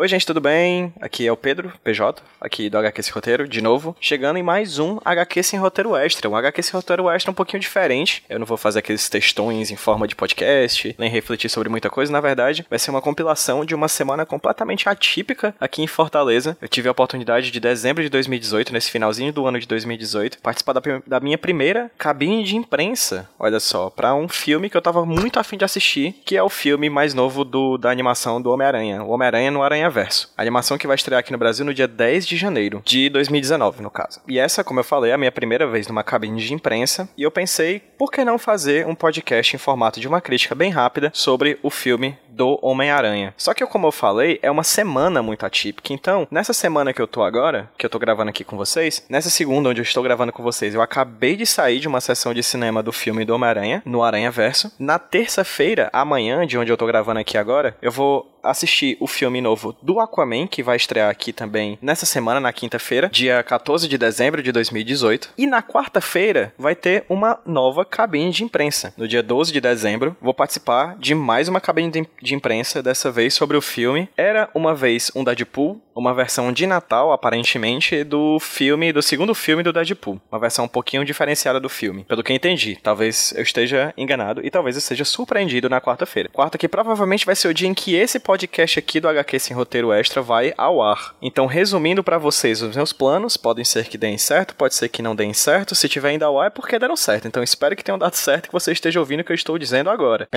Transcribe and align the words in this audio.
Oi, 0.00 0.08
gente, 0.08 0.24
tudo 0.24 0.40
bem? 0.40 0.94
Aqui 0.98 1.26
é 1.26 1.30
o 1.30 1.36
Pedro, 1.36 1.74
PJ, 1.84 2.22
aqui 2.40 2.70
do 2.70 2.78
HQ 2.78 3.02
Sem 3.02 3.12
Roteiro, 3.12 3.46
de 3.46 3.60
novo, 3.60 3.94
chegando 4.00 4.38
em 4.38 4.42
mais 4.42 4.78
um 4.78 4.98
HQ 5.04 5.42
Sem 5.42 5.60
Roteiro 5.60 5.94
Extra. 5.94 6.26
Um 6.26 6.34
HQ 6.34 6.62
Sem 6.62 6.72
Roteiro 6.72 7.10
Extra 7.10 7.30
um 7.30 7.34
pouquinho 7.34 7.60
diferente. 7.60 8.24
Eu 8.26 8.38
não 8.38 8.46
vou 8.46 8.56
fazer 8.56 8.78
aqueles 8.78 9.10
textões 9.10 9.70
em 9.70 9.76
forma 9.76 10.08
de 10.08 10.16
podcast, 10.16 10.96
nem 10.98 11.10
refletir 11.10 11.50
sobre 11.50 11.68
muita 11.68 11.90
coisa. 11.90 12.10
Na 12.10 12.20
verdade, 12.22 12.64
vai 12.70 12.78
ser 12.78 12.90
uma 12.90 13.02
compilação 13.02 13.62
de 13.62 13.74
uma 13.74 13.88
semana 13.88 14.24
completamente 14.24 14.88
atípica 14.88 15.54
aqui 15.60 15.82
em 15.82 15.86
Fortaleza. 15.86 16.56
Eu 16.62 16.68
tive 16.68 16.88
a 16.88 16.92
oportunidade 16.92 17.50
de 17.50 17.60
dezembro 17.60 18.02
de 18.02 18.08
2018, 18.08 18.72
nesse 18.72 18.90
finalzinho 18.90 19.34
do 19.34 19.46
ano 19.46 19.60
de 19.60 19.66
2018, 19.66 20.38
participar 20.38 20.72
da, 20.72 20.80
da 21.06 21.20
minha 21.20 21.36
primeira 21.36 21.90
cabine 21.98 22.42
de 22.42 22.56
imprensa, 22.56 23.28
olha 23.38 23.60
só, 23.60 23.90
para 23.90 24.14
um 24.14 24.30
filme 24.30 24.70
que 24.70 24.78
eu 24.78 24.82
tava 24.82 25.04
muito 25.04 25.38
afim 25.38 25.58
de 25.58 25.64
assistir, 25.66 26.14
que 26.24 26.38
é 26.38 26.42
o 26.42 26.48
filme 26.48 26.88
mais 26.88 27.12
novo 27.12 27.44
do, 27.44 27.76
da 27.76 27.90
animação 27.90 28.40
do 28.40 28.50
Homem-Aranha. 28.50 29.04
O 29.04 29.10
Homem-Aranha 29.10 29.50
no 29.50 29.62
Aranha 29.62 29.89
Verso. 29.90 30.32
A 30.36 30.42
animação 30.42 30.78
que 30.78 30.86
vai 30.86 30.96
estrear 30.96 31.20
aqui 31.20 31.32
no 31.32 31.38
Brasil 31.38 31.64
no 31.64 31.74
dia 31.74 31.88
10 31.88 32.26
de 32.26 32.36
janeiro 32.36 32.82
de 32.84 33.08
2019, 33.08 33.82
no 33.82 33.90
caso. 33.90 34.20
E 34.26 34.38
essa, 34.38 34.64
como 34.64 34.80
eu 34.80 34.84
falei, 34.84 35.10
é 35.10 35.14
a 35.14 35.18
minha 35.18 35.32
primeira 35.32 35.66
vez 35.66 35.86
numa 35.86 36.04
cabine 36.04 36.40
de 36.40 36.54
imprensa, 36.54 37.08
e 37.16 37.22
eu 37.22 37.30
pensei, 37.30 37.80
por 37.98 38.10
que 38.10 38.24
não 38.24 38.38
fazer 38.38 38.86
um 38.86 38.94
podcast 38.94 39.54
em 39.54 39.58
formato 39.58 40.00
de 40.00 40.08
uma 40.08 40.20
crítica 40.20 40.54
bem 40.54 40.70
rápida 40.70 41.10
sobre 41.14 41.58
o 41.62 41.70
filme 41.70 42.16
do 42.30 42.58
Homem-Aranha. 42.62 43.34
Só 43.36 43.52
que, 43.52 43.66
como 43.66 43.86
eu 43.86 43.92
falei, 43.92 44.38
é 44.42 44.50
uma 44.50 44.62
semana 44.62 45.22
muito 45.22 45.44
atípica. 45.44 45.92
Então, 45.92 46.26
nessa 46.30 46.52
semana 46.52 46.92
que 46.92 47.02
eu 47.02 47.06
tô 47.06 47.22
agora, 47.22 47.70
que 47.76 47.84
eu 47.84 47.90
tô 47.90 47.98
gravando 47.98 48.30
aqui 48.30 48.44
com 48.44 48.56
vocês, 48.56 49.04
nessa 49.08 49.28
segunda 49.28 49.68
onde 49.68 49.80
eu 49.80 49.84
estou 49.84 50.02
gravando 50.02 50.32
com 50.32 50.42
vocês, 50.42 50.74
eu 50.74 50.80
acabei 50.80 51.36
de 51.36 51.44
sair 51.44 51.80
de 51.80 51.88
uma 51.88 52.00
sessão 52.00 52.32
de 52.32 52.42
cinema 52.42 52.82
do 52.82 52.92
filme 52.92 53.24
do 53.24 53.34
Homem-Aranha, 53.34 53.82
no 53.84 54.02
Aranha 54.02 54.30
Verso. 54.30 54.72
Na 54.78 54.98
terça-feira, 54.98 55.90
amanhã, 55.92 56.46
de 56.46 56.56
onde 56.56 56.72
eu 56.72 56.76
tô 56.76 56.86
gravando 56.86 57.20
aqui 57.20 57.36
agora, 57.36 57.76
eu 57.82 57.92
vou 57.92 58.39
assistir 58.42 58.96
o 59.00 59.06
filme 59.06 59.40
novo 59.40 59.74
do 59.82 60.00
Aquaman, 60.00 60.46
que 60.46 60.62
vai 60.62 60.76
estrear 60.76 61.10
aqui 61.10 61.32
também 61.32 61.78
nessa 61.80 62.06
semana, 62.06 62.40
na 62.40 62.52
quinta-feira, 62.52 63.08
dia 63.08 63.42
14 63.42 63.88
de 63.88 63.98
dezembro 63.98 64.42
de 64.42 64.52
2018. 64.52 65.30
E 65.36 65.46
na 65.46 65.62
quarta-feira 65.62 66.52
vai 66.58 66.74
ter 66.74 67.04
uma 67.08 67.38
nova 67.44 67.84
cabine 67.84 68.30
de 68.30 68.44
imprensa. 68.44 68.92
No 68.96 69.08
dia 69.08 69.22
12 69.22 69.52
de 69.52 69.60
dezembro, 69.60 70.16
vou 70.20 70.34
participar 70.34 70.96
de 70.98 71.14
mais 71.14 71.48
uma 71.48 71.60
cabine 71.60 72.06
de 72.22 72.34
imprensa, 72.34 72.82
dessa 72.82 73.10
vez 73.10 73.34
sobre 73.34 73.56
o 73.56 73.62
filme 73.62 74.08
Era 74.16 74.48
uma 74.54 74.74
vez 74.74 75.10
um 75.14 75.24
Deadpool, 75.24 75.80
uma 75.94 76.14
versão 76.14 76.52
de 76.52 76.66
Natal, 76.66 77.12
aparentemente, 77.12 78.04
do 78.04 78.38
filme, 78.40 78.92
do 78.92 79.02
segundo 79.02 79.34
filme 79.34 79.62
do 79.62 79.72
Deadpool. 79.72 80.20
Uma 80.30 80.40
versão 80.40 80.64
um 80.64 80.68
pouquinho 80.68 81.04
diferenciada 81.04 81.60
do 81.60 81.68
filme. 81.68 82.04
Pelo 82.04 82.22
que 82.22 82.32
entendi. 82.32 82.78
Talvez 82.82 83.32
eu 83.36 83.42
esteja 83.42 83.92
enganado 83.96 84.44
e 84.44 84.50
talvez 84.50 84.76
eu 84.76 84.82
seja 84.82 85.04
surpreendido 85.04 85.68
na 85.68 85.80
quarta-feira. 85.80 86.30
Quarta 86.32 86.58
que 86.58 86.68
provavelmente 86.68 87.26
vai 87.26 87.36
ser 87.36 87.48
o 87.48 87.54
dia 87.54 87.68
em 87.68 87.74
que 87.74 87.94
esse 87.94 88.18
podcast 88.30 88.78
aqui 88.78 89.00
do 89.00 89.08
HQ 89.08 89.40
Sem 89.40 89.56
Roteiro 89.56 89.92
Extra 89.92 90.22
vai 90.22 90.54
ao 90.56 90.80
ar. 90.80 91.16
Então, 91.20 91.46
resumindo 91.46 92.04
para 92.04 92.16
vocês 92.16 92.62
os 92.62 92.76
meus 92.76 92.92
planos, 92.92 93.36
podem 93.36 93.64
ser 93.64 93.88
que 93.88 93.98
deem 93.98 94.16
certo, 94.16 94.54
pode 94.54 94.76
ser 94.76 94.88
que 94.88 95.02
não 95.02 95.16
deem 95.16 95.34
certo. 95.34 95.74
Se 95.74 95.88
tiver 95.88 96.10
ainda 96.10 96.26
ao 96.26 96.38
ar 96.38 96.46
é 96.46 96.50
porque 96.50 96.78
deram 96.78 96.94
certo. 96.94 97.26
Então, 97.26 97.42
espero 97.42 97.74
que 97.74 97.82
tenham 97.82 97.98
dado 97.98 98.14
certo 98.14 98.44
e 98.44 98.46
que 98.46 98.52
você 98.52 98.70
esteja 98.70 99.00
ouvindo 99.00 99.22
o 99.22 99.24
que 99.24 99.32
eu 99.32 99.34
estou 99.34 99.58
dizendo 99.58 99.90
agora. 99.90 100.28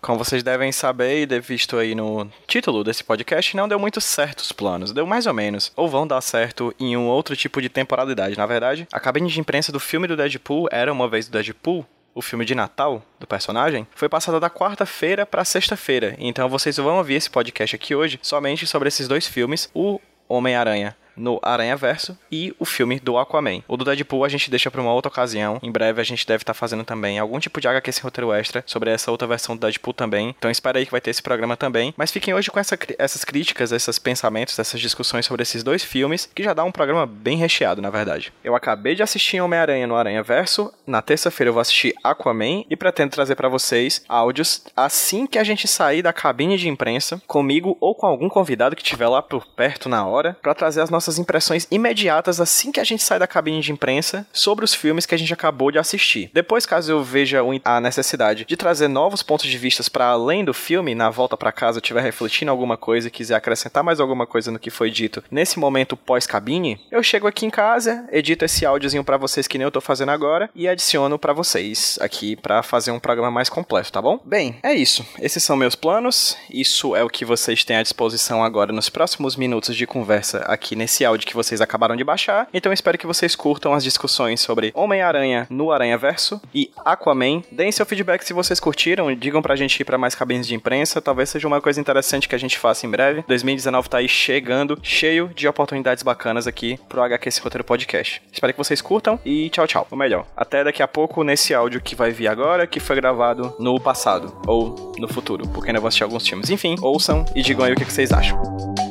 Como 0.00 0.16
vocês 0.16 0.44
devem 0.44 0.70
saber 0.70 1.22
e 1.22 1.26
ter 1.26 1.40
visto 1.40 1.76
aí 1.76 1.92
no 1.92 2.30
título 2.46 2.84
desse 2.84 3.02
podcast, 3.02 3.56
não 3.56 3.66
deu 3.66 3.80
muito 3.80 4.00
certo 4.00 4.38
os 4.38 4.52
planos. 4.52 4.92
Deu 4.92 5.04
mais 5.04 5.26
ou 5.26 5.34
menos. 5.34 5.72
Ou 5.74 5.88
vão 5.88 6.06
dar 6.06 6.20
certo 6.20 6.72
em 6.78 6.96
um 6.96 7.08
outro 7.08 7.34
tipo 7.34 7.60
de 7.60 7.68
temporalidade. 7.68 8.38
Na 8.38 8.46
verdade, 8.46 8.86
a 8.92 9.00
cabine 9.00 9.28
de 9.28 9.40
imprensa 9.40 9.72
do 9.72 9.80
filme 9.80 10.06
do 10.06 10.16
Deadpool 10.16 10.68
era 10.70 10.92
uma 10.92 11.08
vez 11.08 11.26
do 11.26 11.32
Deadpool, 11.32 11.84
o 12.14 12.22
filme 12.22 12.44
de 12.44 12.54
Natal 12.54 13.02
do 13.18 13.26
personagem, 13.26 13.86
foi 13.94 14.08
passada 14.08 14.38
da 14.38 14.48
quarta-feira 14.48 15.26
para 15.26 15.44
sexta-feira. 15.44 16.14
Então 16.18 16.48
vocês 16.48 16.76
vão 16.76 16.98
ouvir 16.98 17.14
esse 17.14 17.28
podcast 17.28 17.74
aqui 17.74 17.94
hoje 17.94 18.18
somente 18.22 18.66
sobre 18.66 18.88
esses 18.88 19.08
dois 19.08 19.26
filmes, 19.26 19.70
o 19.74 20.00
Homem-Aranha 20.28 20.96
no 21.16 21.38
Aranha 21.42 21.76
Verso 21.76 22.16
e 22.30 22.54
o 22.58 22.64
filme 22.64 22.98
do 23.00 23.18
Aquaman. 23.18 23.62
O 23.68 23.76
do 23.76 23.84
Deadpool 23.84 24.24
a 24.24 24.28
gente 24.28 24.50
deixa 24.50 24.70
para 24.70 24.80
uma 24.80 24.92
outra 24.92 25.08
ocasião. 25.08 25.58
Em 25.62 25.70
breve 25.70 26.00
a 26.00 26.04
gente 26.04 26.26
deve 26.26 26.42
estar 26.42 26.54
tá 26.54 26.58
fazendo 26.58 26.84
também 26.84 27.18
algum 27.18 27.38
tipo 27.38 27.60
de 27.60 27.68
HQ 27.68 27.92
sem 27.92 28.02
roteiro 28.02 28.32
extra 28.32 28.62
sobre 28.66 28.90
essa 28.90 29.10
outra 29.10 29.26
versão 29.26 29.56
do 29.56 29.60
Deadpool 29.60 29.94
também. 29.94 30.34
Então 30.38 30.50
espera 30.50 30.78
aí 30.78 30.86
que 30.86 30.92
vai 30.92 31.00
ter 31.00 31.10
esse 31.10 31.22
programa 31.22 31.56
também. 31.56 31.94
Mas 31.96 32.10
fiquem 32.10 32.34
hoje 32.34 32.50
com 32.50 32.58
essa, 32.58 32.78
essas 32.98 33.24
críticas, 33.24 33.72
esses 33.72 33.98
pensamentos, 33.98 34.58
essas 34.58 34.80
discussões 34.80 35.26
sobre 35.26 35.42
esses 35.42 35.62
dois 35.62 35.82
filmes, 35.82 36.28
que 36.34 36.42
já 36.42 36.54
dá 36.54 36.64
um 36.64 36.72
programa 36.72 37.06
bem 37.06 37.36
recheado, 37.36 37.82
na 37.82 37.90
verdade. 37.90 38.32
Eu 38.42 38.54
acabei 38.54 38.94
de 38.94 39.02
assistir 39.02 39.40
Homem-Aranha 39.40 39.86
no 39.86 39.96
Aranha 39.96 40.22
Verso. 40.22 40.72
Na 40.86 41.02
terça-feira 41.02 41.48
eu 41.48 41.54
vou 41.54 41.60
assistir 41.60 41.94
Aquaman 42.02 42.64
e 42.68 42.76
pretendo 42.76 43.10
trazer 43.10 43.34
para 43.34 43.48
vocês 43.48 44.04
áudios 44.08 44.64
assim 44.76 45.26
que 45.26 45.38
a 45.38 45.44
gente 45.44 45.68
sair 45.68 46.02
da 46.02 46.12
cabine 46.12 46.56
de 46.56 46.68
imprensa, 46.68 47.20
comigo 47.26 47.76
ou 47.80 47.94
com 47.94 48.06
algum 48.06 48.28
convidado 48.28 48.76
que 48.76 48.82
estiver 48.82 49.08
lá 49.08 49.22
por 49.22 49.46
perto 49.46 49.88
na 49.88 50.06
hora, 50.06 50.36
para 50.42 50.54
trazer 50.54 50.80
as 50.80 50.90
nossas 50.90 51.03
nossas 51.04 51.18
impressões 51.18 51.66
imediatas 51.70 52.40
assim 52.40 52.72
que 52.72 52.80
a 52.80 52.84
gente 52.84 53.02
sai 53.02 53.18
da 53.18 53.26
cabine 53.26 53.60
de 53.60 53.72
imprensa 53.72 54.26
sobre 54.32 54.64
os 54.64 54.74
filmes 54.74 55.04
que 55.04 55.14
a 55.14 55.18
gente 55.18 55.32
acabou 55.32 55.70
de 55.70 55.78
assistir. 55.78 56.30
Depois, 56.32 56.64
caso 56.64 56.90
eu 56.90 57.04
veja 57.04 57.40
a 57.64 57.80
necessidade 57.80 58.44
de 58.44 58.56
trazer 58.56 58.88
novos 58.88 59.22
pontos 59.22 59.46
de 59.46 59.58
vista 59.58 59.84
para 59.90 60.06
além 60.06 60.44
do 60.44 60.54
filme, 60.54 60.94
na 60.94 61.10
volta 61.10 61.36
para 61.36 61.52
casa 61.52 61.78
eu 61.78 61.82
estiver 61.82 62.00
refletindo 62.00 62.50
alguma 62.50 62.76
coisa 62.76 63.08
e 63.08 63.10
quiser 63.10 63.34
acrescentar 63.34 63.84
mais 63.84 64.00
alguma 64.00 64.26
coisa 64.26 64.50
no 64.50 64.58
que 64.58 64.70
foi 64.70 64.90
dito 64.90 65.22
nesse 65.30 65.58
momento 65.58 65.96
pós-cabine, 65.96 66.80
eu 66.90 67.02
chego 67.02 67.26
aqui 67.26 67.44
em 67.44 67.50
casa, 67.50 68.06
edito 68.10 68.44
esse 68.44 68.64
áudiozinho 68.64 69.04
para 69.04 69.16
vocês 69.16 69.46
que 69.46 69.58
nem 69.58 69.64
eu 69.64 69.70
tô 69.70 69.80
fazendo 69.80 70.10
agora 70.10 70.48
e 70.54 70.66
adiciono 70.66 71.18
para 71.18 71.32
vocês 71.32 71.98
aqui 72.00 72.36
para 72.36 72.62
fazer 72.62 72.92
um 72.92 73.00
programa 73.00 73.30
mais 73.30 73.48
completo, 73.48 73.92
tá 73.92 74.00
bom? 74.00 74.18
Bem, 74.24 74.56
é 74.62 74.72
isso. 74.72 75.04
Esses 75.20 75.42
são 75.42 75.56
meus 75.56 75.74
planos. 75.74 76.36
Isso 76.50 76.96
é 76.96 77.02
o 77.02 77.10
que 77.10 77.24
vocês 77.24 77.64
têm 77.64 77.76
à 77.76 77.82
disposição 77.82 78.42
agora 78.42 78.72
nos 78.72 78.88
próximos 78.88 79.36
minutos 79.36 79.76
de 79.76 79.86
conversa 79.86 80.38
aqui 80.46 80.76
nesse 80.76 80.93
esse 80.94 81.04
áudio 81.04 81.26
que 81.26 81.34
vocês 81.34 81.60
acabaram 81.60 81.96
de 81.96 82.04
baixar. 82.04 82.48
Então 82.54 82.72
espero 82.72 82.96
que 82.96 83.06
vocês 83.06 83.34
curtam 83.34 83.74
as 83.74 83.82
discussões 83.82 84.40
sobre 84.40 84.70
Homem-Aranha 84.74 85.46
no 85.50 85.72
Aranha 85.72 85.98
Verso 85.98 86.40
e 86.54 86.70
Aquaman. 86.84 87.42
Deem 87.50 87.72
seu 87.72 87.84
feedback 87.84 88.22
se 88.22 88.32
vocês 88.32 88.60
curtiram, 88.60 89.12
digam 89.14 89.42
pra 89.42 89.56
gente 89.56 89.80
ir 89.80 89.84
pra 89.84 89.98
mais 89.98 90.14
cabines 90.14 90.46
de 90.46 90.54
imprensa. 90.54 91.02
Talvez 91.02 91.30
seja 91.30 91.48
uma 91.48 91.60
coisa 91.60 91.80
interessante 91.80 92.28
que 92.28 92.34
a 92.34 92.38
gente 92.38 92.58
faça 92.58 92.86
em 92.86 92.90
breve. 92.90 93.24
2019 93.26 93.88
tá 93.88 93.98
aí 93.98 94.08
chegando, 94.08 94.78
cheio 94.82 95.28
de 95.34 95.48
oportunidades 95.48 96.04
bacanas 96.04 96.46
aqui 96.46 96.78
pro 96.88 97.02
HQ 97.02 97.28
Esse 97.28 97.40
Roteiro 97.40 97.64
Podcast. 97.64 98.22
Espero 98.32 98.52
que 98.52 98.58
vocês 98.58 98.80
curtam 98.80 99.18
e 99.24 99.50
tchau, 99.50 99.66
tchau. 99.66 99.88
O 99.90 99.96
melhor, 99.96 100.26
até 100.36 100.62
daqui 100.62 100.82
a 100.82 100.88
pouco 100.88 101.24
nesse 101.24 101.52
áudio 101.52 101.80
que 101.80 101.96
vai 101.96 102.12
vir 102.12 102.28
agora, 102.28 102.66
que 102.66 102.78
foi 102.78 102.94
gravado 102.94 103.54
no 103.58 103.80
passado 103.80 104.36
ou 104.46 104.92
no 104.98 105.08
futuro, 105.08 105.48
porque 105.48 105.70
ainda 105.70 105.80
vou 105.80 105.88
assistir 105.88 106.04
alguns 106.04 106.26
filmes. 106.26 106.50
Enfim, 106.50 106.76
ouçam 106.80 107.24
e 107.34 107.42
digam 107.42 107.64
aí 107.64 107.72
o 107.72 107.76
que 107.76 107.84
vocês 107.84 108.12
acham. 108.12 108.83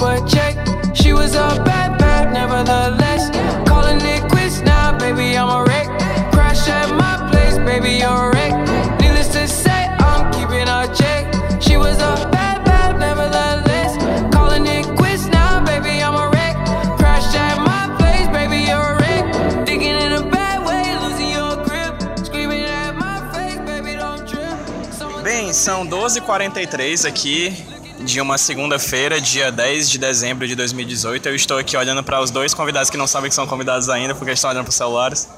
But 0.00 0.26
check. 0.26 0.56
She 0.94 1.12
was 1.12 1.34
a 1.34 1.62
bad, 1.64 1.98
bad, 1.98 2.32
nevertheless. 2.32 3.30
Calling 3.68 4.00
it 4.00 4.22
quits 4.30 4.60
now, 4.62 4.96
baby, 4.98 5.36
I'm 5.36 5.48
a 5.48 5.62
wreck. 5.64 5.86
Crash 6.32 6.68
at 6.68 6.88
my 6.96 7.28
place, 7.30 7.58
baby, 7.58 7.92
you're 8.02 8.08
a 8.08 8.30
wreck. 8.34 8.54
Needless 9.00 9.28
to 9.28 9.46
say, 9.46 9.82
I'm 10.00 10.32
keeping 10.32 10.68
a 10.68 10.80
check. 11.00 11.22
She 11.62 11.76
was 11.76 11.96
a 11.98 12.28
bad, 12.32 12.64
bad, 12.64 12.98
nevertheless. 12.98 13.92
Calling 14.34 14.66
it 14.66 14.86
quits 14.96 15.26
now, 15.26 15.64
baby, 15.64 16.02
I'm 16.02 16.14
a 16.14 16.28
wreck. 16.30 16.56
Crash 16.98 17.34
at 17.36 17.58
my 17.70 17.94
place, 17.98 18.28
baby, 18.28 18.64
you're 18.68 18.92
a 18.92 18.98
wreck. 19.00 19.68
In 19.68 20.12
a 20.12 20.22
bad 20.30 20.66
way, 20.66 20.84
losing 21.04 21.30
your 21.30 21.56
grip. 21.64 21.94
Screaming 22.24 22.64
at 22.64 22.94
my 22.94 23.18
face, 23.32 23.58
baby, 23.58 23.96
don't 23.96 24.26
trip. 24.26 25.22
Bem, 25.22 25.52
são 25.52 25.86
12h43 25.86 27.06
aqui 27.06 27.79
de 28.04 28.20
uma 28.20 28.38
segunda-feira, 28.38 29.20
dia 29.20 29.52
10 29.52 29.90
de 29.90 29.98
dezembro 29.98 30.46
de 30.46 30.54
2018. 30.54 31.28
Eu 31.28 31.34
estou 31.34 31.58
aqui 31.58 31.76
olhando 31.76 32.02
para 32.02 32.20
os 32.20 32.30
dois 32.30 32.54
convidados 32.54 32.90
que 32.90 32.96
não 32.96 33.06
sabem 33.06 33.28
que 33.28 33.34
são 33.34 33.46
convidados 33.46 33.88
ainda, 33.88 34.14
porque 34.14 34.32
estão 34.32 34.50
olhando 34.50 34.64
para 34.64 34.70
os 34.70 34.76
celulares. 34.76 35.28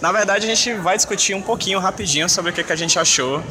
Na 0.00 0.10
verdade, 0.12 0.44
a 0.44 0.54
gente 0.54 0.74
vai 0.80 0.96
discutir 0.96 1.34
um 1.34 1.42
pouquinho, 1.42 1.78
rapidinho, 1.78 2.28
sobre 2.28 2.50
o 2.50 2.54
que, 2.54 2.64
que 2.64 2.72
a 2.72 2.76
gente 2.76 2.98
achou, 2.98 3.42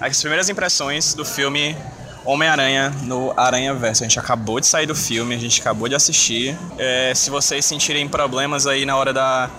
as 0.00 0.20
primeiras 0.20 0.48
impressões 0.48 1.14
do 1.14 1.24
filme 1.24 1.76
Homem-Aranha 2.24 2.90
no 3.02 3.32
Aranha 3.36 3.74
Verso. 3.74 4.02
A 4.02 4.08
gente 4.08 4.18
acabou 4.18 4.60
de 4.60 4.66
sair 4.66 4.86
do 4.86 4.94
filme, 4.94 5.34
a 5.34 5.38
gente 5.38 5.60
acabou 5.60 5.88
de 5.88 5.94
assistir. 5.94 6.56
É, 6.78 7.12
se 7.14 7.30
vocês 7.30 7.64
sentirem 7.64 8.06
problemas 8.08 8.66
aí 8.66 8.84
na 8.84 8.96
hora 8.96 9.12
da 9.12 9.50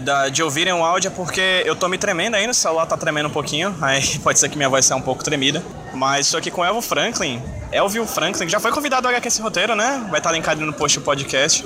da, 0.00 0.28
de 0.28 0.42
ouvirem 0.42 0.72
o 0.72 0.84
áudio 0.84 1.08
é 1.08 1.10
porque 1.10 1.62
eu 1.64 1.76
tô 1.76 1.88
me 1.88 1.98
tremendo 1.98 2.34
ainda, 2.34 2.50
o 2.50 2.54
celular 2.54 2.86
tá 2.86 2.96
tremendo 2.96 3.26
um 3.26 3.32
pouquinho, 3.32 3.74
aí 3.82 4.18
pode 4.18 4.38
ser 4.38 4.48
que 4.48 4.56
minha 4.56 4.68
voz 4.68 4.86
saia 4.86 4.98
um 4.98 5.02
pouco 5.02 5.22
tremida. 5.22 5.62
Mas 5.94 6.26
estou 6.26 6.38
aqui 6.38 6.50
com 6.50 6.62
o 6.62 6.64
Elvio 6.64 6.82
Franklin. 6.82 7.42
Elvio 7.70 8.06
Franklin, 8.06 8.46
que 8.46 8.52
já 8.52 8.60
foi 8.60 8.72
convidado 8.72 9.06
ao 9.06 9.12
HQ 9.12 9.28
esse 9.28 9.42
roteiro, 9.42 9.74
né? 9.74 10.06
Vai 10.10 10.20
estar 10.20 10.32
linkado 10.32 10.60
no 10.64 10.72
post 10.72 10.98
do 10.98 11.04
podcast, 11.04 11.64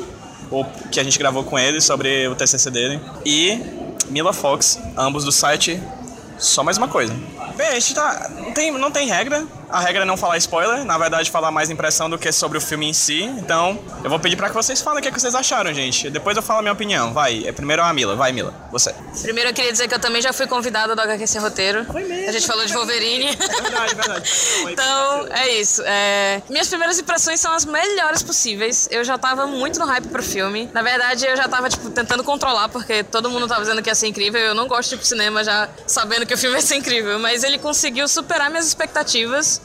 o 0.51 0.65
que 0.91 0.99
a 0.99 1.05
gente 1.05 1.19
gravou 1.19 1.45
com 1.45 1.59
ele 1.59 1.81
sobre 1.81 2.27
o 2.29 2.35
TCC 2.35 2.71
dele. 2.71 3.01
E 3.25 3.61
Mila 4.09 4.33
Fox, 4.33 4.79
ambos 4.97 5.25
do 5.25 5.33
site 5.33 5.81
Só 6.39 6.63
Mais 6.63 6.77
Uma 6.77 6.89
Coisa. 6.89 7.15
Bem, 7.57 7.69
a 7.69 7.75
gente 7.75 7.95
tá. 7.95 8.31
tem, 8.55 8.71
não 8.71 8.91
tem 8.91 9.09
regra. 9.09 9.47
A 9.69 9.81
regra 9.81 10.03
é 10.03 10.05
não 10.05 10.17
falar 10.17 10.37
spoiler, 10.39 10.85
na 10.85 10.97
verdade, 10.97 11.31
falar 11.31 11.51
mais 11.51 11.71
impressão 11.71 12.09
do 12.09 12.17
que 12.17 12.31
sobre 12.31 12.57
o 12.57 12.61
filme 12.61 12.87
em 12.89 12.93
si. 12.93 13.25
Então, 13.25 13.79
eu 14.05 14.09
vou 14.09 14.19
pedir 14.19 14.37
para 14.37 14.49
que 14.49 14.55
vocês 14.55 14.81
falem 14.81 15.01
o 15.01 15.03
que, 15.03 15.09
é 15.09 15.11
que 15.11 15.21
vocês 15.21 15.35
acharam, 15.35 15.75
gente. 15.75 16.09
Depois 16.09 16.37
eu 16.37 16.43
falo 16.43 16.61
a 16.61 16.63
minha 16.63 16.73
opinião. 16.73 17.13
Vai, 17.13 17.45
é 17.47 17.53
primeiro 17.53 17.83
a 17.83 17.93
Mila. 17.93 18.15
Vai, 18.15 18.33
Mila, 18.33 18.55
você. 18.71 18.95
Primeiro 19.23 19.51
eu 19.51 19.55
queria 19.55 19.73
dizer 19.73 19.89
que 19.89 19.95
eu 19.95 19.99
também 19.99 20.23
já 20.23 20.33
fui 20.33 20.47
convidada 20.47 20.95
do 20.95 21.01
HQ 21.01 21.27
Sem 21.27 21.41
Roteiro. 21.41 21.85
Foi 21.87 22.05
mesmo. 22.05 22.29
A 22.29 22.33
gente 22.33 22.47
falou 22.47 22.65
de 22.65 22.73
Wolverine. 22.73 23.27
É 23.27 23.63
verdade, 23.63 23.93
é 23.93 23.95
verdade. 23.95 24.33
então, 24.71 25.27
é 25.31 25.49
isso. 25.55 25.83
É... 25.85 26.43
Minhas 26.49 26.69
primeiras 26.69 26.99
impressões 26.99 27.41
são 27.41 27.53
as 27.53 27.65
melhores 27.65 28.23
possíveis. 28.23 28.89
Eu 28.91 29.03
já 29.05 29.19
tava 29.19 29.47
muito 29.47 29.79
no 29.81 29.87
hype 29.87 30.07
pro 30.09 30.23
filme. 30.23 30.71
Na 30.73 30.83
verdade, 30.83 31.27
eu 31.27 31.37
já 31.37 31.49
tava, 31.49 31.69
tipo, 31.69 31.91
tentando 31.91 32.23
controlar, 32.23 32.69
porque 32.69 33.03
todo 33.03 33.29
mundo 33.29 33.49
tava 33.49 33.63
dizendo 33.63 33.83
que 33.83 33.91
ia 33.91 33.95
ser 33.95 34.07
incrível. 34.07 34.41
Eu 34.41 34.55
não 34.55 34.69
gosto 34.69 34.91
de 34.91 34.95
ir 34.95 34.99
pro 34.99 35.07
cinema 35.07 35.43
já 35.43 35.69
sabendo 35.87 36.25
que 36.25 36.35
o 36.35 36.39
filme 36.39 36.57
ia 36.57 36.63
ser 36.63 36.77
incrível. 36.77 37.19
Mas 37.19 37.43
ele 37.43 37.59
conseguiu 37.59 38.07
superar 38.07 38.49
minhas 38.49 38.67
expectativas. 38.67 39.56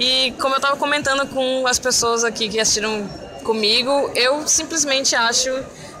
E 0.00 0.32
como 0.40 0.54
eu 0.54 0.60
tava 0.60 0.78
comentando 0.78 1.26
com 1.26 1.66
as 1.66 1.78
pessoas 1.78 2.24
aqui 2.24 2.48
que 2.48 2.58
assistiram 2.58 3.06
comigo, 3.44 4.10
eu 4.14 4.48
simplesmente 4.48 5.14
acho 5.14 5.50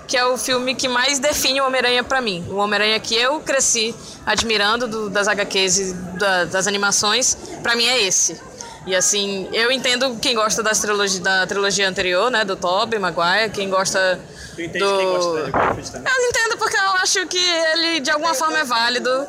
que 0.08 0.16
é 0.16 0.24
o 0.24 0.38
filme 0.38 0.74
que 0.74 0.88
mais 0.88 1.18
define 1.18 1.60
o 1.60 1.66
Homem-Aranha 1.66 2.02
para 2.02 2.18
mim. 2.22 2.42
O 2.48 2.56
Homem-Aranha 2.56 2.98
que 2.98 3.14
eu 3.14 3.40
cresci 3.40 3.94
admirando 4.24 4.88
do, 4.88 5.10
das 5.10 5.28
HQs 5.28 5.78
e 5.78 5.92
da, 6.18 6.46
das 6.46 6.66
animações, 6.66 7.36
para 7.62 7.76
mim 7.76 7.84
é 7.84 8.02
esse. 8.02 8.40
E 8.86 8.96
assim, 8.96 9.46
eu 9.52 9.70
entendo 9.70 10.16
quem 10.20 10.34
gosta 10.34 10.62
das 10.62 10.80
da 11.20 11.46
trilogia 11.46 11.86
anterior, 11.86 12.30
né, 12.30 12.42
do 12.42 12.56
Tobey 12.56 12.98
Maguire, 12.98 13.50
quem 13.52 13.68
gosta 13.68 14.18
do... 14.56 14.56
quem 14.56 14.70
gosta 14.72 15.98
Eu 15.98 16.28
entendo 16.28 16.56
porque 16.58 16.76
eu 16.76 16.90
acho 17.02 17.26
que 17.26 17.38
ele 17.38 18.00
de 18.00 18.10
alguma 18.10 18.34
forma 18.34 18.58
é 18.58 18.64
válido. 18.64 19.28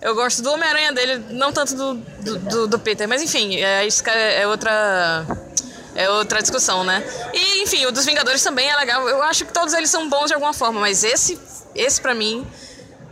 Eu 0.00 0.14
gosto 0.14 0.42
do 0.42 0.52
Homem-Aranha 0.52 0.92
dele, 0.92 1.24
não 1.30 1.52
tanto 1.52 1.74
do, 1.74 1.94
do, 1.94 2.38
do, 2.38 2.66
do 2.68 2.78
Peter, 2.78 3.08
mas 3.08 3.20
enfim, 3.20 3.56
é, 3.56 3.86
isso 3.86 4.02
é 4.08 4.46
outra. 4.46 5.26
É 5.94 6.08
outra 6.10 6.40
discussão, 6.40 6.84
né? 6.84 7.02
E, 7.34 7.64
enfim, 7.64 7.84
o 7.86 7.90
dos 7.90 8.06
Vingadores 8.06 8.40
também 8.40 8.70
é 8.70 8.76
legal. 8.76 9.08
Eu 9.08 9.20
acho 9.24 9.44
que 9.44 9.52
todos 9.52 9.74
eles 9.74 9.90
são 9.90 10.08
bons 10.08 10.28
de 10.28 10.34
alguma 10.34 10.52
forma, 10.52 10.78
mas 10.78 11.02
esse, 11.02 11.36
esse 11.74 12.00
para 12.00 12.14
mim, 12.14 12.46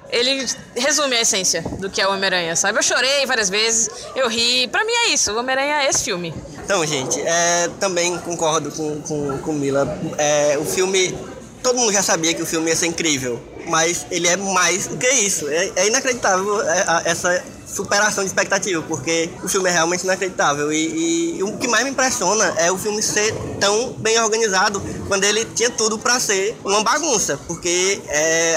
ele 0.08 0.46
resume 0.76 1.16
a 1.16 1.22
essência 1.22 1.62
do 1.62 1.90
que 1.90 2.00
é 2.00 2.06
o 2.06 2.12
Homem-Aranha, 2.12 2.54
sabe? 2.54 2.78
Eu 2.78 2.82
chorei 2.84 3.26
várias 3.26 3.50
vezes, 3.50 3.90
eu 4.14 4.28
ri. 4.28 4.68
Pra 4.68 4.84
mim 4.84 4.92
é 4.92 5.08
isso, 5.08 5.32
o 5.32 5.38
Homem-Aranha 5.38 5.82
é 5.82 5.88
esse 5.88 6.04
filme. 6.04 6.32
Então, 6.64 6.86
gente, 6.86 7.20
é, 7.20 7.68
também 7.80 8.16
concordo 8.18 8.70
com, 8.70 9.02
com, 9.02 9.38
com 9.38 9.52
Mila. 9.52 9.98
É, 10.16 10.56
o 10.56 10.64
filme. 10.64 11.18
Todo 11.64 11.76
mundo 11.76 11.92
já 11.92 12.04
sabia 12.04 12.32
que 12.32 12.42
o 12.42 12.46
filme 12.46 12.68
ia 12.68 12.76
ser 12.76 12.86
incrível 12.86 13.42
mas 13.66 14.06
ele 14.10 14.28
é 14.28 14.36
mais 14.36 14.86
do 14.86 14.96
que 14.96 15.08
isso. 15.08 15.48
É, 15.48 15.70
é 15.76 15.86
inacreditável 15.88 16.62
é, 16.62 17.02
essa 17.04 17.42
superação 17.76 18.24
de 18.24 18.28
expectativa, 18.30 18.82
porque 18.82 19.28
o 19.42 19.48
filme 19.48 19.68
é 19.68 19.72
realmente 19.72 20.04
inacreditável. 20.04 20.72
E, 20.72 20.76
e, 20.76 21.38
e, 21.38 21.42
o 21.42 21.58
que 21.58 21.68
mais 21.68 21.84
me 21.84 21.90
impressiona 21.90 22.54
é 22.56 22.72
o 22.72 22.78
filme 22.78 23.02
ser 23.02 23.34
tão 23.60 23.92
bem 23.98 24.18
organizado 24.18 24.82
quando 25.06 25.24
ele 25.24 25.44
tinha 25.44 25.70
tudo 25.70 25.98
para 25.98 26.18
ser 26.18 26.56
uma 26.64 26.82
bagunça, 26.82 27.38
porque 27.46 28.00
é, 28.08 28.56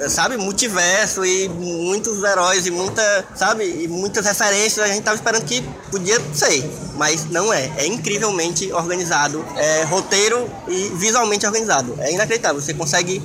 a, 0.00 0.10
sabe, 0.10 0.36
multiverso 0.36 1.24
e 1.24 1.48
muitos 1.48 2.22
heróis 2.22 2.66
e 2.66 2.70
muita, 2.70 3.24
sabe, 3.34 3.64
e 3.64 3.88
muitas 3.88 4.26
referências, 4.26 4.84
a 4.84 4.92
gente 4.92 5.02
tava 5.02 5.16
esperando 5.16 5.44
que 5.44 5.62
podia 5.90 6.20
ser, 6.34 6.62
mas 6.96 7.24
não 7.30 7.52
é. 7.52 7.70
É 7.78 7.86
incrivelmente 7.86 8.70
organizado, 8.72 9.44
é 9.56 9.84
roteiro 9.84 10.48
e 10.68 10.90
visualmente 10.96 11.46
organizado. 11.46 11.94
É 11.98 12.12
inacreditável. 12.12 12.60
Você 12.60 12.74
consegue, 12.74 13.22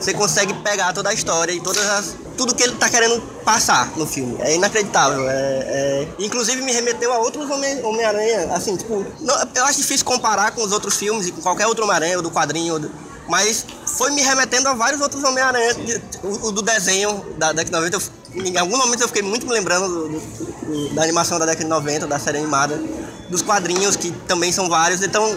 você 0.00 0.14
consegue 0.14 0.54
pegar 0.62 0.92
toda 0.92 1.10
a 1.10 1.12
história 1.12 1.52
e 1.52 1.60
todas 1.60 1.84
as 1.86 2.14
tudo 2.36 2.54
que 2.54 2.62
ele 2.62 2.74
tá 2.76 2.88
querendo 2.88 3.20
passar 3.44 3.96
no 3.96 4.06
filme. 4.06 4.36
É 4.40 4.54
inacreditável. 4.54 5.28
É, 5.28 5.34
é... 5.34 6.08
Inclusive 6.18 6.62
me 6.62 6.72
remeteu 6.72 7.12
a 7.12 7.18
outros 7.18 7.48
Homem-Aranha, 7.50 8.54
assim, 8.54 8.76
tipo, 8.76 9.04
não, 9.20 9.34
eu 9.54 9.64
acho 9.64 9.78
difícil 9.78 10.04
comparar 10.04 10.52
com 10.52 10.62
os 10.62 10.72
outros 10.72 10.96
filmes 10.96 11.26
e 11.26 11.32
com 11.32 11.40
qualquer 11.40 11.66
outro 11.66 11.84
Homem-Aranha, 11.84 12.16
ou 12.16 12.22
do 12.22 12.30
quadrinho, 12.30 12.78
do... 12.78 12.90
mas 13.28 13.64
foi 13.86 14.10
me 14.10 14.22
remetendo 14.22 14.68
a 14.68 14.74
vários 14.74 15.00
outros 15.00 15.22
Homem-Aranha, 15.24 15.74
o, 16.22 16.48
o, 16.48 16.52
do 16.52 16.62
desenho 16.62 17.24
da 17.38 17.52
década 17.52 17.78
de 17.88 17.90
90. 17.90 17.96
Eu, 17.96 18.44
em 18.44 18.58
algum 18.58 18.76
momento 18.76 19.00
eu 19.00 19.08
fiquei 19.08 19.22
muito 19.22 19.46
me 19.46 19.52
lembrando 19.52 19.88
do, 19.88 20.08
do, 20.08 20.94
da 20.94 21.02
animação 21.02 21.38
da 21.38 21.46
década 21.46 21.64
de 21.64 21.70
90, 21.70 22.06
da 22.06 22.18
série 22.18 22.38
animada, 22.38 22.80
dos 23.30 23.42
quadrinhos, 23.42 23.96
que 23.96 24.10
também 24.28 24.52
são 24.52 24.68
vários. 24.68 25.02
Então, 25.02 25.34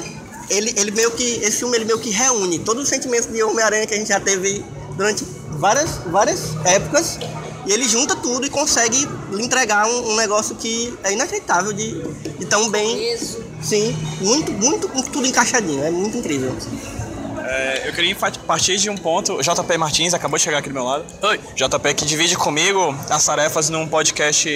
ele, 0.50 0.74
ele 0.76 0.92
meio 0.92 1.12
que. 1.12 1.24
Esse 1.24 1.60
filme 1.60 1.78
ele 1.78 1.86
meio 1.86 2.00
que 2.00 2.10
reúne 2.10 2.60
todos 2.60 2.84
os 2.84 2.90
sentimentos 2.90 3.32
de 3.32 3.42
Homem-Aranha 3.44 3.86
que 3.86 3.94
a 3.94 3.98
gente 3.98 4.10
já 4.10 4.20
teve 4.20 4.66
durante 4.96 5.24
várias, 5.52 5.98
várias 6.06 6.56
épocas 6.66 7.20
e 7.66 7.72
ele 7.72 7.88
junta 7.88 8.16
tudo 8.16 8.46
e 8.46 8.50
consegue 8.50 9.08
lhe 9.32 9.44
entregar 9.44 9.86
um, 9.88 10.12
um 10.12 10.16
negócio 10.16 10.56
que 10.56 10.98
é 11.04 11.14
inacreditável 11.14 11.74
de, 11.74 12.02
de 12.02 12.46
tão 12.46 12.70
bem. 12.70 13.18
Sim, 13.62 13.96
muito, 14.22 14.52
muito, 14.54 14.88
tudo 15.12 15.28
encaixadinho, 15.28 15.84
é 15.84 15.92
muito 15.92 16.18
incrível. 16.18 16.56
É, 17.46 17.90
eu 17.90 17.94
queria 17.94 18.16
partir 18.16 18.78
de 18.78 18.90
um 18.90 18.98
ponto. 18.98 19.34
O 19.34 19.42
JP 19.42 19.78
Martins 19.78 20.14
acabou 20.14 20.38
de 20.38 20.44
chegar 20.44 20.60
aqui 20.60 20.70
do 20.70 20.74
meu 20.74 20.84
lado. 20.84 21.06
Oi. 21.22 21.40
JP 21.56 21.94
que 21.96 22.06
divide 22.06 22.36
comigo 22.36 22.96
as 23.10 23.26
tarefas 23.26 23.70
num 23.70 23.88
podcast 23.88 24.50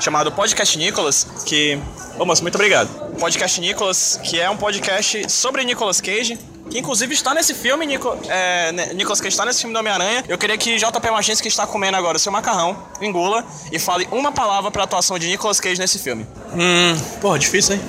chamado 0.00 0.30
Podcast 0.32 0.78
Nicolas, 0.78 1.26
que. 1.44 1.78
Ô 2.18 2.24
moço, 2.24 2.42
muito 2.42 2.54
obrigado. 2.54 2.88
Podcast 3.18 3.60
Nicolas, 3.60 4.20
que 4.22 4.40
é 4.40 4.48
um 4.48 4.56
podcast 4.56 5.30
sobre 5.30 5.64
Nicolas 5.64 6.00
Cage 6.00 6.38
que 6.70 6.78
inclusive 6.78 7.12
está 7.12 7.34
nesse 7.34 7.52
filme, 7.52 7.84
Nico, 7.84 8.16
é, 8.28 8.72
Nicolas 8.94 9.20
Cage 9.20 9.34
está 9.34 9.44
nesse 9.44 9.60
filme 9.60 9.74
do 9.74 9.80
Homem-Aranha. 9.80 10.24
Eu 10.28 10.38
queria 10.38 10.56
que 10.56 10.76
JP 10.76 11.10
Martins, 11.10 11.40
que 11.40 11.48
está 11.48 11.66
comendo 11.66 11.96
agora 11.96 12.16
o 12.16 12.20
seu 12.20 12.30
macarrão, 12.30 12.76
engula 13.00 13.44
e 13.72 13.78
fale 13.78 14.08
uma 14.12 14.30
palavra 14.30 14.70
para 14.70 14.82
a 14.82 14.84
atuação 14.84 15.18
de 15.18 15.26
Nicolas 15.26 15.58
Cage 15.58 15.80
nesse 15.80 15.98
filme. 15.98 16.26
Hum, 16.54 16.96
porra, 17.20 17.38
difícil, 17.38 17.74
hein? 17.74 17.82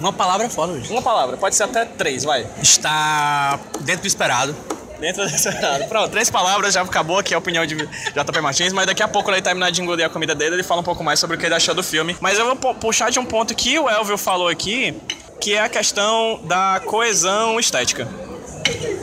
Uma 0.00 0.12
palavra 0.12 0.46
é 0.46 0.50
foda 0.50 0.72
hoje. 0.72 0.90
Uma 0.90 1.02
palavra, 1.02 1.36
pode 1.36 1.54
ser 1.54 1.64
até 1.64 1.84
três, 1.84 2.24
vai. 2.24 2.46
Está 2.62 3.58
dentro 3.80 4.02
do 4.02 4.06
esperado. 4.06 4.54
Dentro 4.98 5.24
esperado. 5.24 5.84
Pronto, 5.84 6.10
três 6.10 6.30
palavras, 6.30 6.74
já 6.74 6.82
acabou 6.82 7.18
aqui 7.18 7.34
a 7.34 7.38
opinião 7.38 7.66
de 7.66 7.76
JP 7.76 8.40
Martins, 8.40 8.72
mas 8.72 8.86
daqui 8.86 9.02
a 9.02 9.08
pouco, 9.08 9.30
ele 9.30 9.42
terminar 9.42 9.70
de 9.70 9.82
engolir 9.82 10.06
a 10.06 10.08
comida 10.08 10.34
dele, 10.34 10.56
ele 10.56 10.62
fala 10.62 10.80
um 10.80 10.84
pouco 10.84 11.04
mais 11.04 11.20
sobre 11.20 11.36
o 11.36 11.38
que 11.38 11.46
ele 11.46 11.54
achou 11.54 11.74
do 11.74 11.82
filme. 11.82 12.16
Mas 12.20 12.38
eu 12.38 12.56
vou 12.56 12.74
puxar 12.74 13.10
de 13.10 13.18
um 13.18 13.24
ponto 13.24 13.54
que 13.54 13.78
o 13.78 13.88
Elvio 13.88 14.16
falou 14.16 14.48
aqui, 14.48 14.94
que 15.40 15.54
é 15.54 15.60
a 15.60 15.68
questão 15.68 16.40
da 16.44 16.80
coesão 16.84 17.60
estética. 17.60 18.08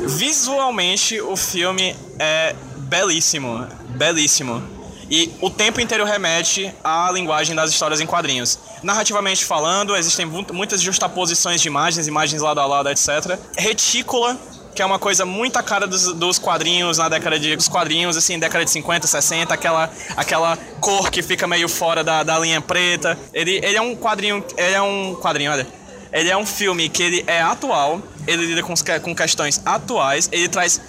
Visualmente, 0.08 1.22
o 1.22 1.36
filme 1.36 1.96
é 2.20 2.56
belíssimo, 2.78 3.66
belíssimo. 3.90 4.62
E 5.10 5.32
o 5.42 5.50
tempo 5.50 5.80
inteiro 5.80 6.04
remete 6.06 6.74
à 6.84 7.12
linguagem 7.12 7.56
das 7.56 7.70
histórias 7.70 8.02
em 8.02 8.06
quadrinhos. 8.06 8.58
Narrativamente 8.82 9.46
falando, 9.46 9.96
existem 9.96 10.26
muitas 10.26 10.82
justaposições 10.82 11.62
de 11.62 11.68
imagens, 11.68 12.08
imagens 12.08 12.42
lado 12.42 12.60
a 12.60 12.66
lado, 12.66 12.90
etc. 12.90 13.38
Retícula, 13.58 14.38
que 14.74 14.82
é 14.82 14.86
uma 14.86 15.00
coisa 15.00 15.26
muito 15.26 15.58
a 15.58 15.64
cara 15.64 15.88
dos, 15.88 16.14
dos 16.14 16.40
quadrinhos 16.40 16.98
na 16.98 17.10
década 17.10 17.40
de. 17.40 17.56
Dos 17.56 17.68
quadrinhos, 17.68 18.18
assim, 18.18 18.40
década 18.40 18.66
de 18.66 18.72
50, 18.72 19.08
60, 19.08 19.54
aquela, 19.54 19.92
aquela 20.16 20.58
cor 20.80 21.10
que 21.10 21.22
fica 21.22 21.48
meio 21.48 21.70
fora 21.70 22.04
da, 22.04 22.24
da 22.24 22.40
linha 22.40 22.62
preta. 22.62 23.18
Ele, 23.34 23.60
ele 23.64 23.78
é 23.78 23.82
um 23.82 23.96
quadrinho. 23.96 24.44
Ele 24.58 24.74
é 24.76 24.82
um 24.82 25.16
quadrinho, 25.16 25.52
olha 25.52 25.68
ele 26.14 26.30
é 26.30 26.38
um 26.38 26.46
filme 26.46 26.88
que 26.90 27.02
ele 27.02 27.24
é 27.26 27.42
atual, 27.42 28.00
ele 28.28 28.46
lida 28.46 28.62
com, 28.62 28.76
com 29.02 29.16
questões 29.16 29.60
atuais, 29.66 30.30
ele 30.32 30.48
traz 30.48 30.80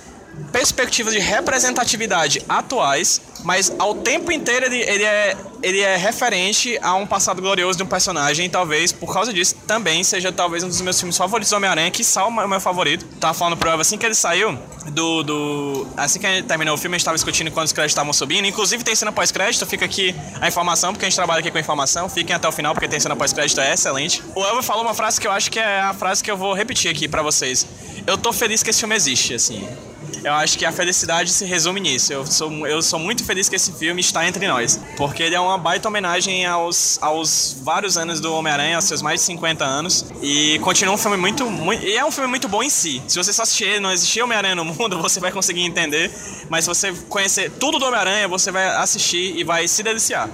perspectivas 0.52 1.14
de 1.14 1.18
representatividade 1.18 2.42
atuais 2.46 3.22
mas 3.44 3.70
ao 3.78 3.94
tempo 3.94 4.32
inteiro 4.32 4.64
ele, 4.64 4.80
ele, 4.80 5.04
é, 5.04 5.36
ele 5.64 5.80
é 5.80 5.96
referente 5.96 6.78
a 6.82 6.94
um 6.94 7.06
passado 7.06 7.40
glorioso 7.40 7.78
de 7.78 7.82
um 7.82 7.86
personagem, 7.86 8.46
e 8.46 8.48
talvez 8.48 8.92
por 8.92 9.12
causa 9.12 9.32
disso 9.32 9.56
também 9.66 10.04
seja 10.04 10.30
talvez 10.30 10.62
um 10.62 10.68
dos 10.68 10.80
meus 10.80 10.98
filmes 10.98 11.16
favoritos 11.16 11.50
do 11.50 11.56
Homem-Aranha, 11.56 11.90
que 11.90 12.04
só 12.04 12.28
o 12.28 12.48
meu 12.48 12.60
favorito. 12.60 13.04
Tava 13.18 13.32
falando 13.32 13.56
pro 13.56 13.70
Eva 13.70 13.80
assim 13.80 13.96
que 13.96 14.04
ele 14.04 14.14
saiu 14.14 14.58
do. 14.90 15.22
do 15.22 15.86
assim 15.96 16.18
que 16.18 16.42
terminou 16.42 16.74
o 16.74 16.78
filme, 16.78 16.96
a 16.96 16.98
gente 16.98 17.04
tava 17.04 17.16
discutindo 17.16 17.50
quando 17.50 17.66
os 17.66 17.72
créditos 17.72 17.92
estavam 17.92 18.12
subindo. 18.12 18.46
Inclusive 18.46 18.84
tem 18.84 18.94
cena 18.94 19.10
pós-crédito, 19.10 19.64
fica 19.66 19.84
aqui 19.86 20.14
a 20.40 20.46
informação, 20.46 20.92
porque 20.92 21.06
a 21.06 21.08
gente 21.08 21.16
trabalha 21.16 21.40
aqui 21.40 21.50
com 21.50 21.58
informação. 21.58 22.08
Fiquem 22.08 22.36
até 22.36 22.46
o 22.46 22.52
final, 22.52 22.74
porque 22.74 22.86
tem 22.86 23.00
cena 23.00 23.16
pós-crédito, 23.16 23.60
é 23.60 23.72
excelente. 23.72 24.22
O 24.34 24.44
Eva 24.44 24.62
falou 24.62 24.82
uma 24.82 24.94
frase 24.94 25.20
que 25.20 25.26
eu 25.26 25.32
acho 25.32 25.50
que 25.50 25.58
é 25.58 25.80
a 25.80 25.94
frase 25.94 26.22
que 26.22 26.30
eu 26.30 26.36
vou 26.36 26.52
repetir 26.52 26.90
aqui 26.90 27.08
para 27.08 27.22
vocês. 27.22 27.66
Eu 28.06 28.18
tô 28.18 28.32
feliz 28.32 28.62
que 28.62 28.68
esse 28.68 28.80
filme 28.80 28.94
existe, 28.94 29.34
assim. 29.34 29.66
Eu 30.24 30.32
acho 30.32 30.56
que 30.56 30.64
a 30.64 30.72
felicidade 30.72 31.30
se 31.30 31.44
resume 31.44 31.80
nisso. 31.80 32.10
Eu 32.10 32.24
sou, 32.24 32.66
eu 32.66 32.80
sou 32.80 32.98
muito 32.98 33.22
feliz 33.22 33.46
que 33.46 33.56
esse 33.56 33.70
filme 33.72 34.00
está 34.00 34.26
entre 34.26 34.48
nós. 34.48 34.80
Porque 34.96 35.22
ele 35.22 35.34
é 35.34 35.40
uma 35.40 35.58
baita 35.58 35.86
homenagem 35.86 36.46
aos, 36.46 36.98
aos 37.02 37.58
vários 37.60 37.98
anos 37.98 38.20
do 38.20 38.32
Homem-Aranha, 38.32 38.76
aos 38.76 38.86
seus 38.86 39.02
mais 39.02 39.20
de 39.20 39.26
50 39.26 39.62
anos. 39.62 40.06
E 40.22 40.58
continua 40.60 40.94
um 40.94 40.96
filme 40.96 41.18
muito, 41.18 41.44
muito. 41.50 41.84
E 41.84 41.94
é 41.94 42.02
um 42.02 42.10
filme 42.10 42.30
muito 42.30 42.48
bom 42.48 42.62
em 42.62 42.70
si. 42.70 43.02
Se 43.06 43.18
você 43.18 43.34
só 43.34 43.42
assistir 43.42 43.78
não 43.82 43.92
existir 43.92 44.22
Homem-Aranha 44.22 44.54
no 44.54 44.64
mundo, 44.64 44.96
você 45.02 45.20
vai 45.20 45.30
conseguir 45.30 45.60
entender. 45.60 46.10
Mas 46.48 46.64
se 46.64 46.68
você 46.68 46.90
conhecer 47.10 47.50
tudo 47.50 47.78
do 47.78 47.84
Homem-Aranha, 47.84 48.26
você 48.26 48.50
vai 48.50 48.64
assistir 48.76 49.36
e 49.36 49.44
vai 49.44 49.68
se 49.68 49.82
deliciar. 49.82 50.30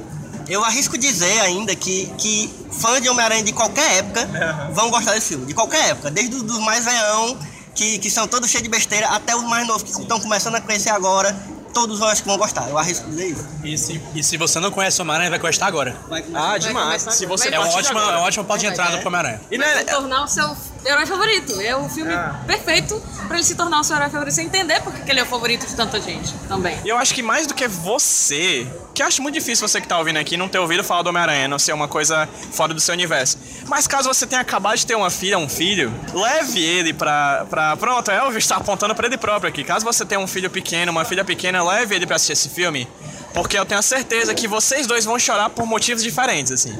Eu 0.48 0.64
arrisco 0.64 0.96
dizer 0.96 1.40
ainda 1.40 1.74
que, 1.74 2.06
que 2.16 2.48
fãs 2.70 3.00
de 3.00 3.08
Homem-Aranha 3.08 3.42
de 3.42 3.52
qualquer 3.52 3.98
época 3.98 4.70
vão 4.72 4.88
gostar 4.88 5.14
desse 5.14 5.30
filme. 5.30 5.46
De 5.46 5.54
qualquer 5.54 5.90
época. 5.90 6.12
Desde 6.12 6.36
os 6.36 6.58
mais 6.60 6.84
velhão 6.84 7.36
que, 7.80 7.98
que 7.98 8.10
são 8.10 8.28
todos 8.28 8.50
cheios 8.50 8.62
de 8.62 8.68
besteira, 8.68 9.08
até 9.08 9.34
os 9.34 9.42
mais 9.44 9.66
novos 9.66 9.82
que 9.82 10.02
estão 10.02 10.20
começando 10.20 10.54
a 10.54 10.60
conhecer 10.60 10.90
agora, 10.90 11.34
todos 11.72 11.98
eu 11.98 12.06
acho 12.08 12.20
que 12.20 12.28
vão 12.28 12.36
gostar. 12.36 12.68
Eu 12.68 12.76
arrisco 12.76 13.08
dizer 13.08 13.28
isso. 13.28 13.48
E 13.64 13.78
se, 13.78 14.02
e 14.14 14.22
se 14.22 14.36
você 14.36 14.60
não 14.60 14.70
conhece 14.70 14.98
o 14.98 15.02
Homem-Aranha, 15.02 15.30
vai 15.30 15.38
gostar 15.38 15.66
agora. 15.68 15.96
Vai 16.06 16.20
começar. 16.20 16.52
Ah, 16.52 16.58
demais. 16.58 17.02
Se 17.02 17.24
você 17.24 17.48
É 17.48 17.58
uma 17.58 17.62
partir 17.64 17.78
ótima, 17.78 18.00
é 18.02 18.04
uma 18.04 18.20
ótima 18.20 18.44
porta 18.44 18.60
de 18.60 18.66
entrada 18.66 18.98
pro 18.98 19.08
Homem-Aranha. 19.08 19.40
E 19.50 19.56
Vai 19.56 19.74
né, 19.74 19.78
se 19.78 19.84
tornar 19.86 20.24
o 20.24 20.28
seu 20.28 20.54
herói 20.84 21.06
favorito. 21.06 21.60
É 21.60 21.76
o 21.76 21.88
filme 21.88 22.12
perfeito 22.46 23.00
pra 23.26 23.36
ele 23.36 23.44
se 23.44 23.54
tornar 23.54 23.80
o 23.80 23.84
seu 23.84 23.96
herói 23.96 24.10
favorito. 24.10 24.34
Você 24.34 24.42
entender 24.42 24.80
porque 24.82 25.02
que 25.02 25.10
ele 25.10 25.20
é 25.20 25.22
o 25.22 25.26
favorito 25.26 25.66
de 25.66 25.74
tanta 25.74 26.00
gente 26.00 26.32
também. 26.48 26.76
E 26.84 26.88
eu 26.88 26.96
acho 26.96 27.14
que 27.14 27.22
mais 27.22 27.46
do 27.46 27.54
que 27.54 27.66
você, 27.68 28.66
que 28.94 29.02
eu 29.02 29.06
acho 29.06 29.22
muito 29.22 29.34
difícil 29.34 29.66
você 29.66 29.80
que 29.80 29.88
tá 29.88 29.98
ouvindo 29.98 30.18
aqui 30.18 30.36
não 30.36 30.48
ter 30.48 30.58
ouvido 30.58 30.82
falar 30.82 31.02
do 31.02 31.08
Homem-Aranha, 31.08 31.48
não 31.48 31.58
ser 31.58 31.72
uma 31.72 31.88
coisa 31.88 32.28
fora 32.52 32.72
do 32.74 32.80
seu 32.80 32.94
universo. 32.94 33.38
Mas 33.66 33.86
caso 33.86 34.08
você 34.08 34.26
tenha 34.26 34.40
acabado 34.40 34.76
de 34.76 34.86
ter 34.86 34.94
uma 34.94 35.10
filha, 35.10 35.38
um 35.38 35.48
filho, 35.48 35.92
leve 36.12 36.62
ele 36.62 36.92
pra. 36.92 37.46
pra 37.48 37.76
pronto, 37.76 38.10
Elvis 38.10 38.44
está 38.44 38.56
apontando 38.56 38.94
pra 38.94 39.06
ele 39.06 39.16
próprio 39.16 39.48
aqui. 39.48 39.64
Caso 39.64 39.84
você 39.84 40.04
tenha 40.04 40.20
um 40.20 40.26
filho 40.26 40.50
pequeno, 40.50 40.90
uma 40.90 41.04
filha 41.04 41.24
pequena, 41.24 41.62
leve 41.62 41.94
ele 41.94 42.06
pra 42.06 42.16
assistir 42.16 42.32
esse 42.32 42.48
filme. 42.48 42.88
Porque 43.32 43.56
eu 43.58 43.64
tenho 43.64 43.78
a 43.78 43.82
certeza 43.82 44.34
que 44.34 44.48
vocês 44.48 44.86
dois 44.86 45.04
vão 45.04 45.18
chorar 45.18 45.50
por 45.50 45.64
motivos 45.66 46.02
diferentes, 46.02 46.50
assim. 46.52 46.76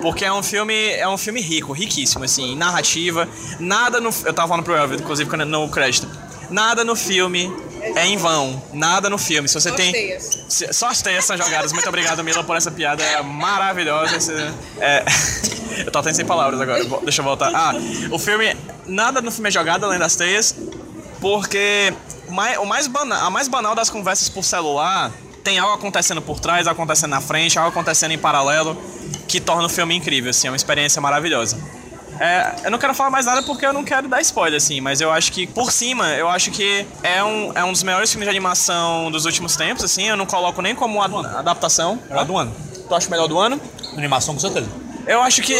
Porque 0.00 0.24
é 0.24 0.32
um 0.32 0.42
filme, 0.42 0.74
é 0.90 1.06
um 1.08 1.16
filme 1.16 1.40
rico, 1.40 1.72
riquíssimo, 1.72 2.24
assim, 2.24 2.52
em 2.52 2.56
narrativa. 2.56 3.28
Nada 3.60 4.00
no. 4.00 4.10
Eu 4.24 4.32
tava 4.34 4.48
falando 4.48 4.64
pro 4.64 4.74
Elvis, 4.74 5.00
inclusive, 5.00 5.36
no 5.44 5.68
crédito. 5.68 6.08
Nada 6.50 6.84
no 6.84 6.96
filme 6.96 7.50
é 7.96 8.04
em 8.06 8.16
vão. 8.16 8.60
Nada 8.72 9.08
no 9.08 9.16
filme. 9.16 9.48
Se 9.48 9.54
você 9.54 9.70
Só 9.70 9.76
tem. 9.76 9.86
as 9.86 9.92
teias. 9.92 10.44
Se- 10.48 10.72
Só 10.72 10.88
as 10.88 11.00
teias 11.02 11.24
são 11.24 11.36
jogadas. 11.36 11.72
Muito 11.72 11.88
obrigado, 11.88 12.22
Mila, 12.24 12.42
por 12.42 12.56
essa 12.56 12.70
piada 12.70 13.02
maravilhosa. 13.22 14.16
Esse- 14.16 14.32
é, 14.80 15.04
eu 15.86 15.90
tô 15.92 16.00
até 16.00 16.12
sem 16.12 16.24
palavras 16.26 16.60
agora. 16.60 16.84
Deixa 17.04 17.20
eu 17.20 17.24
voltar. 17.24 17.52
Ah, 17.54 17.72
o 18.10 18.18
filme. 18.18 18.56
Nada 18.86 19.20
no 19.22 19.30
filme 19.30 19.48
é 19.48 19.52
jogado 19.52 19.84
além 19.86 20.00
das 20.00 20.16
teias. 20.16 20.54
Porque 21.20 21.94
o 22.58 22.66
mais 22.66 22.88
bana- 22.88 23.18
a 23.24 23.30
mais 23.30 23.46
banal 23.46 23.74
das 23.76 23.88
conversas 23.88 24.28
por 24.28 24.42
celular 24.42 25.12
tem 25.42 25.58
algo 25.58 25.74
acontecendo 25.74 26.20
por 26.22 26.38
trás, 26.40 26.66
algo 26.66 26.80
acontecendo 26.80 27.10
na 27.10 27.20
frente, 27.20 27.58
algo 27.58 27.70
acontecendo 27.70 28.12
em 28.12 28.18
paralelo, 28.18 28.76
que 29.28 29.40
torna 29.40 29.64
o 29.66 29.68
filme 29.68 29.94
incrível, 29.94 30.30
assim, 30.30 30.46
é 30.48 30.50
uma 30.50 30.56
experiência 30.56 31.00
maravilhosa. 31.00 31.58
É, 32.20 32.54
eu 32.64 32.70
não 32.70 32.78
quero 32.78 32.94
falar 32.94 33.10
mais 33.10 33.26
nada 33.26 33.42
porque 33.42 33.66
eu 33.66 33.72
não 33.72 33.82
quero 33.82 34.06
dar 34.06 34.20
spoiler, 34.20 34.56
assim, 34.58 34.80
mas 34.80 35.00
eu 35.00 35.10
acho 35.10 35.32
que, 35.32 35.46
por 35.46 35.72
cima, 35.72 36.08
eu 36.10 36.28
acho 36.28 36.50
que 36.50 36.86
é 37.02 37.24
um, 37.24 37.52
é 37.54 37.64
um 37.64 37.72
dos 37.72 37.82
melhores 37.82 38.10
filmes 38.10 38.26
de 38.26 38.30
animação 38.30 39.10
dos 39.10 39.24
últimos 39.24 39.56
tempos, 39.56 39.82
assim, 39.82 40.08
eu 40.08 40.16
não 40.16 40.26
coloco 40.26 40.60
nem 40.62 40.74
como 40.74 41.02
ad- 41.02 41.26
adaptação. 41.36 41.98
Melhor 42.08 42.24
do 42.24 42.36
ano. 42.36 42.54
Tu 42.86 42.94
acha 42.94 43.08
o 43.08 43.10
melhor 43.10 43.26
do 43.26 43.38
ano? 43.38 43.60
Animação 43.96 44.34
com 44.34 44.40
certeza. 44.40 44.68
Eu 45.06 45.20
acho 45.22 45.42
que. 45.42 45.54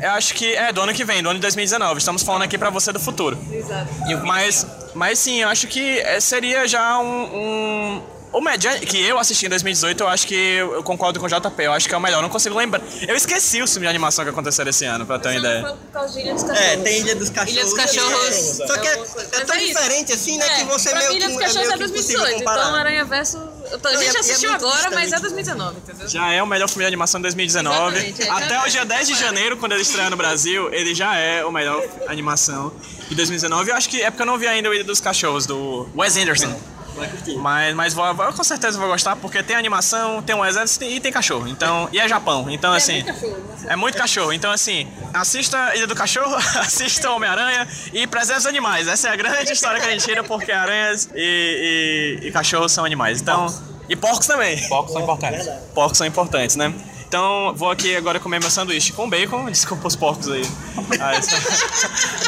Eu 0.00 0.10
acho 0.12 0.34
que. 0.34 0.52
É, 0.54 0.72
do 0.72 0.80
ano 0.80 0.92
que 0.92 1.04
vem, 1.04 1.22
do 1.22 1.28
ano 1.28 1.38
de 1.38 1.42
2019. 1.42 1.98
Estamos 1.98 2.22
falando 2.24 2.42
aqui 2.42 2.58
pra 2.58 2.70
você 2.70 2.90
do 2.92 2.98
futuro. 2.98 3.38
Exato. 3.52 3.86
Mas, 4.24 4.66
mas 4.94 5.18
sim, 5.20 5.42
eu 5.42 5.48
acho 5.48 5.68
que 5.68 6.00
é, 6.00 6.18
seria 6.18 6.66
já 6.66 6.98
um. 6.98 7.22
um 7.24 8.02
o 8.34 8.40
Median, 8.40 8.78
que 8.80 9.00
eu 9.00 9.18
assisti 9.18 9.46
em 9.46 9.48
2018, 9.48 10.02
eu 10.02 10.08
acho 10.08 10.26
que 10.26 10.34
eu 10.34 10.82
concordo 10.82 11.18
com 11.20 11.26
o 11.26 11.28
JP, 11.28 11.62
eu 11.62 11.72
acho 11.72 11.88
que 11.88 11.94
é 11.94 11.98
o 11.98 12.00
melhor, 12.00 12.18
eu 12.18 12.22
não 12.22 12.28
consigo 12.28 12.56
lembrar. 12.56 12.82
Eu 13.06 13.14
esqueci 13.16 13.62
o 13.62 13.66
filme 13.66 13.86
de 13.86 13.88
animação 13.88 14.24
que 14.24 14.30
aconteceu 14.30 14.66
esse 14.68 14.84
ano, 14.84 15.06
pra 15.06 15.18
ter 15.18 15.28
uma 15.28 15.36
ideia. 15.38 15.62
Por 15.62 15.76
causa 15.92 16.12
de 16.12 16.20
Ilha 16.20 16.34
dos 16.34 16.42
Cachorros. 16.42 16.68
É, 16.68 16.76
tem 16.76 17.00
Ilha 17.00 17.16
dos 17.16 17.30
Cachorros. 17.30 17.52
Ilha 17.52 17.64
dos 17.64 17.74
Cachorros. 17.74 18.60
é. 18.60 18.66
Só 18.66 18.78
que 18.78 18.88
é, 18.88 18.92
É 18.92 19.44
tão 19.44 19.56
é 19.56 19.58
diferente 19.60 20.12
assim, 20.12 20.36
né? 20.38 20.46
É, 20.46 20.58
que 20.58 20.64
você 20.64 20.90
pra 20.90 20.98
meio 20.98 21.10
mim, 21.12 21.16
Ilha 21.16 21.26
que 21.28 21.32
dos 21.32 21.42
é 21.42 21.44
Cachorros 21.46 21.68
é 21.68 21.76
que 21.78 21.84
impossível 21.84 22.20
2018, 22.20 22.38
comparar. 22.38 22.62
então 22.62 22.74
Aranha 22.74 23.04
Verso... 23.04 23.54
A 23.84 23.96
gente 23.96 24.18
assistiu 24.18 24.52
agora, 24.52 24.90
mas 24.90 25.12
é 25.12 25.16
distante. 25.16 25.22
2019, 25.22 25.78
entendeu? 25.78 26.08
Já 26.08 26.32
é 26.32 26.42
o 26.42 26.46
melhor 26.46 26.68
filme 26.68 26.82
de 26.84 26.86
animação 26.88 27.18
de 27.18 27.22
2019. 27.22 27.96
Exatamente, 27.96 28.22
é. 28.22 28.30
Até 28.30 28.60
o 28.60 28.68
dia 28.70 28.84
10 28.84 29.08
de 29.08 29.14
janeiro, 29.14 29.56
quando 29.56 29.72
ele 29.72 29.82
estreia 29.82 30.10
no 30.10 30.16
Brasil, 30.16 30.72
ele 30.72 30.94
já 30.94 31.16
é 31.16 31.44
o 31.44 31.50
melhor 31.50 31.82
animação 32.06 32.72
de 33.08 33.14
2019. 33.14 33.70
Eu 33.70 33.76
acho 33.76 33.88
que 33.88 34.02
é 34.02 34.10
porque 34.10 34.22
eu 34.22 34.26
não 34.26 34.36
vi 34.38 34.46
ainda 34.46 34.68
o 34.68 34.74
Ilha 34.74 34.84
dos 34.84 35.00
Cachorros, 35.00 35.46
do 35.46 35.88
Wes 35.96 36.16
Anderson. 36.16 36.54
Vai 36.94 37.08
curtir. 37.08 37.34
Mas, 37.36 37.74
mas 37.74 37.94
vou, 37.94 38.14
vou- 38.14 38.32
com 38.32 38.44
certeza 38.44 38.78
vou 38.78 38.88
gostar, 38.88 39.16
porque 39.16 39.42
tem 39.42 39.56
animação, 39.56 40.22
tem 40.22 40.34
um 40.34 40.44
exército 40.44 40.84
e 40.84 41.00
tem 41.00 41.10
cachorro. 41.12 41.48
Então, 41.48 41.88
e 41.92 41.98
é 41.98 42.08
Japão. 42.08 42.46
Então, 42.48 42.72
assim. 42.72 43.02
muito 43.02 43.06
cachorro, 43.12 43.36
né? 43.38 43.66
É 43.68 43.76
muito 43.76 43.98
cachorro. 43.98 44.32
Então, 44.32 44.50
assim, 44.52 44.88
assista 45.12 45.74
Ilha 45.76 45.86
do 45.86 45.94
Cachorro, 45.94 46.34
assista 46.60 47.10
Homem-Aranha 47.10 47.66
e 47.92 48.06
preserve 48.06 48.40
os 48.40 48.46
animais. 48.46 48.86
Essa 48.88 49.08
é 49.08 49.12
a 49.12 49.16
grande 49.16 49.52
história 49.52 49.80
que 49.80 49.86
a 49.86 49.90
gente 49.90 50.04
tira, 50.04 50.22
porque 50.24 50.52
aranhas 50.52 51.08
e, 51.14 52.20
e, 52.22 52.28
e 52.28 52.32
cachorros 52.32 52.72
são 52.72 52.84
animais. 52.84 53.20
Então. 53.20 53.46
E 53.88 53.94
porcos 53.94 54.26
também. 54.26 54.56
Focos 54.68 54.92
são 54.92 55.02
importantes. 55.02 55.46
Porcos 55.74 55.98
são 55.98 56.06
importantes, 56.06 56.56
né? 56.56 56.72
Então, 57.14 57.54
vou 57.54 57.70
aqui 57.70 57.94
agora 57.94 58.18
comer 58.18 58.40
meu 58.40 58.50
sanduíche 58.50 58.92
com 58.92 59.08
bacon. 59.08 59.46
Desculpa 59.46 59.86
os 59.86 59.94
porcos 59.94 60.28
aí. 60.28 60.42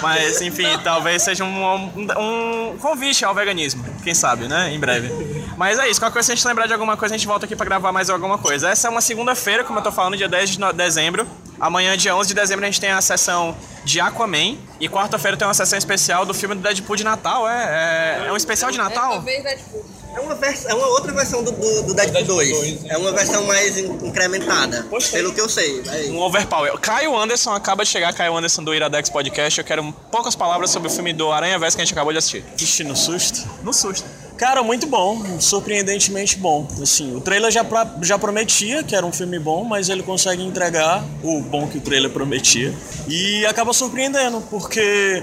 Mas, 0.01 0.39
enfim, 0.41 0.79
talvez 0.85 1.23
seja 1.23 1.43
um, 1.43 1.75
um, 1.97 2.79
convite 2.79 3.25
ao 3.25 3.35
veganismo. 3.35 3.85
Quem 4.05 4.15
sabe, 4.15 4.47
né? 4.47 4.73
Em 4.73 4.79
breve. 4.79 5.11
Mas 5.57 5.81
é 5.81 5.89
isso. 5.91 5.99
Qualquer 5.99 6.13
coisa, 6.13 6.27
se 6.27 6.33
a 6.33 6.35
gente 6.37 6.47
lembrar 6.47 6.69
de 6.69 6.73
alguma 6.73 6.97
coisa, 6.97 7.17
a 7.17 7.19
gente 7.19 7.27
volta 7.27 7.47
aqui 7.47 7.57
pra 7.57 7.67
gravar 7.67 7.91
mais 7.91 8.09
alguma 8.09 8.39
coisa. 8.39 8.69
Essa 8.69 8.87
é 8.87 8.91
uma 8.93 9.01
segunda-feira, 9.01 9.65
como 9.65 9.81
eu 9.81 9.83
tô 9.83 9.91
falando, 9.91 10.17
dia 10.17 10.29
10 10.29 10.51
de 10.51 10.73
dezembro. 10.75 11.27
Amanhã, 11.61 11.97
dia 11.97 12.15
11 12.15 12.29
de 12.29 12.35
dezembro, 12.35 12.65
a 12.65 12.69
gente 12.69 12.81
tem 12.81 12.91
a 12.91 13.01
sessão 13.01 13.57
de 13.85 14.01
Aquaman. 14.01 14.57
E 14.81 14.89
quarta-feira 14.89 15.37
tem 15.37 15.47
uma 15.47 15.55
sessão 15.55 15.79
especial 15.79 16.27
do 16.27 16.35
filme 16.35 16.55
do 16.55 16.61
Deadpool 16.61 16.97
de 16.97 17.05
Natal. 17.05 17.49
É, 17.49 18.23
é, 18.25 18.29
é 18.29 18.33
um 18.33 18.37
especial 18.37 18.71
de 18.71 18.79
É, 18.79 18.83
Natal? 18.83 19.13
talvez 19.13 19.43
Deadpool. 19.43 19.85
É 20.15 20.21
uma, 20.21 20.35
vers- 20.35 20.65
é 20.65 20.73
uma 20.73 20.87
outra 20.87 21.13
versão 21.13 21.45
do, 21.45 21.53
do, 21.53 21.83
do 21.83 21.95
Deadpool 21.95 22.25
2. 22.25 22.51
2, 22.51 22.85
É 22.87 22.97
uma 22.97 23.13
versão 23.13 23.45
mais 23.45 23.77
in- 23.77 23.99
incrementada. 24.03 24.87
Pelo 25.13 25.33
que 25.35 25.41
eu 25.41 25.49
sei. 25.49 25.83
É 25.87 26.11
Um 26.11 26.19
overpower. 26.21 26.73
Caio 26.79 27.15
Anderson 27.15 27.53
acaba 27.53 27.85
de 27.85 27.91
chegar, 27.91 28.15
Caio 28.15 28.35
Anderson 28.35 28.65
do 28.65 28.75
Iradex 28.75 29.11
Podcast. 29.11 29.59
Eu 29.59 29.65
quero 29.65 29.93
poucas 30.11 30.35
palavras 30.35 30.71
sobre 30.71 30.89
o 30.89 30.91
filme 30.91 31.13
do 31.13 31.31
Aranha 31.33 31.59
Verso 31.59 31.77
que 31.77 31.83
a 31.83 31.85
gente 31.85 31.93
acabou 31.93 32.13
de 32.13 32.19
assistir. 32.19 32.43
Ixi, 32.59 32.85
no 32.85 32.97
susto. 32.97 33.47
No 33.63 33.75
susto. 33.75 34.07
Cara, 34.37 34.63
muito 34.63 34.87
bom, 34.87 35.41
surpreendentemente 35.41 36.37
bom. 36.39 36.69
Assim, 36.83 37.15
o 37.17 37.21
trailer 37.23 37.51
já, 37.51 37.65
pra- 37.65 37.91
já 38.03 38.19
prometia 38.19 38.83
que 38.83 38.95
era 38.95 39.05
um 39.07 39.13
filme 39.13 39.39
bom, 39.39 39.65
mas 39.65 39.89
ele 39.89 40.03
consegue 40.03 40.43
entregar 40.43 41.03
o 41.23 41.41
bom 41.41 41.67
que 41.67 41.79
o 41.79 41.81
trailer 41.81 42.11
prometia. 42.11 42.75
E 43.09 43.47
acaba 43.47 43.73
surpreendendo, 43.73 44.43
porque, 44.51 45.23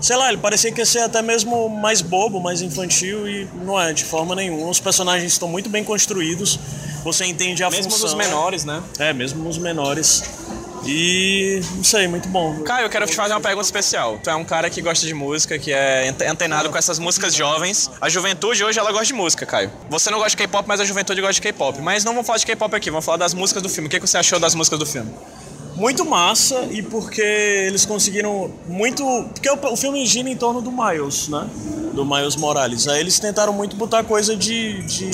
sei 0.00 0.14
lá, 0.16 0.28
ele 0.28 0.38
parecia 0.38 0.70
que 0.70 0.80
ia 0.80 0.86
ser 0.86 1.00
até 1.00 1.20
mesmo 1.20 1.68
mais 1.68 2.00
bobo, 2.00 2.40
mais 2.40 2.62
infantil, 2.62 3.28
e 3.28 3.48
não 3.64 3.80
é, 3.80 3.92
de 3.92 4.04
forma 4.04 4.36
nenhuma. 4.36 4.70
Os 4.70 4.78
personagens 4.78 5.32
estão 5.32 5.48
muito 5.48 5.68
bem 5.68 5.82
construídos, 5.82 6.60
você 7.02 7.24
entende 7.24 7.64
a 7.64 7.70
Mesmo 7.70 7.90
função. 7.90 8.06
dos 8.06 8.14
menores, 8.14 8.64
né? 8.64 8.80
É, 9.00 9.12
mesmo 9.12 9.42
nos 9.42 9.58
menores. 9.58 10.22
E, 10.84 11.60
não 11.76 11.84
sei, 11.84 12.08
muito 12.08 12.28
bom. 12.28 12.62
Caio, 12.62 12.86
eu 12.86 12.90
quero 12.90 13.06
te 13.06 13.14
fazer 13.14 13.34
uma 13.34 13.40
pergunta 13.40 13.64
especial. 13.66 14.18
Tu 14.22 14.30
é 14.30 14.34
um 14.34 14.44
cara 14.44 14.70
que 14.70 14.80
gosta 14.80 15.06
de 15.06 15.12
música, 15.14 15.58
que 15.58 15.72
é 15.72 16.08
ante- 16.08 16.24
antenado 16.24 16.70
com 16.70 16.78
essas 16.78 16.98
músicas 16.98 17.34
jovens. 17.34 17.90
A 18.00 18.08
juventude 18.08 18.64
hoje, 18.64 18.78
ela 18.78 18.90
gosta 18.90 19.06
de 19.06 19.12
música, 19.12 19.44
Caio. 19.44 19.70
Você 19.90 20.10
não 20.10 20.18
gosta 20.18 20.30
de 20.30 20.36
K-pop, 20.38 20.66
mas 20.66 20.80
a 20.80 20.84
juventude 20.84 21.20
gosta 21.20 21.34
de 21.34 21.40
K-pop. 21.42 21.80
Mas 21.80 22.04
não 22.04 22.12
vamos 22.12 22.26
falar 22.26 22.38
de 22.38 22.46
K-pop 22.46 22.74
aqui, 22.74 22.90
vamos 22.90 23.04
falar 23.04 23.18
das 23.18 23.34
músicas 23.34 23.62
do 23.62 23.68
filme. 23.68 23.86
O 23.88 23.90
que 23.90 24.00
que 24.00 24.06
você 24.06 24.18
achou 24.18 24.38
das 24.40 24.54
músicas 24.54 24.78
do 24.78 24.86
filme? 24.86 25.10
muito 25.76 26.04
massa 26.04 26.66
e 26.72 26.82
porque 26.82 27.20
eles 27.22 27.86
conseguiram 27.86 28.50
muito. 28.66 29.04
Porque 29.32 29.48
o, 29.48 29.72
o 29.72 29.76
filme 29.76 30.04
gira 30.06 30.28
em 30.28 30.36
torno 30.36 30.60
do 30.60 30.72
Miles, 30.72 31.28
né? 31.28 31.48
Do 31.92 32.04
Miles 32.04 32.34
Morales. 32.34 32.88
Aí 32.88 32.98
eles 32.98 33.20
tentaram 33.20 33.52
muito 33.52 33.76
botar 33.76 34.02
coisa 34.02 34.34
de, 34.34 34.82
de 34.82 35.08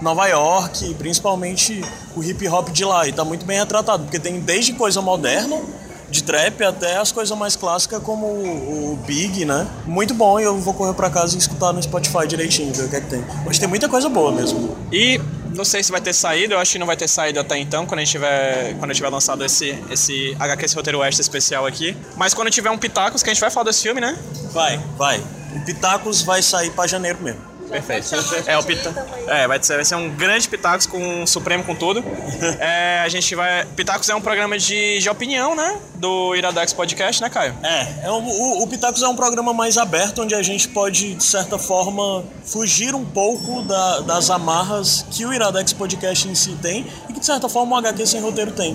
Nova 0.00 0.26
York, 0.26 0.94
principalmente 0.94 1.82
o 2.14 2.22
hip 2.22 2.46
hop 2.48 2.68
de 2.70 2.84
lá. 2.84 3.06
E 3.06 3.12
tá 3.12 3.24
muito 3.24 3.44
bem 3.44 3.58
retratado, 3.58 4.04
porque 4.04 4.18
tem 4.18 4.40
desde 4.40 4.72
coisa 4.72 5.00
moderna. 5.00 5.60
De 6.08 6.22
trap 6.22 6.62
até 6.62 6.98
as 6.98 7.10
coisas 7.10 7.36
mais 7.36 7.56
clássicas 7.56 8.00
como 8.00 8.26
o, 8.26 8.92
o 8.92 8.96
Big, 9.04 9.44
né? 9.44 9.66
Muito 9.84 10.14
bom 10.14 10.38
e 10.38 10.44
eu 10.44 10.56
vou 10.60 10.72
correr 10.72 10.94
pra 10.94 11.10
casa 11.10 11.34
e 11.34 11.38
escutar 11.38 11.72
no 11.72 11.82
Spotify 11.82 12.28
direitinho, 12.28 12.72
ver 12.72 12.84
o 12.84 12.88
que 12.88 12.94
é 12.94 13.00
que 13.00 13.10
tem. 13.10 13.24
Mas 13.44 13.58
tem 13.58 13.68
muita 13.68 13.88
coisa 13.88 14.08
boa 14.08 14.30
mesmo. 14.30 14.76
E 14.92 15.20
não 15.56 15.64
sei 15.64 15.82
se 15.82 15.90
vai 15.90 16.00
ter 16.00 16.12
saído, 16.12 16.54
eu 16.54 16.58
acho 16.58 16.72
que 16.72 16.78
não 16.78 16.86
vai 16.86 16.96
ter 16.96 17.08
saído 17.08 17.40
até 17.40 17.58
então, 17.58 17.86
quando 17.86 17.98
a 17.98 18.04
gente 18.04 18.12
tiver, 18.12 18.74
quando 18.78 18.90
eu 18.90 18.94
tiver 18.94 19.08
lançado 19.08 19.44
esse, 19.44 19.76
esse 19.90 20.36
HQ, 20.38 20.64
esse 20.64 20.76
roteiro 20.76 21.02
extra 21.02 21.22
especial 21.22 21.66
aqui. 21.66 21.96
Mas 22.16 22.34
quando 22.34 22.50
tiver 22.50 22.70
um 22.70 22.78
Pitacos, 22.78 23.22
que 23.22 23.30
a 23.30 23.32
gente 23.34 23.40
vai 23.40 23.50
falar 23.50 23.64
desse 23.64 23.82
filme, 23.82 24.00
né? 24.00 24.16
Vai, 24.52 24.78
vai. 24.96 25.20
O 25.56 25.64
Pitacos 25.64 26.22
vai 26.22 26.42
sair 26.42 26.70
pra 26.70 26.86
janeiro 26.86 27.18
mesmo. 27.20 27.55
Perfeito. 27.68 28.06
É, 28.46 28.56
o 28.58 28.62
Pita... 28.62 29.06
é 29.28 29.46
vai, 29.46 29.62
ser, 29.62 29.74
vai 29.76 29.84
ser 29.84 29.94
um 29.96 30.08
grande 30.14 30.48
Pitacos 30.48 30.86
com 30.86 30.98
um 31.22 31.26
Supremo 31.26 31.64
com 31.64 31.74
tudo. 31.74 32.02
É, 32.58 33.00
a 33.04 33.08
gente 33.08 33.34
vai. 33.34 33.64
Pitacos 33.76 34.08
é 34.08 34.14
um 34.14 34.20
programa 34.20 34.58
de, 34.58 34.98
de 34.98 35.08
opinião, 35.08 35.54
né? 35.54 35.78
Do 35.96 36.34
Iradex 36.34 36.72
Podcast, 36.72 37.20
né, 37.22 37.28
Caio? 37.30 37.54
É, 37.62 38.06
é 38.06 38.10
um- 38.12 38.26
o, 38.28 38.62
o 38.62 38.66
Pitacos 38.66 39.02
é 39.02 39.08
um 39.08 39.16
programa 39.16 39.52
mais 39.52 39.76
aberto, 39.78 40.22
onde 40.22 40.34
a 40.34 40.42
gente 40.42 40.68
pode, 40.68 41.14
de 41.14 41.24
certa 41.24 41.58
forma, 41.58 42.24
fugir 42.44 42.94
um 42.94 43.04
pouco 43.04 43.62
da- 43.62 44.00
das 44.00 44.30
amarras 44.30 45.04
que 45.10 45.24
o 45.26 45.32
Iradex 45.32 45.72
Podcast 45.72 46.28
em 46.28 46.34
si 46.34 46.56
tem 46.62 46.86
e 47.08 47.12
que, 47.12 47.20
de 47.20 47.26
certa 47.26 47.48
forma, 47.48 47.74
o 47.76 47.78
HQ 47.78 48.06
Sem 48.06 48.20
Roteiro 48.20 48.52
tem. 48.52 48.74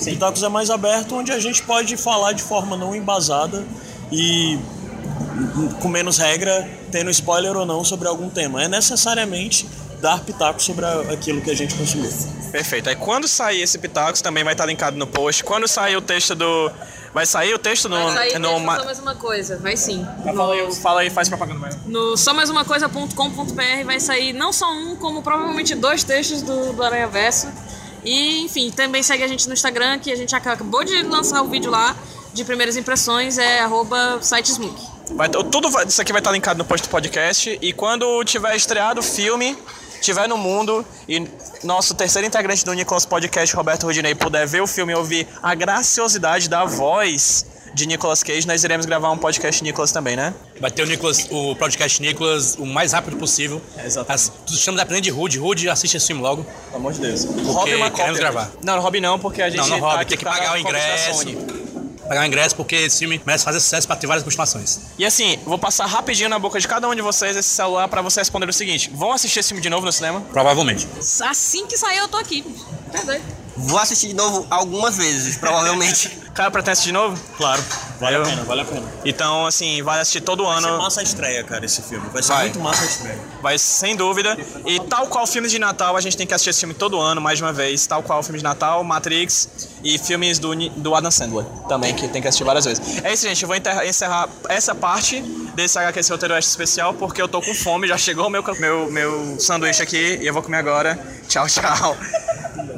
o 0.00 0.04
Pitacos 0.04 0.42
é 0.42 0.48
mais 0.48 0.70
aberto, 0.70 1.14
onde 1.16 1.32
a 1.32 1.38
gente 1.40 1.62
pode 1.62 1.96
falar 1.96 2.32
de 2.32 2.42
forma 2.42 2.76
não 2.76 2.94
embasada 2.94 3.64
e 4.12 4.58
com 5.80 5.88
menos 5.88 6.18
regra, 6.18 6.68
tendo 6.90 7.10
spoiler 7.10 7.56
ou 7.56 7.64
não 7.66 7.84
sobre 7.84 8.08
algum 8.08 8.28
tema. 8.28 8.62
É 8.62 8.68
necessariamente 8.68 9.68
dar 10.00 10.20
pitaco 10.20 10.62
sobre 10.62 10.84
a- 10.84 11.00
aquilo 11.12 11.40
que 11.40 11.50
a 11.50 11.54
gente 11.56 11.74
consumiu. 11.74 12.10
Perfeito. 12.52 12.88
Aí 12.88 12.96
quando 12.96 13.26
sair 13.28 13.60
esse 13.62 13.78
Pitacos, 13.78 14.22
também 14.22 14.42
vai 14.44 14.54
estar 14.54 14.64
linkado 14.66 14.96
no 14.96 15.06
post. 15.06 15.44
Quando 15.44 15.66
sair 15.68 15.96
o 15.96 16.00
texto 16.02 16.34
do. 16.34 16.70
Vai 17.12 17.26
sair 17.26 17.52
o 17.54 17.58
texto 17.58 17.88
no. 17.88 17.96
Vai 17.96 18.14
sair 18.30 18.38
no 18.38 18.48
mesmo 18.52 18.66
ma- 18.66 18.76
só 18.78 18.84
mais 18.84 18.98
uma 19.00 19.14
coisa, 19.14 19.58
vai 19.58 19.76
sim. 19.76 20.06
Fala 20.24 20.54
aí, 20.54 20.74
fala 20.76 21.00
aí, 21.00 21.10
faz 21.10 21.28
propaganda 21.28 21.58
mais. 21.58 21.76
No 21.86 22.16
só 22.16 22.32
mais 22.32 22.48
uma 22.48 22.64
coisa.com.br 22.64 23.84
vai 23.84 23.98
sair 24.00 24.32
não 24.32 24.52
só 24.52 24.70
um, 24.72 24.94
como 24.96 25.22
provavelmente 25.22 25.74
dois 25.74 26.04
textos 26.04 26.42
do, 26.42 26.72
do 26.72 26.82
Aranha 26.82 27.06
Verso. 27.08 27.48
E, 28.04 28.44
enfim, 28.44 28.70
também 28.70 29.02
segue 29.02 29.24
a 29.24 29.28
gente 29.28 29.46
no 29.48 29.54
Instagram, 29.54 29.98
que 29.98 30.10
a 30.12 30.16
gente 30.16 30.34
acabou 30.34 30.84
de 30.84 31.02
lançar 31.02 31.42
o 31.42 31.48
vídeo 31.48 31.70
lá 31.70 31.96
de 32.32 32.44
primeiras 32.44 32.76
impressões, 32.76 33.36
é 33.38 33.60
arroba 33.60 34.18
sitesmook. 34.22 34.80
Vai, 35.14 35.28
tudo 35.28 35.70
vai- 35.70 35.86
isso 35.86 36.00
aqui 36.00 36.12
vai 36.12 36.20
estar 36.20 36.32
linkado 36.32 36.58
no 36.58 36.64
post 36.64 36.86
do 36.86 36.90
podcast. 36.90 37.58
E 37.60 37.72
quando 37.72 38.22
tiver 38.24 38.54
estreado 38.56 39.00
o 39.00 39.02
filme, 39.02 39.56
tiver 40.00 40.28
no 40.28 40.36
mundo 40.36 40.84
e 41.08 41.26
nosso 41.64 41.94
terceiro 41.94 42.26
integrante 42.26 42.64
do 42.64 42.72
Nicolas 42.72 43.04
Podcast, 43.04 43.54
Roberto 43.54 43.84
Rudinei, 43.84 44.14
puder 44.14 44.46
ver 44.46 44.62
o 44.62 44.66
filme 44.66 44.92
e 44.92 44.96
ouvir 44.96 45.26
a 45.42 45.54
graciosidade 45.54 46.48
da 46.48 46.64
voz 46.64 47.46
de 47.74 47.86
Nicolas 47.86 48.22
Cage, 48.22 48.46
nós 48.46 48.64
iremos 48.64 48.86
gravar 48.86 49.10
um 49.10 49.18
podcast 49.18 49.62
Nicolas 49.62 49.92
também, 49.92 50.16
né? 50.16 50.34
Vai 50.60 50.70
ter 50.70 50.82
o 50.82 50.86
Nicolas, 50.86 51.28
o 51.30 51.54
podcast 51.54 52.00
Nicolas 52.02 52.56
o 52.56 52.66
mais 52.66 52.92
rápido 52.92 53.16
possível. 53.16 53.60
Exatamente. 53.84 54.30
As, 54.46 54.52
estamos 54.52 54.80
aprendendo 54.80 55.04
de 55.04 55.10
Rude. 55.10 55.38
Rude, 55.38 55.68
assiste 55.68 55.96
esse 55.96 56.06
filme 56.06 56.22
logo. 56.22 56.44
Pelo 56.44 56.76
amor 56.76 56.92
de 56.92 57.00
Deus. 57.00 57.24
Porque 57.24 57.90
queremos 57.90 58.18
gravar. 58.18 58.50
Não, 58.62 58.80
Hobby 58.80 59.00
não, 59.00 59.18
porque 59.18 59.42
a 59.42 59.50
gente. 59.50 59.60
Não, 59.60 59.68
não 59.68 59.80
Hobby, 59.80 60.02
aqui 60.02 60.08
tem 60.08 60.18
que 60.18 60.24
tá 60.24 60.30
pagar 60.32 60.54
o 60.54 60.58
ingresso. 60.58 61.77
Pagar 62.08 62.22
o 62.22 62.24
ingresso 62.24 62.56
porque 62.56 62.74
esse 62.74 62.98
filme 63.00 63.20
merece 63.24 63.44
fazer 63.44 63.60
sucesso 63.60 63.86
para 63.86 63.96
ter 63.96 64.06
várias 64.06 64.24
continuações. 64.24 64.80
E 64.98 65.04
assim, 65.04 65.38
vou 65.44 65.58
passar 65.58 65.86
rapidinho 65.86 66.28
na 66.28 66.38
boca 66.38 66.58
de 66.58 66.66
cada 66.66 66.88
um 66.88 66.94
de 66.94 67.02
vocês 67.02 67.36
esse 67.36 67.48
celular 67.50 67.86
pra 67.88 68.00
você 68.00 68.20
responder 68.20 68.48
o 68.48 68.52
seguinte: 68.52 68.90
vão 68.94 69.12
assistir 69.12 69.40
esse 69.40 69.50
filme 69.50 69.60
de 69.62 69.68
novo 69.68 69.84
no 69.84 69.92
cinema? 69.92 70.22
Provavelmente. 70.32 70.88
Assim 71.22 71.66
que 71.66 71.76
sair, 71.76 71.98
eu 71.98 72.08
tô 72.08 72.16
aqui. 72.16 72.42
Doido. 73.04 73.22
Vou 73.56 73.78
assistir 73.78 74.08
de 74.08 74.14
novo 74.14 74.46
algumas 74.48 74.96
vezes, 74.96 75.36
provavelmente. 75.36 76.16
Cara, 76.38 76.52
pretende 76.52 76.82
de 76.82 76.92
novo? 76.92 77.20
Claro, 77.36 77.60
vale 77.98 78.14
Eu- 78.14 78.22
a 78.22 78.24
pena, 78.24 78.44
vale 78.44 78.60
a 78.60 78.64
pena. 78.64 78.86
Então, 79.04 79.44
assim, 79.44 79.82
vai 79.82 79.98
assistir 80.00 80.20
todo 80.20 80.44
Vai 80.44 80.60
ser 80.62 80.68
ano. 80.68 80.78
massa 80.78 81.00
a 81.00 81.02
estreia, 81.02 81.42
cara, 81.42 81.64
esse 81.66 81.82
filme. 81.82 82.08
Vai 82.12 82.22
ser 82.22 82.32
Vai. 82.32 82.42
muito 82.44 82.60
massa 82.60 82.82
a 82.84 82.86
estreia. 82.86 83.18
Vai 83.42 83.58
sem 83.58 83.96
dúvida. 83.96 84.38
E 84.64 84.78
tal 84.78 85.08
qual 85.08 85.26
filmes 85.26 85.50
de 85.50 85.58
Natal, 85.58 85.96
a 85.96 86.00
gente 86.00 86.16
tem 86.16 86.28
que 86.28 86.32
assistir 86.32 86.50
esse 86.50 86.60
filme 86.60 86.74
todo 86.74 87.00
ano, 87.00 87.20
mais 87.20 87.40
uma 87.40 87.52
vez. 87.52 87.84
Tal 87.88 88.04
qual 88.04 88.22
filme 88.22 88.38
de 88.38 88.44
Natal, 88.44 88.84
Matrix 88.84 89.48
e 89.82 89.98
filmes 89.98 90.38
do, 90.38 90.54
do 90.54 90.94
Adam 90.94 91.10
Sandler 91.10 91.44
também, 91.68 91.92
que 91.92 92.06
tem 92.06 92.22
que 92.22 92.28
assistir 92.28 92.44
várias 92.44 92.66
vezes. 92.66 93.02
É 93.02 93.12
isso, 93.12 93.26
gente. 93.26 93.42
Eu 93.42 93.48
vou 93.48 93.56
encerrar 93.84 94.28
essa 94.48 94.76
parte 94.76 95.20
desse 95.56 95.76
HQ 95.76 96.00
roteiro 96.08 96.34
Oeste 96.34 96.50
especial, 96.50 96.94
porque 96.94 97.20
eu 97.20 97.26
tô 97.26 97.42
com 97.42 97.52
fome. 97.52 97.88
Já 97.88 97.98
chegou 97.98 98.28
o 98.28 98.30
meu, 98.30 98.44
meu, 98.60 98.88
meu 98.92 99.40
sanduíche 99.40 99.82
aqui 99.82 100.20
e 100.22 100.26
eu 100.28 100.32
vou 100.32 100.40
comer 100.40 100.58
agora. 100.58 100.96
Tchau, 101.28 101.48
tchau. 101.48 101.96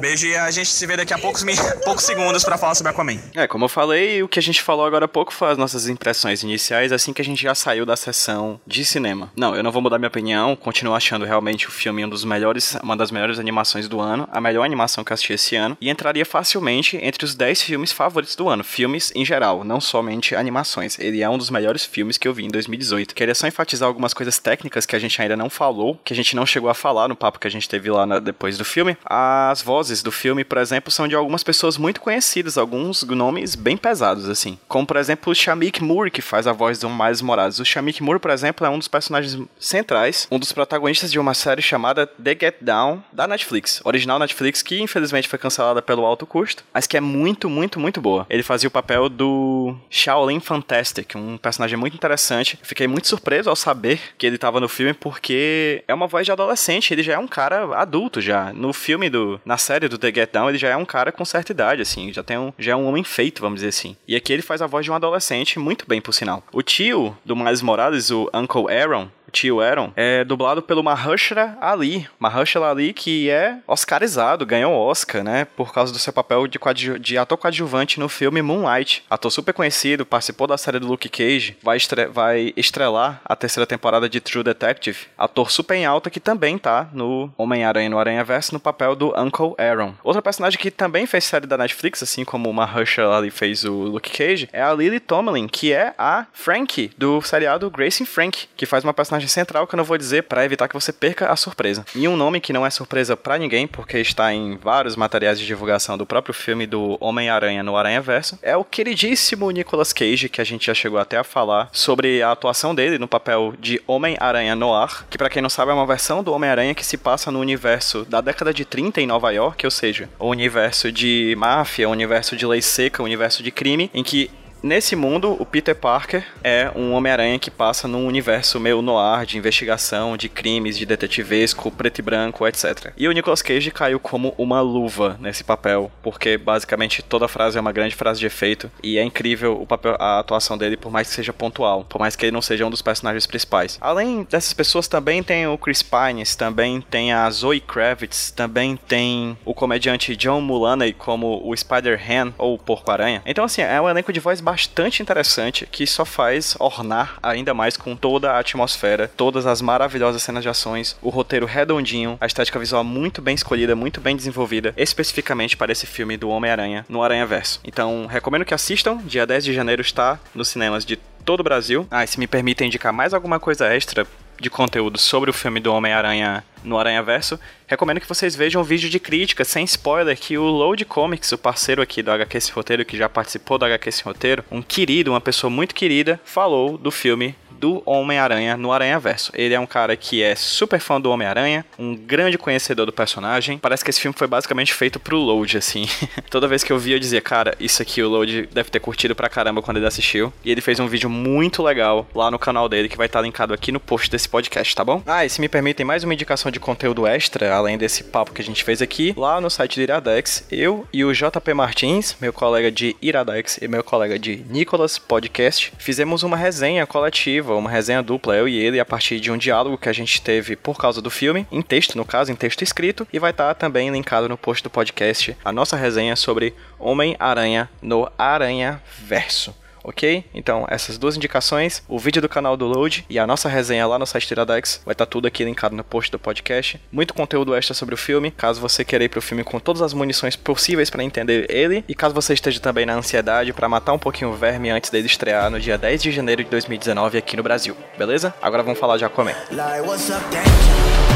Beijo 0.01 0.25
e 0.25 0.35
a 0.35 0.49
gente 0.49 0.67
se 0.67 0.87
vê 0.87 0.97
daqui 0.97 1.13
a 1.13 1.17
poucos, 1.19 1.43
poucos 1.85 2.03
segundos 2.03 2.43
pra 2.43 2.57
falar 2.57 2.73
sobre 2.73 2.89
Aquaman. 2.91 3.19
É, 3.35 3.45
como 3.47 3.65
eu 3.65 3.69
falei, 3.69 4.23
o 4.23 4.27
que 4.27 4.39
a 4.39 4.41
gente 4.41 4.59
falou 4.59 4.83
agora 4.83 5.05
há 5.05 5.07
pouco 5.07 5.31
foi 5.31 5.51
as 5.51 5.59
nossas 5.59 5.87
impressões 5.87 6.41
iniciais, 6.41 6.91
assim 6.91 7.13
que 7.13 7.21
a 7.21 7.25
gente 7.25 7.43
já 7.43 7.53
saiu 7.53 7.85
da 7.85 7.95
sessão 7.95 8.59
de 8.65 8.83
cinema. 8.83 9.31
Não, 9.35 9.55
eu 9.55 9.61
não 9.61 9.71
vou 9.71 9.79
mudar 9.79 9.99
minha 9.99 10.07
opinião, 10.07 10.55
continuo 10.55 10.95
achando 10.95 11.23
realmente 11.23 11.67
o 11.67 11.71
filme 11.71 12.03
um 12.03 12.09
dos 12.09 12.25
melhores, 12.25 12.75
uma 12.81 12.97
das 12.97 13.11
melhores 13.11 13.37
animações 13.37 13.87
do 13.87 13.99
ano, 13.99 14.27
a 14.31 14.41
melhor 14.41 14.63
animação 14.65 15.03
que 15.03 15.11
eu 15.11 15.13
assisti 15.13 15.33
esse 15.33 15.55
ano, 15.55 15.77
e 15.79 15.87
entraria 15.87 16.25
facilmente 16.25 16.97
entre 16.97 17.23
os 17.23 17.35
10 17.35 17.61
filmes 17.61 17.91
favoritos 17.91 18.35
do 18.35 18.49
ano, 18.49 18.63
filmes 18.63 19.11
em 19.15 19.23
geral, 19.23 19.63
não 19.63 19.79
somente 19.79 20.35
animações. 20.35 20.97
Ele 20.97 21.21
é 21.21 21.29
um 21.29 21.37
dos 21.37 21.51
melhores 21.51 21.85
filmes 21.85 22.17
que 22.17 22.27
eu 22.27 22.33
vi 22.33 22.43
em 22.45 22.49
2018. 22.49 23.13
Queria 23.13 23.35
só 23.35 23.45
enfatizar 23.45 23.87
algumas 23.87 24.15
coisas 24.15 24.39
técnicas 24.39 24.87
que 24.87 24.95
a 24.95 24.99
gente 24.99 25.21
ainda 25.21 25.37
não 25.37 25.49
falou, 25.49 25.99
que 26.03 26.11
a 26.11 26.15
gente 26.15 26.35
não 26.35 26.45
chegou 26.47 26.71
a 26.71 26.73
falar 26.73 27.07
no 27.07 27.15
papo 27.15 27.37
que 27.39 27.47
a 27.47 27.51
gente 27.51 27.69
teve 27.69 27.91
lá 27.91 28.07
na- 28.07 28.17
depois 28.19 28.57
do 28.57 28.65
filme. 28.65 28.97
As 29.05 29.61
vozes 29.61 29.90
do 30.01 30.11
filme, 30.11 30.43
por 30.43 30.59
exemplo, 30.59 30.91
são 30.91 31.07
de 31.07 31.15
algumas 31.15 31.43
pessoas 31.43 31.77
muito 31.77 31.99
conhecidas, 31.99 32.57
alguns 32.57 33.03
nomes 33.03 33.55
bem 33.55 33.75
pesados, 33.75 34.29
assim. 34.29 34.59
Como, 34.67 34.85
por 34.85 34.97
exemplo, 34.97 35.31
o 35.31 35.35
Shamik 35.35 35.83
Moore, 35.83 36.11
que 36.11 36.21
faz 36.21 36.45
a 36.45 36.53
voz 36.53 36.77
do 36.77 36.89
Miles 36.89 37.21
Morales. 37.21 37.59
O 37.59 37.65
Shamik 37.65 38.03
Moore, 38.03 38.19
por 38.19 38.29
exemplo, 38.29 38.65
é 38.65 38.69
um 38.69 38.77
dos 38.77 38.87
personagens 38.87 39.37
centrais, 39.59 40.27
um 40.29 40.37
dos 40.37 40.51
protagonistas 40.51 41.11
de 41.11 41.19
uma 41.19 41.33
série 41.33 41.61
chamada 41.61 42.05
The 42.05 42.37
Get 42.39 42.55
Down, 42.61 43.03
da 43.11 43.27
Netflix. 43.27 43.81
Original 43.83 44.19
Netflix, 44.19 44.61
que 44.61 44.79
infelizmente 44.79 45.27
foi 45.27 45.39
cancelada 45.39 45.81
pelo 45.81 46.05
alto 46.05 46.25
custo, 46.25 46.63
mas 46.73 46.85
que 46.85 46.97
é 46.97 47.01
muito, 47.01 47.49
muito, 47.49 47.79
muito 47.79 47.99
boa. 47.99 48.27
Ele 48.29 48.43
fazia 48.43 48.67
o 48.67 48.71
papel 48.71 49.09
do 49.09 49.75
Shaolin 49.89 50.39
Fantastic, 50.39 51.15
um 51.15 51.37
personagem 51.37 51.77
muito 51.77 51.95
interessante. 51.95 52.59
Fiquei 52.61 52.87
muito 52.87 53.07
surpreso 53.07 53.49
ao 53.49 53.55
saber 53.55 53.99
que 54.17 54.25
ele 54.25 54.37
tava 54.37 54.59
no 54.59 54.69
filme, 54.69 54.93
porque 54.93 55.83
é 55.87 55.93
uma 55.93 56.07
voz 56.07 56.25
de 56.25 56.31
adolescente, 56.31 56.93
ele 56.93 57.03
já 57.03 57.13
é 57.13 57.17
um 57.17 57.27
cara 57.27 57.75
adulto 57.75 58.21
já. 58.21 58.53
No 58.53 58.73
filme 58.73 59.09
do. 59.09 59.39
Na 59.45 59.57
série 59.57 59.80
do 59.87 59.97
The 59.97 60.11
Get 60.13 60.31
Down, 60.31 60.49
ele 60.49 60.57
já 60.57 60.69
é 60.69 60.77
um 60.77 60.85
cara 60.85 61.11
com 61.11 61.25
certa 61.25 61.51
idade, 61.51 61.81
assim, 61.81 62.11
já 62.11 62.23
tem 62.23 62.37
um. 62.37 62.53
Já 62.57 62.73
é 62.73 62.75
um 62.75 62.87
homem 62.87 63.03
feito, 63.03 63.41
vamos 63.41 63.57
dizer 63.57 63.69
assim. 63.69 63.95
E 64.07 64.15
aqui 64.15 64.33
ele 64.33 64.41
faz 64.41 64.61
a 64.61 64.67
voz 64.67 64.85
de 64.85 64.91
um 64.91 64.95
adolescente, 64.95 65.59
muito 65.59 65.85
bem, 65.87 66.01
por 66.01 66.13
sinal. 66.13 66.43
O 66.51 66.61
tio 66.61 67.15
do 67.25 67.35
Miles 67.35 67.61
Morales, 67.61 68.11
o 68.11 68.29
Uncle 68.33 68.71
Aaron, 68.73 69.09
tio 69.31 69.61
Aaron, 69.61 69.91
é 69.95 70.23
dublado 70.23 70.61
pelo 70.61 70.83
Mahershala 70.83 71.57
Ali. 71.61 72.07
Mahershala 72.19 72.69
Ali, 72.69 72.93
que 72.93 73.29
é 73.29 73.57
oscarizado, 73.67 74.45
ganhou 74.45 74.73
Oscar, 74.73 75.23
né? 75.23 75.45
Por 75.45 75.73
causa 75.73 75.91
do 75.91 75.99
seu 75.99 76.13
papel 76.13 76.47
de, 76.47 76.59
de 76.99 77.17
ator 77.17 77.37
coadjuvante 77.37 77.99
no 77.99 78.09
filme 78.09 78.41
Moonlight. 78.41 79.03
Ator 79.09 79.31
super 79.31 79.53
conhecido, 79.53 80.05
participou 80.05 80.47
da 80.47 80.57
série 80.57 80.79
do 80.79 80.87
Luke 80.87 81.09
Cage, 81.09 81.57
vai, 81.63 81.77
estre- 81.77 82.07
vai 82.07 82.53
estrelar 82.57 83.21
a 83.25 83.35
terceira 83.35 83.65
temporada 83.65 84.07
de 84.09 84.19
True 84.19 84.43
Detective. 84.43 85.07
Ator 85.17 85.51
super 85.51 85.75
em 85.75 85.85
alta 85.85 86.09
que 86.09 86.19
também 86.19 86.57
tá 86.57 86.89
no 86.93 87.31
Homem-Aranha 87.37 87.89
no 87.89 87.99
Aranha 87.99 88.23
Verso 88.23 88.53
no 88.53 88.59
papel 88.59 88.95
do 88.95 89.13
Uncle 89.19 89.53
Aaron. 89.57 89.93
Outra 90.03 90.21
personagem 90.21 90.59
que 90.59 90.69
também 90.71 91.05
fez 91.05 91.23
série 91.25 91.47
da 91.47 91.57
Netflix, 91.57 92.03
assim 92.03 92.25
como 92.25 92.49
o 92.49 92.53
Mahershala 92.53 93.17
Ali 93.17 93.31
fez 93.31 93.63
o 93.63 93.71
Luke 93.73 94.09
Cage, 94.11 94.49
é 94.51 94.61
a 94.61 94.73
Lily 94.73 94.99
Tomlin, 94.99 95.47
que 95.47 95.71
é 95.73 95.93
a 95.97 96.25
Frank 96.33 96.91
do 96.97 97.21
seriado 97.21 97.69
Grace 97.69 98.05
Frank, 98.05 98.47
que 98.55 98.65
faz 98.65 98.83
uma 98.83 98.93
personagem 98.93 99.20
central 99.27 99.67
que 99.67 99.75
eu 99.75 99.77
não 99.77 99.83
vou 99.83 99.97
dizer 99.97 100.23
pra 100.23 100.45
evitar 100.45 100.67
que 100.67 100.73
você 100.73 100.91
perca 100.91 101.31
a 101.31 101.35
surpresa. 101.35 101.85
E 101.95 102.07
um 102.07 102.15
nome 102.15 102.39
que 102.39 102.53
não 102.53 102.65
é 102.65 102.69
surpresa 102.69 103.15
pra 103.17 103.37
ninguém, 103.37 103.67
porque 103.67 103.97
está 103.97 104.33
em 104.33 104.57
vários 104.57 104.95
materiais 104.95 105.39
de 105.39 105.45
divulgação 105.45 105.97
do 105.97 106.05
próprio 106.05 106.33
filme 106.33 106.65
do 106.65 106.97
Homem-Aranha 106.99 107.63
no 107.63 107.75
Aranha 107.75 108.01
Verso, 108.01 108.37
é 108.41 108.55
o 108.55 108.63
queridíssimo 108.63 109.49
Nicolas 109.51 109.93
Cage, 109.93 110.29
que 110.29 110.41
a 110.41 110.43
gente 110.43 110.65
já 110.65 110.73
chegou 110.73 110.99
até 110.99 111.17
a 111.17 111.23
falar 111.23 111.69
sobre 111.71 112.21
a 112.21 112.31
atuação 112.31 112.73
dele 112.73 112.97
no 112.97 113.07
papel 113.07 113.53
de 113.59 113.81
Homem-Aranha 113.87 114.55
Noir, 114.55 115.05
que 115.09 115.17
pra 115.17 115.29
quem 115.29 115.41
não 115.41 115.49
sabe 115.49 115.71
é 115.71 115.73
uma 115.73 115.85
versão 115.85 116.23
do 116.23 116.33
Homem-Aranha 116.33 116.75
que 116.75 116.85
se 116.85 116.97
passa 116.97 117.31
no 117.31 117.39
universo 117.39 118.05
da 118.05 118.21
década 118.21 118.53
de 118.53 118.65
30 118.65 119.01
em 119.01 119.07
Nova 119.07 119.31
York, 119.31 119.65
ou 119.65 119.71
seja, 119.71 120.09
o 120.19 120.27
universo 120.27 120.91
de 120.91 121.35
máfia, 121.37 121.87
o 121.87 121.91
universo 121.91 122.35
de 122.35 122.45
lei 122.45 122.61
seca, 122.61 123.01
o 123.01 123.05
universo 123.05 123.43
de 123.43 123.51
crime, 123.51 123.89
em 123.93 124.03
que 124.03 124.29
Nesse 124.63 124.95
mundo, 124.95 125.35
o 125.39 125.45
Peter 125.45 125.75
Parker 125.75 126.23
é 126.43 126.69
um 126.75 126.91
Homem-Aranha 126.91 127.39
que 127.39 127.49
passa 127.49 127.87
num 127.87 128.05
universo 128.05 128.59
meio 128.59 128.79
noir 128.79 129.25
de 129.25 129.35
investigação, 129.35 130.15
de 130.15 130.29
crimes, 130.29 130.77
de 130.77 130.85
detetivesco, 130.85 131.71
preto 131.71 131.97
e 131.97 132.01
branco, 132.03 132.47
etc. 132.47 132.93
E 132.95 133.07
o 133.07 133.11
Nicolas 133.11 133.41
Cage 133.41 133.71
caiu 133.71 133.99
como 133.99 134.35
uma 134.37 134.61
luva 134.61 135.17
nesse 135.19 135.43
papel, 135.43 135.91
porque 136.03 136.37
basicamente 136.37 137.01
toda 137.01 137.27
frase 137.27 137.57
é 137.57 137.61
uma 137.61 137.71
grande 137.71 137.95
frase 137.95 138.19
de 138.19 138.27
efeito 138.27 138.71
e 138.83 138.99
é 138.99 139.03
incrível 139.03 139.59
o 139.59 139.65
papel, 139.65 139.95
a 139.99 140.19
atuação 140.19 140.55
dele, 140.55 140.77
por 140.77 140.91
mais 140.91 141.07
que 141.07 141.15
seja 141.15 141.33
pontual, 141.33 141.83
por 141.83 141.99
mais 141.99 142.15
que 142.15 142.25
ele 142.25 142.31
não 142.31 142.41
seja 142.41 142.63
um 142.63 142.69
dos 142.69 142.83
personagens 142.83 143.25
principais. 143.25 143.79
Além 143.81 144.27
dessas 144.29 144.53
pessoas, 144.53 144.87
também 144.87 145.23
tem 145.23 145.47
o 145.47 145.57
Chris 145.57 145.81
Pines, 145.81 146.35
também 146.35 146.81
tem 146.81 147.11
a 147.11 147.27
Zoe 147.31 147.59
Kravitz, 147.59 148.29
também 148.29 148.77
tem 148.87 149.35
o 149.43 149.55
comediante 149.55 150.15
John 150.15 150.39
Mulaney 150.39 150.93
como 150.93 151.41
o 151.43 151.57
Spider-Han 151.57 152.33
ou 152.37 152.53
o 152.53 152.59
Porco-Aranha. 152.59 153.23
Então, 153.25 153.43
assim, 153.43 153.63
é 153.63 153.81
um 153.81 153.89
elenco 153.89 154.13
de 154.13 154.19
voz 154.19 154.39
bastante 154.51 155.01
interessante 155.01 155.65
que 155.71 155.87
só 155.87 156.03
faz 156.03 156.57
ornar 156.59 157.17
ainda 157.23 157.53
mais 157.53 157.77
com 157.77 157.95
toda 157.95 158.33
a 158.33 158.39
atmosfera, 158.39 159.07
todas 159.07 159.45
as 159.45 159.61
maravilhosas 159.61 160.21
cenas 160.21 160.43
de 160.43 160.49
ações, 160.49 160.97
o 161.01 161.09
roteiro 161.09 161.45
redondinho, 161.45 162.17
a 162.19 162.25
estética 162.25 162.59
visual 162.59 162.83
muito 162.83 163.21
bem 163.21 163.33
escolhida, 163.33 163.77
muito 163.77 164.01
bem 164.01 164.13
desenvolvida, 164.13 164.73
especificamente 164.75 165.55
para 165.55 165.71
esse 165.71 165.87
filme 165.87 166.17
do 166.17 166.27
Homem-Aranha 166.27 166.85
no 166.89 167.01
Aranha 167.01 167.25
Verso. 167.25 167.61
Então, 167.63 168.07
recomendo 168.07 168.43
que 168.43 168.53
assistam. 168.53 168.97
Dia 169.05 169.25
10 169.25 169.45
de 169.45 169.53
janeiro 169.53 169.81
está 169.81 170.19
nos 170.35 170.49
cinemas 170.49 170.83
de 170.83 170.97
todo 171.23 171.39
o 171.39 171.43
Brasil. 171.43 171.87
Ah, 171.89 172.03
e 172.03 172.07
se 172.07 172.19
me 172.19 172.27
permitem 172.27 172.67
indicar 172.67 172.91
mais 172.91 173.13
alguma 173.13 173.39
coisa 173.39 173.73
extra 173.73 174.05
de 174.41 174.49
conteúdo 174.49 174.97
sobre 174.97 175.29
o 175.29 175.33
filme 175.33 175.59
do 175.59 175.71
Homem-Aranha 175.71 176.43
no 176.63 176.77
Aranha 176.77 177.01
Verso, 177.01 177.39
recomendo 177.67 178.01
que 178.01 178.07
vocês 178.07 178.35
vejam 178.35 178.61
um 178.61 178.65
vídeo 178.65 178.89
de 178.89 178.99
crítica, 178.99 179.45
sem 179.45 179.63
spoiler, 179.63 180.17
que 180.17 180.37
o 180.37 180.43
Load 180.43 180.83
Comics, 180.85 181.31
o 181.31 181.37
parceiro 181.37 181.81
aqui 181.81 182.01
do 182.01 182.11
HQ 182.11 182.37
Esse 182.37 182.51
Roteiro, 182.51 182.85
que 182.85 182.97
já 182.97 183.07
participou 183.07 183.57
do 183.57 183.65
HQ 183.65 183.89
Esse 183.89 184.03
Roteiro, 184.03 184.43
um 184.51 184.61
querido, 184.61 185.11
uma 185.11 185.21
pessoa 185.21 185.49
muito 185.49 185.75
querida, 185.75 186.19
falou 186.25 186.77
do 186.77 186.91
filme 186.91 187.35
do 187.61 187.83
Homem-Aranha 187.85 188.57
no 188.57 188.71
Aranha 188.73 188.99
Verso. 188.99 189.31
Ele 189.35 189.53
é 189.53 189.59
um 189.59 189.67
cara 189.67 189.95
que 189.95 190.23
é 190.23 190.33
super 190.33 190.79
fã 190.79 190.99
do 190.99 191.11
Homem-Aranha, 191.11 191.63
um 191.77 191.95
grande 191.95 192.35
conhecedor 192.35 192.87
do 192.87 192.91
personagem. 192.91 193.59
Parece 193.59 193.83
que 193.83 193.91
esse 193.91 194.01
filme 194.01 194.17
foi 194.17 194.27
basicamente 194.27 194.73
feito 194.73 194.99
pro 194.99 195.17
Load, 195.17 195.59
assim. 195.59 195.85
Toda 196.31 196.47
vez 196.47 196.63
que 196.63 196.73
eu 196.73 196.79
via, 196.79 196.95
eu 196.95 196.99
dizia, 196.99 197.21
cara, 197.21 197.55
isso 197.59 197.79
aqui 197.79 198.01
o 198.01 198.09
Load 198.09 198.49
deve 198.51 198.71
ter 198.71 198.79
curtido 198.79 199.15
pra 199.15 199.29
caramba 199.29 199.61
quando 199.61 199.77
ele 199.77 199.85
assistiu. 199.85 200.33
E 200.43 200.51
ele 200.51 200.59
fez 200.59 200.79
um 200.79 200.87
vídeo 200.87 201.07
muito 201.07 201.61
legal 201.61 202.07
lá 202.15 202.31
no 202.31 202.39
canal 202.39 202.67
dele, 202.67 202.89
que 202.89 202.97
vai 202.97 203.05
estar 203.05 203.21
linkado 203.21 203.53
aqui 203.53 203.71
no 203.71 203.79
post 203.79 204.09
desse 204.09 204.27
podcast, 204.27 204.75
tá 204.75 204.83
bom? 204.83 205.03
Ah, 205.05 205.23
e 205.23 205.29
se 205.29 205.39
me 205.39 205.47
permitem 205.47 205.85
mais 205.85 206.03
uma 206.03 206.15
indicação 206.15 206.49
de 206.49 206.59
conteúdo 206.59 207.05
extra, 207.05 207.53
além 207.53 207.77
desse 207.77 208.05
papo 208.05 208.33
que 208.33 208.41
a 208.41 208.45
gente 208.45 208.63
fez 208.63 208.81
aqui, 208.81 209.13
lá 209.15 209.39
no 209.39 209.51
site 209.51 209.75
do 209.75 209.83
Iradex, 209.83 210.47
eu 210.51 210.87
e 210.91 211.05
o 211.05 211.13
JP 211.13 211.53
Martins, 211.53 212.15
meu 212.19 212.33
colega 212.33 212.71
de 212.71 212.95
Iradex 212.99 213.59
e 213.61 213.67
meu 213.67 213.83
colega 213.83 214.17
de 214.17 214.43
Nicolas 214.49 214.97
Podcast, 214.97 215.71
fizemos 215.77 216.23
uma 216.23 216.35
resenha 216.35 216.87
coletiva, 216.87 217.50
uma 217.57 217.69
resenha 217.69 218.01
dupla, 218.01 218.35
eu 218.35 218.47
e 218.47 218.57
ele, 218.57 218.79
a 218.79 218.85
partir 218.85 219.19
de 219.19 219.31
um 219.31 219.37
diálogo 219.37 219.77
que 219.77 219.89
a 219.89 219.93
gente 219.93 220.21
teve 220.21 220.55
por 220.55 220.77
causa 220.77 221.01
do 221.01 221.09
filme, 221.09 221.47
em 221.51 221.61
texto, 221.61 221.97
no 221.97 222.05
caso, 222.05 222.31
em 222.31 222.35
texto 222.35 222.61
escrito, 222.61 223.07
e 223.11 223.19
vai 223.19 223.31
estar 223.31 223.53
também 223.55 223.89
linkado 223.89 224.27
no 224.27 224.37
post 224.37 224.63
do 224.63 224.69
podcast 224.69 225.35
a 225.43 225.51
nossa 225.51 225.75
resenha 225.75 226.15
sobre 226.15 226.53
Homem-Aranha 226.79 227.69
no 227.81 228.11
Aranha 228.17 228.81
Verso 228.99 229.60
ok? 229.83 230.23
Então, 230.33 230.65
essas 230.69 230.97
duas 230.97 231.15
indicações, 231.15 231.83
o 231.87 231.99
vídeo 231.99 232.21
do 232.21 232.29
canal 232.29 232.55
do 232.55 232.65
Load 232.65 233.05
e 233.09 233.19
a 233.19 233.27
nossa 233.27 233.49
resenha 233.49 233.87
lá 233.87 233.97
no 233.97 234.05
site 234.05 234.27
Tiradex, 234.27 234.81
vai 234.85 234.93
estar 234.93 235.05
tudo 235.05 235.27
aqui 235.27 235.43
linkado 235.43 235.75
no 235.75 235.83
post 235.83 236.11
do 236.11 236.19
podcast. 236.19 236.79
Muito 236.91 237.13
conteúdo 237.13 237.55
extra 237.55 237.73
sobre 237.73 237.95
o 237.95 237.97
filme, 237.97 238.31
caso 238.31 238.61
você 238.61 238.83
queira 238.83 239.03
ir 239.03 239.09
pro 239.09 239.21
filme 239.21 239.43
com 239.43 239.59
todas 239.59 239.81
as 239.81 239.93
munições 239.93 240.35
possíveis 240.35 240.89
para 240.89 241.03
entender 241.03 241.45
ele, 241.49 241.83
e 241.87 241.95
caso 241.95 242.13
você 242.13 242.33
esteja 242.33 242.59
também 242.59 242.85
na 242.85 242.93
ansiedade 242.93 243.53
para 243.53 243.69
matar 243.69 243.93
um 243.93 243.99
pouquinho 243.99 244.31
o 244.31 244.35
verme 244.35 244.69
antes 244.69 244.89
dele 244.89 245.07
estrear 245.07 245.49
no 245.49 245.59
dia 245.59 245.77
10 245.77 246.03
de 246.03 246.11
janeiro 246.11 246.43
de 246.43 246.49
2019 246.49 247.17
aqui 247.17 247.37
no 247.37 247.43
Brasil, 247.43 247.75
beleza? 247.97 248.33
Agora 248.41 248.63
vamos 248.63 248.79
falar 248.79 248.97
de 248.97 249.05
Aquaman. 249.05 249.35
Like, 249.51 251.10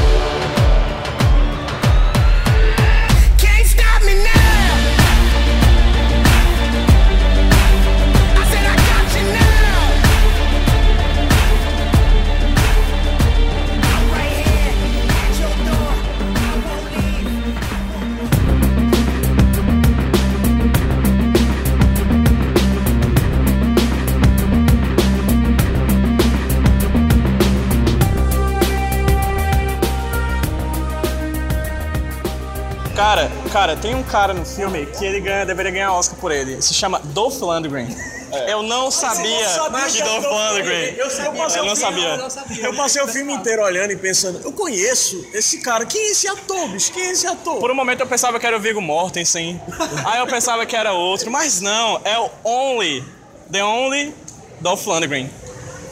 Cara, 32.95 33.29
cara, 33.51 33.75
tem 33.75 33.93
um 33.93 34.03
cara 34.03 34.33
no 34.33 34.45
filme 34.45 34.85
que 34.85 35.03
ele 35.03 35.19
ganha, 35.19 35.45
deveria 35.45 35.69
ganhar 35.69 35.91
Oscar 35.91 36.17
por 36.17 36.31
ele. 36.31 36.61
Se 36.61 36.73
chama 36.73 37.01
Dolph 37.03 37.41
Lundgren. 37.41 37.89
É. 38.31 38.53
Eu 38.53 38.63
não 38.63 38.89
sabia, 38.89 39.49
sabia 39.49 39.89
de 39.89 40.01
Dolph 40.01 40.23
Lundgren. 40.23 40.95
Eu, 40.95 41.09
sabia, 41.09 41.41
eu, 41.41 41.49
eu, 41.49 41.65
não 41.65 41.75
sabia. 41.75 42.07
eu 42.07 42.17
não 42.17 42.29
sabia. 42.29 42.63
Eu 42.63 42.73
passei 42.73 43.01
o 43.01 43.07
filme 43.09 43.33
inteiro 43.33 43.63
olhando 43.63 43.91
e 43.91 43.97
pensando, 43.97 44.39
eu 44.45 44.51
conheço 44.53 45.27
esse 45.33 45.59
cara. 45.59 45.85
Quem 45.85 46.01
é 46.01 46.11
esse 46.11 46.25
ator, 46.29 46.69
bicho? 46.69 46.93
Quem 46.93 47.03
é 47.03 47.11
esse 47.11 47.27
ator? 47.27 47.59
Por 47.59 47.69
um 47.69 47.75
momento 47.75 47.99
eu 47.99 48.07
pensava 48.07 48.39
que 48.39 48.47
era 48.47 48.55
o 48.55 48.61
Viggo 48.61 48.81
Mortensen. 48.81 49.61
Aí 50.05 50.19
eu 50.19 50.27
pensava 50.27 50.65
que 50.65 50.75
era 50.75 50.93
outro, 50.93 51.29
mas 51.29 51.59
não, 51.59 51.99
é 52.05 52.17
o 52.17 52.29
Only, 52.45 53.03
The 53.51 53.61
Only 53.61 54.15
Dolph 54.61 54.85
Lundgren. 54.87 55.29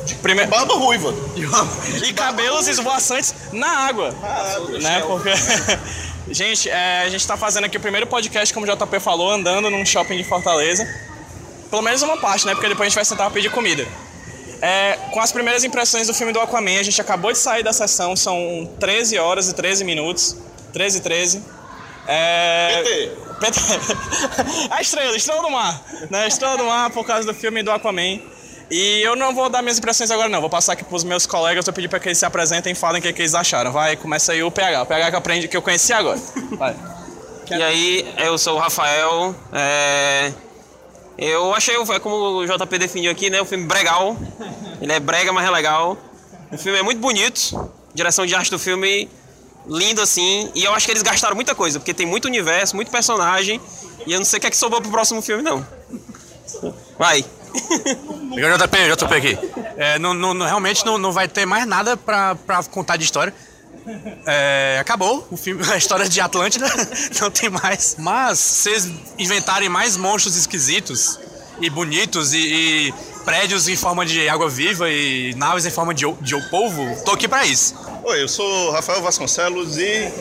De 0.06 0.16
primeira... 0.16 0.50
Barba 0.50 0.74
ruiva. 0.76 1.14
E 2.06 2.14
cabelos 2.14 2.68
esvoaçantes 2.68 3.34
na 3.52 3.68
água. 3.68 4.14
Ah, 4.22 4.60
né? 4.82 5.02
Porque 5.02 5.30
Gente, 6.30 6.70
é, 6.70 7.02
a 7.02 7.10
gente 7.10 7.22
está 7.22 7.36
fazendo 7.36 7.66
aqui 7.66 7.78
o 7.78 7.82
primeiro 7.82 8.08
podcast, 8.08 8.54
como 8.54 8.66
o 8.66 8.70
JP 8.70 9.00
falou, 9.00 9.30
andando 9.30 9.70
num 9.70 9.86
shopping 9.86 10.18
de 10.18 10.24
Fortaleza. 10.24 10.88
Pelo 11.70 11.82
menos 11.82 12.02
uma 12.02 12.18
parte, 12.18 12.46
né? 12.46 12.54
Porque 12.54 12.70
depois 12.70 12.88
a 12.88 12.90
gente 12.90 12.96
vai 12.96 13.06
sentar 13.06 13.26
para 13.26 13.34
pedir 13.34 13.52
comida. 13.52 13.86
É, 14.62 14.98
com 15.12 15.20
as 15.20 15.32
primeiras 15.32 15.66
impressões 15.66 16.08
do 16.08 16.14
filme 16.14 16.32
do 16.32 16.40
Aquaman, 16.40 16.80
a 16.80 16.84
gente 16.84 17.00
acabou 17.02 17.32
de 17.34 17.38
sair 17.38 17.64
da 17.64 17.74
sessão, 17.74 18.16
são 18.16 18.70
13 18.80 19.18
horas 19.18 19.50
e 19.50 19.54
13 19.54 19.84
minutos. 19.84 20.38
13 20.72 20.98
e 20.98 21.02
13. 21.02 21.44
É... 22.08 22.84
PT. 22.84 23.12
PT. 23.42 23.60
a 24.72 24.82
estrela, 24.82 25.16
estrela 25.18 25.42
do 25.42 25.50
mar. 25.50 25.84
Né? 26.10 26.28
Estrela 26.28 26.58
do 26.58 26.64
mar 26.64 26.90
por 26.92 27.06
causa 27.06 27.28
do 27.28 27.34
filme 27.34 27.62
do 27.62 27.72
Aquaman. 27.72 28.22
E 28.74 29.04
eu 29.04 29.16
não 29.16 29.36
vou 29.36 29.50
dar 29.50 29.62
minhas 29.62 29.78
impressões 29.78 30.10
agora, 30.10 30.28
não. 30.28 30.42
Vou 30.42 30.50
passar 30.50 30.74
aqui 30.74 30.84
para 30.84 30.96
os 30.96 31.04
meus 31.04 31.28
colegas, 31.28 31.64
vou 31.64 31.72
pedir 31.72 31.88
para 31.88 32.00
que 32.00 32.08
eles 32.08 32.18
se 32.18 32.26
apresentem 32.26 32.72
e 32.72 32.76
falem 32.76 33.00
o 33.00 33.04
que, 33.04 33.14
que 33.14 33.22
eles 33.22 33.36
acharam. 33.36 33.72
Vai, 33.72 33.96
começa 33.96 34.32
aí 34.32 34.42
o 34.42 34.50
PH. 34.50 34.82
O 34.82 34.86
PH 34.88 35.12
que 35.12 35.16
aprendi, 35.16 35.48
que 35.48 35.56
eu 35.56 35.62
conheci 35.62 35.94
agora. 35.94 36.20
Vai. 36.58 36.76
E 37.52 37.62
aí, 37.62 38.16
eu 38.18 38.36
sou 38.36 38.56
o 38.56 38.60
Rafael. 38.60 39.36
É... 39.54 40.34
Eu 41.20 41.54
achei, 41.54 41.76
é 41.76 42.00
como 42.00 42.16
o 42.16 42.48
JP 42.48 42.80
definiu 42.80 43.12
aqui, 43.12 43.30
né? 43.30 43.40
O 43.40 43.46
filme 43.46 43.64
bregal. 43.66 44.18
Ele 44.82 44.92
é 44.92 45.00
brega, 45.00 45.32
mas 45.32 45.46
é 45.46 45.52
legal. 45.52 45.96
O 46.52 46.58
filme 46.58 46.80
é 46.80 46.82
muito 46.82 47.00
bonito. 47.00 47.70
Direção 47.94 48.26
de 48.26 48.34
arte 48.34 48.50
do 48.50 48.58
filme 48.58 49.08
lindo 49.68 50.02
assim. 50.02 50.50
E 50.56 50.64
eu 50.64 50.74
acho 50.74 50.88
que 50.88 50.92
eles 50.92 51.04
gastaram 51.04 51.36
muita 51.36 51.54
coisa, 51.54 51.80
porque 51.80 51.94
tem 51.94 52.08
muito 52.08 52.26
universo, 52.26 52.76
muito 52.76 52.90
personagem. 52.90 53.62
E 54.08 54.14
eu 54.14 54.18
não 54.18 54.26
sei 54.26 54.40
o 54.40 54.42
que 54.42 54.48
é 54.48 54.50
que 54.50 54.58
sobrou 54.58 54.82
pro 54.82 54.90
próximo 54.90 55.22
filme, 55.22 55.44
não. 55.44 55.64
Vai. 56.98 57.24
JP, 58.34 58.96
JP 58.96 59.14
aqui. 59.16 59.38
É, 59.78 60.00
não, 60.00 60.14
não, 60.14 60.46
realmente 60.46 60.86
não, 60.86 60.98
não 60.98 61.12
vai 61.12 61.28
ter 61.28 61.46
mais 61.46 61.66
nada 61.66 61.96
pra, 61.96 62.36
pra 62.36 62.64
contar 62.64 62.98
de 62.98 63.04
história. 63.04 63.34
É, 64.26 64.78
acabou 64.80 65.28
o 65.30 65.36
filme, 65.36 65.64
a 65.70 65.78
história 65.78 66.08
de 66.08 66.20
Atlântida, 66.22 66.66
não 67.20 67.30
tem 67.30 67.50
mais. 67.50 67.96
Mas 68.00 68.40
se 68.40 68.70
vocês 68.70 68.92
inventarem 69.18 69.70
mais 69.70 69.98
monstros 69.98 70.36
esquisitos 70.36 71.20
e 71.60 71.70
bonitos 71.70 72.34
e, 72.34 72.38
e 72.38 72.94
prédios 73.26 73.68
em 73.68 73.76
forma 73.76 74.06
de 74.06 74.28
água 74.28 74.50
viva 74.50 74.90
e 74.90 75.34
naves 75.36 75.66
em 75.66 75.70
forma 75.70 75.94
de, 75.94 76.06
de 76.22 76.50
polvo, 76.50 76.84
tô 77.04 77.12
aqui 77.12 77.28
pra 77.28 77.46
isso. 77.46 77.76
Oi, 78.04 78.24
eu 78.24 78.28
sou 78.28 78.72
Rafael 78.72 79.02
Vasconcelos 79.02 79.78
e 79.78 80.12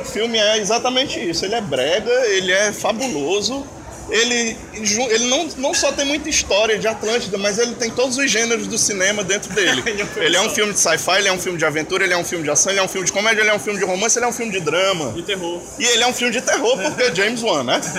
o 0.00 0.04
filme 0.04 0.38
é 0.38 0.58
exatamente 0.58 1.18
isso. 1.18 1.44
Ele 1.44 1.54
é 1.54 1.60
brega, 1.60 2.10
ele 2.26 2.52
é 2.52 2.72
fabuloso 2.72 3.64
ele, 4.10 4.56
ele 4.72 5.26
não, 5.26 5.48
não 5.58 5.74
só 5.74 5.92
tem 5.92 6.06
muita 6.06 6.28
história 6.28 6.78
de 6.78 6.86
Atlântida, 6.86 7.36
mas 7.36 7.58
ele 7.58 7.74
tem 7.74 7.90
todos 7.90 8.16
os 8.16 8.30
gêneros 8.30 8.66
do 8.66 8.78
cinema 8.78 9.22
dentro 9.22 9.52
dele. 9.52 9.82
ele 10.16 10.36
é 10.36 10.40
um 10.40 10.50
filme 10.50 10.72
de 10.72 10.80
sci-fi, 10.80 11.18
ele 11.18 11.28
é 11.28 11.32
um 11.32 11.38
filme 11.38 11.58
de 11.58 11.64
aventura, 11.64 12.04
ele 12.04 12.14
é 12.14 12.16
um 12.16 12.24
filme 12.24 12.44
de 12.44 12.50
ação, 12.50 12.72
ele 12.72 12.80
é 12.80 12.82
um 12.82 12.88
filme 12.88 13.06
de 13.06 13.12
comédia, 13.12 13.40
ele 13.42 13.50
é 13.50 13.54
um 13.54 13.58
filme 13.58 13.78
de 13.78 13.84
romance, 13.84 14.18
ele 14.18 14.24
é 14.26 14.28
um 14.28 14.32
filme 14.32 14.52
de 14.52 14.60
drama. 14.60 15.12
De 15.12 15.22
terror. 15.22 15.60
E 15.78 15.84
ele 15.84 16.02
é 16.02 16.06
um 16.06 16.12
filme 16.12 16.32
de 16.32 16.40
terror 16.40 16.78
porque 16.78 17.02
é 17.02 17.14
James 17.14 17.42
Wan, 17.42 17.64
né? 17.64 17.80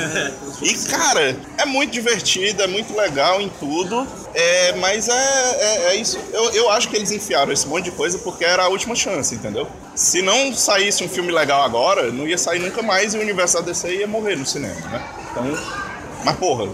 E, 0.62 0.74
cara, 0.90 1.38
é 1.58 1.66
muito 1.66 1.92
divertido, 1.92 2.62
é 2.62 2.68
muito 2.68 2.94
legal 2.96 3.40
em 3.40 3.48
tudo. 3.48 4.06
É, 4.34 4.74
mas 4.74 5.08
é, 5.08 5.14
é, 5.14 5.86
é, 5.88 5.96
isso. 5.96 6.20
Eu, 6.34 6.52
eu 6.52 6.70
acho 6.70 6.90
que 6.90 6.96
eles 6.96 7.12
enfiaram 7.12 7.52
esse 7.52 7.68
monte 7.68 7.86
de 7.86 7.92
coisa 7.92 8.18
porque 8.20 8.44
era 8.44 8.64
a 8.64 8.68
última 8.68 8.96
chance, 8.96 9.34
entendeu? 9.34 9.68
Se 9.96 10.22
não 10.22 10.54
saísse 10.54 11.04
um 11.04 11.10
filme 11.10 11.32
legal 11.32 11.64
agora, 11.64 12.12
não 12.12 12.28
ia 12.28 12.38
sair 12.38 12.60
nunca 12.60 12.82
mais 12.82 13.14
e 13.14 13.18
o 13.18 13.22
universo 13.22 13.56
da 13.56 13.62
DC 13.62 13.96
ia 13.96 14.08
morrer 14.08 14.36
no 14.36 14.46
cinema, 14.46 14.80
né? 14.90 15.04
Então, 15.32 15.89
mas, 16.24 16.38
porra, 16.38 16.70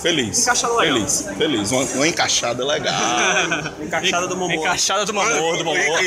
feliz. 0.00 0.42
Encaixada 0.42 0.74
legal. 0.74 0.94
Feliz, 0.96 1.26
feliz. 1.36 1.70
Uma, 1.70 1.82
uma 1.82 2.08
encaixada 2.08 2.64
legal. 2.64 2.94
encaixada 3.82 4.26
do 4.26 4.36
Momor. 4.36 4.54
Encaixada 4.54 5.04
do 5.04 5.14
Momor, 5.14 5.56
do 5.58 5.64
Momor. 5.64 6.00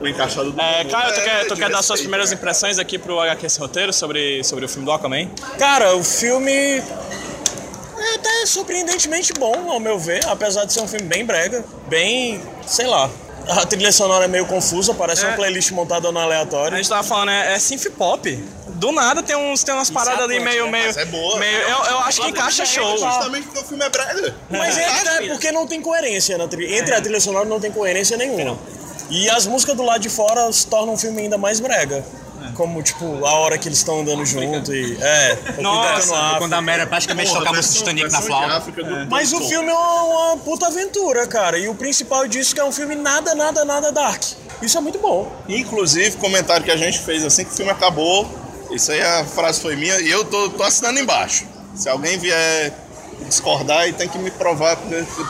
o 0.00 0.06
encaixado 0.08 0.52
do 0.52 0.60
é, 0.60 0.84
Caio, 0.84 1.14
tu 1.14 1.22
quer, 1.22 1.46
tu 1.46 1.54
é, 1.54 1.56
quer 1.56 1.70
dar 1.70 1.82
suas 1.82 2.00
primeiras 2.00 2.32
impressões 2.32 2.78
aqui 2.78 2.98
pro 2.98 3.20
HQ 3.20 3.46
esse 3.46 3.58
roteiro 3.58 3.92
sobre, 3.92 4.42
sobre 4.44 4.64
o 4.64 4.68
filme 4.68 4.84
do 4.84 4.92
Aquaman? 4.92 5.28
Cara, 5.58 5.96
o 5.96 6.04
filme 6.04 6.52
é 6.52 8.14
até 8.14 8.46
surpreendentemente 8.46 9.32
bom, 9.32 9.70
ao 9.70 9.80
meu 9.80 9.98
ver, 9.98 10.26
apesar 10.26 10.64
de 10.64 10.72
ser 10.72 10.80
um 10.80 10.88
filme 10.88 11.06
bem 11.06 11.24
brega, 11.24 11.64
bem, 11.88 12.40
sei 12.66 12.86
lá, 12.86 13.10
a 13.48 13.66
trilha 13.66 13.92
sonora 13.92 14.24
é 14.24 14.28
meio 14.28 14.46
confusa, 14.46 14.94
parece 14.94 15.24
é. 15.24 15.28
uma 15.28 15.36
playlist 15.36 15.70
montada 15.72 16.10
no 16.10 16.18
aleatório. 16.18 16.74
A 16.74 16.76
gente 16.76 16.88
tava 16.88 17.02
falando, 17.02 17.30
é, 17.30 17.54
é 17.54 17.58
synth 17.58 17.90
pop. 17.90 18.44
Do 18.68 18.92
nada 18.92 19.22
tem, 19.22 19.36
uns, 19.36 19.62
tem 19.64 19.74
umas 19.74 19.88
paradas 19.88 20.24
ali 20.24 20.38
meio. 20.38 20.68
meio, 20.68 20.86
mas 20.86 20.96
é 20.96 21.04
boa. 21.06 21.38
Meio, 21.38 21.56
eu, 21.56 21.84
eu 21.84 21.98
acho 22.00 22.20
que 22.20 22.28
encaixa 22.28 22.66
show. 22.66 22.98
Justamente 22.98 23.44
porque 23.44 23.60
o 23.60 23.64
filme 23.64 23.84
é 23.84 23.88
brega. 23.88 24.34
Mas 24.50 24.76
é, 24.76 25.24
é 25.24 25.28
porque 25.28 25.50
não 25.50 25.66
tem 25.66 25.80
coerência 25.80 26.36
na 26.36 26.46
trilha. 26.46 26.78
Entre 26.78 26.94
a 26.94 27.00
trilha 27.00 27.20
sonora 27.20 27.46
não 27.46 27.58
tem 27.58 27.70
coerência 27.70 28.16
nenhuma. 28.16 28.58
E 29.08 29.30
as 29.30 29.46
músicas 29.46 29.76
do 29.76 29.82
lado 29.82 30.00
de 30.00 30.10
fora 30.10 30.50
tornam 30.68 30.94
o 30.94 30.98
filme 30.98 31.22
ainda 31.22 31.38
mais 31.38 31.60
brega 31.60 32.04
como, 32.54 32.82
tipo, 32.82 33.24
a 33.24 33.34
hora 33.34 33.58
que 33.58 33.68
eles 33.68 33.78
estão 33.78 34.00
andando 34.00 34.24
junto 34.24 34.74
e. 34.74 34.96
É, 35.00 35.60
Nossa, 35.60 36.36
quando 36.38 36.52
a 36.52 36.62
Mera 36.62 36.86
praticamente 36.86 37.28
Porra, 37.28 37.40
tocava 37.40 37.60
o 37.60 37.62
Titanic 37.62 38.10
na 38.10 38.22
flauta. 38.22 38.70
É. 38.80 39.04
Mas 39.08 39.32
o 39.32 39.40
filme 39.40 39.68
é 39.68 39.74
uma, 39.74 40.02
uma, 40.02 40.36
puta 40.38 40.66
aventura, 40.66 41.26
cara. 41.26 41.58
E 41.58 41.68
o 41.68 41.74
principal 41.74 42.26
disso 42.26 42.52
é 42.52 42.54
que 42.54 42.60
é 42.60 42.64
um 42.64 42.72
filme 42.72 42.94
nada, 42.94 43.34
nada, 43.34 43.64
nada 43.64 43.92
dark. 43.92 44.22
Isso 44.62 44.78
é 44.78 44.80
muito 44.80 44.98
bom. 44.98 45.30
Inclusive, 45.48 46.16
comentário 46.16 46.64
que 46.64 46.70
a 46.70 46.76
gente 46.76 46.98
fez 46.98 47.24
assim 47.24 47.44
que 47.44 47.52
o 47.52 47.54
filme 47.54 47.70
acabou. 47.70 48.28
Isso 48.70 48.90
aí 48.90 49.00
a 49.00 49.24
frase 49.24 49.60
foi 49.60 49.76
minha 49.76 50.00
e 50.00 50.10
eu 50.10 50.24
tô, 50.24 50.50
tô 50.50 50.62
assinando 50.62 50.98
embaixo. 50.98 51.46
Se 51.74 51.88
alguém 51.88 52.18
vier 52.18 52.72
discordar, 53.24 53.88
e 53.88 53.92
tem 53.92 54.08
que 54.08 54.18
me 54.18 54.30
provar. 54.30 54.78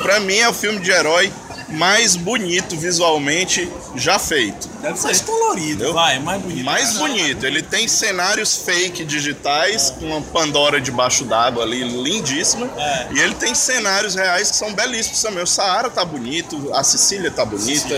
Pra 0.02 0.20
mim 0.20 0.36
é 0.36 0.48
o 0.48 0.50
um 0.50 0.54
filme 0.54 0.80
de 0.80 0.90
herói 0.90 1.32
mais 1.68 2.14
bonito 2.16 2.76
visualmente 2.76 3.68
já 3.96 4.18
feito. 4.18 4.68
Deve 4.80 4.96
ser 4.98 5.06
mais 5.06 5.20
colorido, 5.20 5.72
Entendeu? 5.74 5.92
vai, 5.94 6.18
mais 6.20 6.40
bonito. 6.42 6.64
Mais 6.64 6.92
bonito. 6.98 7.44
Ele 7.44 7.62
tem 7.62 7.88
cenários 7.88 8.56
fake 8.64 9.04
digitais, 9.04 9.90
com 9.90 10.06
uma 10.06 10.20
Pandora 10.22 10.80
debaixo 10.80 11.24
d'água 11.24 11.64
ali, 11.64 11.82
lindíssima. 11.82 12.66
É. 12.76 13.08
E 13.12 13.18
ele 13.20 13.34
tem 13.34 13.54
cenários 13.54 14.14
reais 14.14 14.50
que 14.50 14.56
são 14.56 14.72
belíssimos 14.74 15.20
também. 15.22 15.42
O 15.42 15.46
Saara 15.46 15.90
tá 15.90 16.04
bonito, 16.04 16.70
a 16.72 16.84
Sicília 16.84 17.30
tá 17.30 17.44
bonita. 17.44 17.94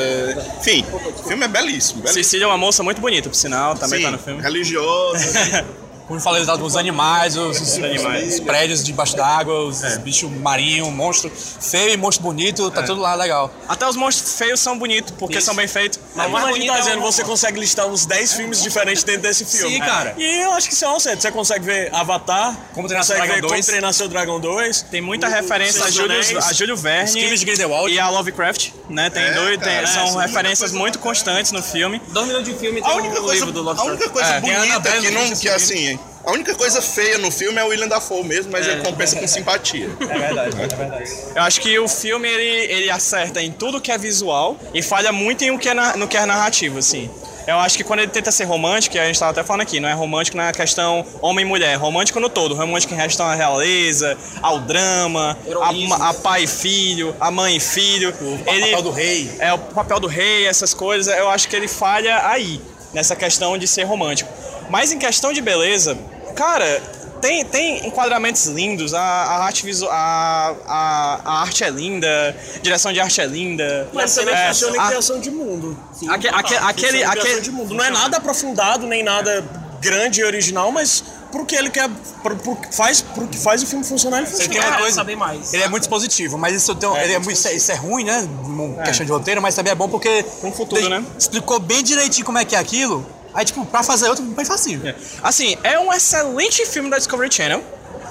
Enfim, 0.61 0.85
o 0.93 1.29
filme 1.29 1.45
é 1.45 1.49
belíssimo. 1.49 2.01
belíssimo. 2.03 2.09
Cecília 2.25 2.45
é 2.45 2.47
uma 2.47 2.59
moça 2.59 2.83
muito 2.83 3.01
bonita, 3.01 3.29
por 3.29 3.35
sinal, 3.37 3.75
também 3.75 3.99
Sim, 3.99 4.05
tá 4.07 4.11
no 4.13 4.19
filme. 4.19 4.43
religiosa. 4.43 5.67
Como 6.09 6.19
eu 6.19 6.23
falei 6.25 6.43
dos 6.45 6.75
animais, 6.75 7.37
os, 7.37 7.61
os- 7.61 7.79
os 7.79 8.41
prédios 8.41 8.83
debaixo 8.83 9.15
d'água, 9.15 9.67
os 9.67 9.83
bichos 9.99 10.31
marinhos, 10.31 10.89
monstro 10.91 11.31
feio 11.31 11.91
e 11.93 11.97
monstro 11.99 12.23
bonito, 12.25 12.71
tá 12.71 12.83
tudo 12.83 13.01
lá 13.03 13.15
legal. 13.15 13.53
Até 13.69 13.87
os 13.87 13.95
monstros 13.95 14.33
feios 14.39 14.59
são 14.59 14.79
bonitos, 14.79 15.13
porque 15.19 15.39
são 15.39 15.55
bem 15.55 15.69
feitos. 15.69 16.01
Mas 16.17 16.27
O 16.29 16.31
como 16.31 16.47
a 16.47 16.53
gente 16.53 16.67
tá 16.67 16.77
é 16.77 16.81
dizendo, 16.81 16.99
o- 17.01 17.03
você 17.03 17.23
consegue 17.23 17.61
listar 17.61 17.87
uns 17.87 18.07
10 18.07 18.33
filmes 18.33 18.63
diferentes 18.63 19.05
dentro 19.05 19.21
desse 19.23 19.45
filme. 19.45 19.75
Sim, 19.75 19.81
cara. 19.81 20.15
E 20.17 20.43
eu 20.45 20.53
acho 20.55 20.67
que 20.69 20.75
isso 20.75 20.85
é 20.85 20.89
um 20.89 20.99
certo. 20.99 21.21
Você 21.21 21.31
consegue 21.31 21.65
ver 21.67 21.95
Avatar, 21.95 22.57
Como 22.73 22.89
Treinar 22.89 23.05
Seu 23.05 23.17
Dragão 23.17 23.37
Como 23.37 23.49
2. 23.49 23.67
Treinar 23.67 23.93
Seu 23.93 24.09
Dragão 24.09 24.41
2. 24.41 24.83
Tem 24.91 25.03
muita 25.03 25.27
O- 25.27 25.31
referência 25.31 25.85
a 25.85 25.91
Júlio, 25.91 26.19
a 26.19 26.53
Júlio 26.55 26.75
Os 26.75 26.81
Verne 26.81 27.21
crimes 27.21 27.41
de 27.41 27.45
Grindelwald. 27.47 27.93
e 27.93 28.01
a 28.01 28.09
Lovecraft, 28.09 28.71
né? 28.89 29.11
Tem 29.11 29.23
É, 29.25 29.33
dois, 29.33 29.59
tem- 29.59 29.75
cara, 29.75 29.87
são 29.87 30.23
é, 30.23 30.27
referências 30.27 30.73
muito 30.73 30.99
constantes 30.99 31.53
no 31.53 31.63
filme. 31.63 32.01
Dois 32.09 32.27
minutos 32.29 32.49
de 32.51 32.59
filme 32.59 32.81
tem 32.81 32.91
A 32.91 32.97
um 32.97 33.11
coisa, 33.11 33.35
livro 33.35 33.53
do 33.53 33.61
a 33.61 33.63
Lovecraft. 33.65 33.91
única 33.91 34.09
coisa 34.11 34.29
É, 34.31 34.37
a 34.37 34.41
bonita 34.41 34.91
que, 35.01 35.11
não, 35.11 35.37
que 35.37 35.49
assim, 35.51 35.98
a 36.29 36.33
única 36.33 36.55
coisa 36.55 36.83
feia 36.83 37.17
no 37.19 37.31
filme 37.31 37.59
é 37.59 37.65
o 37.65 37.69
William 37.69 37.89
Dafoe 37.89 38.23
mesmo, 38.23 38.53
mas 38.53 38.67
ele 38.67 38.83
compensa 38.83 39.17
com 39.19 39.27
simpatia. 39.27 39.89
É 40.01 40.19
verdade, 40.19 40.57
é 40.63 40.77
verdade. 40.77 41.11
Eu 41.35 41.43
acho 41.43 41.61
que 41.61 41.79
o 41.79 41.89
filme 41.89 42.29
ele, 42.29 42.73
ele 42.73 42.91
acerta 42.91 43.41
em 43.43 43.51
tudo 43.51 43.81
que 43.81 43.91
é 43.91 43.97
visual 43.97 44.57
e 44.75 44.83
falha 44.83 45.11
muito 45.11 45.43
em 45.43 45.51
o 45.51 45.59
que 45.59 45.69
é 45.71 45.75
na- 45.75 45.97
no 45.97 46.07
que 46.07 46.17
é 46.17 46.27
narrativo, 46.27 46.79
assim. 46.79 47.09
Eu 47.47 47.59
acho 47.61 47.79
que 47.79 47.83
quando 47.85 48.01
ele 48.01 48.11
tenta 48.11 48.31
ser 48.31 48.45
romântico, 48.45 48.95
e 48.97 49.01
a 49.01 49.07
gente 49.07 49.19
tava 49.19 49.31
até 49.33 49.43
falando 49.43 49.63
aqui, 49.63 49.81
não 49.81 49.89
é 49.89 49.95
romântico 49.95 50.37
na 50.37 50.53
questão 50.53 51.03
homem 51.23 51.47
e 51.47 51.49
mulher, 51.49 51.73
é 51.73 51.77
romântico 51.77 52.21
no 52.21 52.29
todo, 52.29 52.55
romântico 52.55 52.93
em 52.93 52.97
relação 52.99 53.25
à 53.27 53.35
realeza, 53.35 54.19
ao 54.43 54.59
drama, 54.59 55.35
a, 55.63 56.09
a 56.11 56.13
pai 56.15 56.43
e 56.45 56.47
filho, 56.47 57.17
a 57.19 57.31
mãe 57.31 57.57
e 57.57 57.61
filho. 57.61 58.11
O 58.21 58.39
papel 58.45 58.83
do 58.83 58.91
rei. 58.91 59.31
É, 59.39 59.51
o 59.55 59.59
papel 59.59 59.99
do 59.99 60.07
rei, 60.07 60.47
essas 60.47 60.75
coisas, 60.75 61.17
eu 61.17 61.31
acho 61.31 61.49
que 61.49 61.57
ele 61.57 61.69
falha 61.69 62.29
aí, 62.29 62.61
nessa 62.93 63.17
questão 63.17 63.57
de 63.57 63.67
ser 63.67 63.85
romântico. 63.85 64.31
Mas 64.69 64.93
em 64.93 64.99
questão 64.99 65.33
de 65.33 65.41
beleza, 65.41 65.97
cara, 66.39 66.81
tem, 67.21 67.45
tem 67.45 67.85
enquadramentos 67.87 68.47
lindos, 68.47 68.95
a, 68.95 69.01
a 69.01 69.45
arte 69.45 69.65
visual, 69.67 69.91
a, 69.93 70.55
a, 70.67 71.21
a 71.25 71.41
arte 71.43 71.65
é 71.65 71.71
linda, 71.71 72.37
direção 72.63 72.93
de 72.93 73.01
arte 73.01 73.21
é 73.21 73.27
linda. 73.27 73.89
Mas 73.93 74.15
também 74.15 74.33
É, 74.35 74.49
funciona 74.49 74.77
em 74.77 74.81
a- 74.81 74.87
criação 74.87 75.19
de 75.21 75.31
mundo. 75.31 75.77
aque- 76.09 76.29
aque- 76.29 76.55
aquele, 76.57 77.03
aquele, 77.03 77.41
de 77.41 77.51
mundo. 77.51 77.75
Não 77.75 77.85
é 77.85 77.91
nada 77.91 78.19
aprofundado, 78.19 78.87
nem 78.87 79.03
nada 79.03 79.45
grande 79.81 80.21
e 80.21 80.25
original, 80.25 80.71
mas 80.71 81.03
pro 81.33 81.45
que 81.45 81.55
ele 81.57 81.71
quer. 81.71 81.89
Pro, 82.23 82.37
pro 82.37 82.57
faz, 82.73 83.01
pro 83.01 83.27
que 83.29 83.37
faz 83.39 83.63
o 83.63 83.67
filme 83.67 83.85
funcionar, 83.85 84.19
ele 84.19 84.27
funciona. 84.27 84.51
tem 84.51 84.59
uma 84.61 84.67
quero 84.69 84.79
coisa, 84.83 84.95
saber 84.97 85.17
mais. 85.17 85.53
ele 85.55 85.63
é 85.65 85.69
muito 85.69 85.83
expositivo, 85.83 86.39
mas 86.39 86.55
isso, 86.55 86.75
tem, 86.77 86.89
um- 86.89 86.97
ele 86.97 87.13
é 87.15 87.19
muito, 87.19 87.33
isso, 87.33 87.49
é, 87.49 87.53
isso 87.55 87.71
é 87.73 87.75
ruim, 87.75 88.05
né? 88.05 88.29
Uma 88.45 88.83
questão 88.85 89.05
de 89.07 89.11
roteiro, 89.13 89.43
mas 89.43 89.55
também 89.57 89.73
é 89.73 89.75
bom 89.75 89.89
porque. 89.89 90.23
Com 90.41 90.53
futuro, 90.53 90.89
né? 90.89 91.05
Explicou 91.19 91.59
bem 91.61 91.83
direitinho 91.83 92.25
como 92.27 92.39
é 92.39 92.45
que 92.45 92.55
é 92.57 92.59
aquilo. 92.61 93.05
Aí, 93.39 93.45
tipo, 93.45 93.65
pra 93.65 93.85
fazer 93.85 94.09
outro, 94.09 94.25
bem 94.25 94.45
facinho. 94.45 94.83
Assim, 95.23 95.57
é 95.63 95.79
um 95.79 95.93
excelente 95.93 96.67
filme 96.67 96.91
da 96.91 96.97
Discovery 96.97 97.33
Channel. 97.33 97.63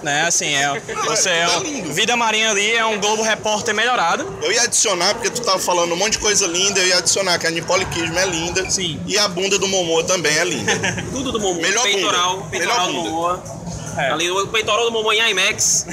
Né, 0.01 0.21
assim, 0.25 0.53
é, 0.53 0.79
você 1.05 1.29
é 1.29 1.45
tá 1.47 1.57
um-. 1.57 1.91
Vida 1.91 2.15
Marinha 2.15 2.51
ali 2.51 2.71
é 2.71 2.85
um 2.85 2.97
Globo 2.97 3.23
Repórter 3.23 3.75
melhorado. 3.75 4.37
Eu 4.41 4.53
ia 4.53 4.61
adicionar, 4.61 5.15
porque 5.15 5.29
tu 5.29 5.41
tava 5.41 5.59
falando 5.59 5.91
um 5.91 5.97
monte 5.97 6.13
de 6.13 6.19
coisa 6.19 6.47
linda, 6.47 6.79
eu 6.79 6.87
ia 6.87 6.99
adicionar 6.99 7.37
que 7.39 7.45
a 7.45 7.51
Nicole 7.51 7.85
Kidman 7.87 8.21
é 8.21 8.25
linda. 8.25 8.69
Sim. 8.69 9.01
E 9.05 9.17
a 9.17 9.27
bunda 9.27 9.59
do 9.59 9.67
Momoa 9.67 10.01
também 10.05 10.37
é 10.37 10.45
linda. 10.45 10.71
Tudo 11.11 11.33
do 11.33 11.41
Momoa. 11.41 11.61
Melhor 11.61 11.83
peitoral, 11.83 12.37
bunda. 12.37 12.49
peitoral 12.49 12.93
Melhor 12.93 13.37
do. 13.37 13.57
Ali 14.13 14.31
o 14.31 14.47
peitoral 14.47 14.85
do 14.85 14.91
Momoa 14.93 15.13
em 15.13 15.31
IMAX. 15.31 15.87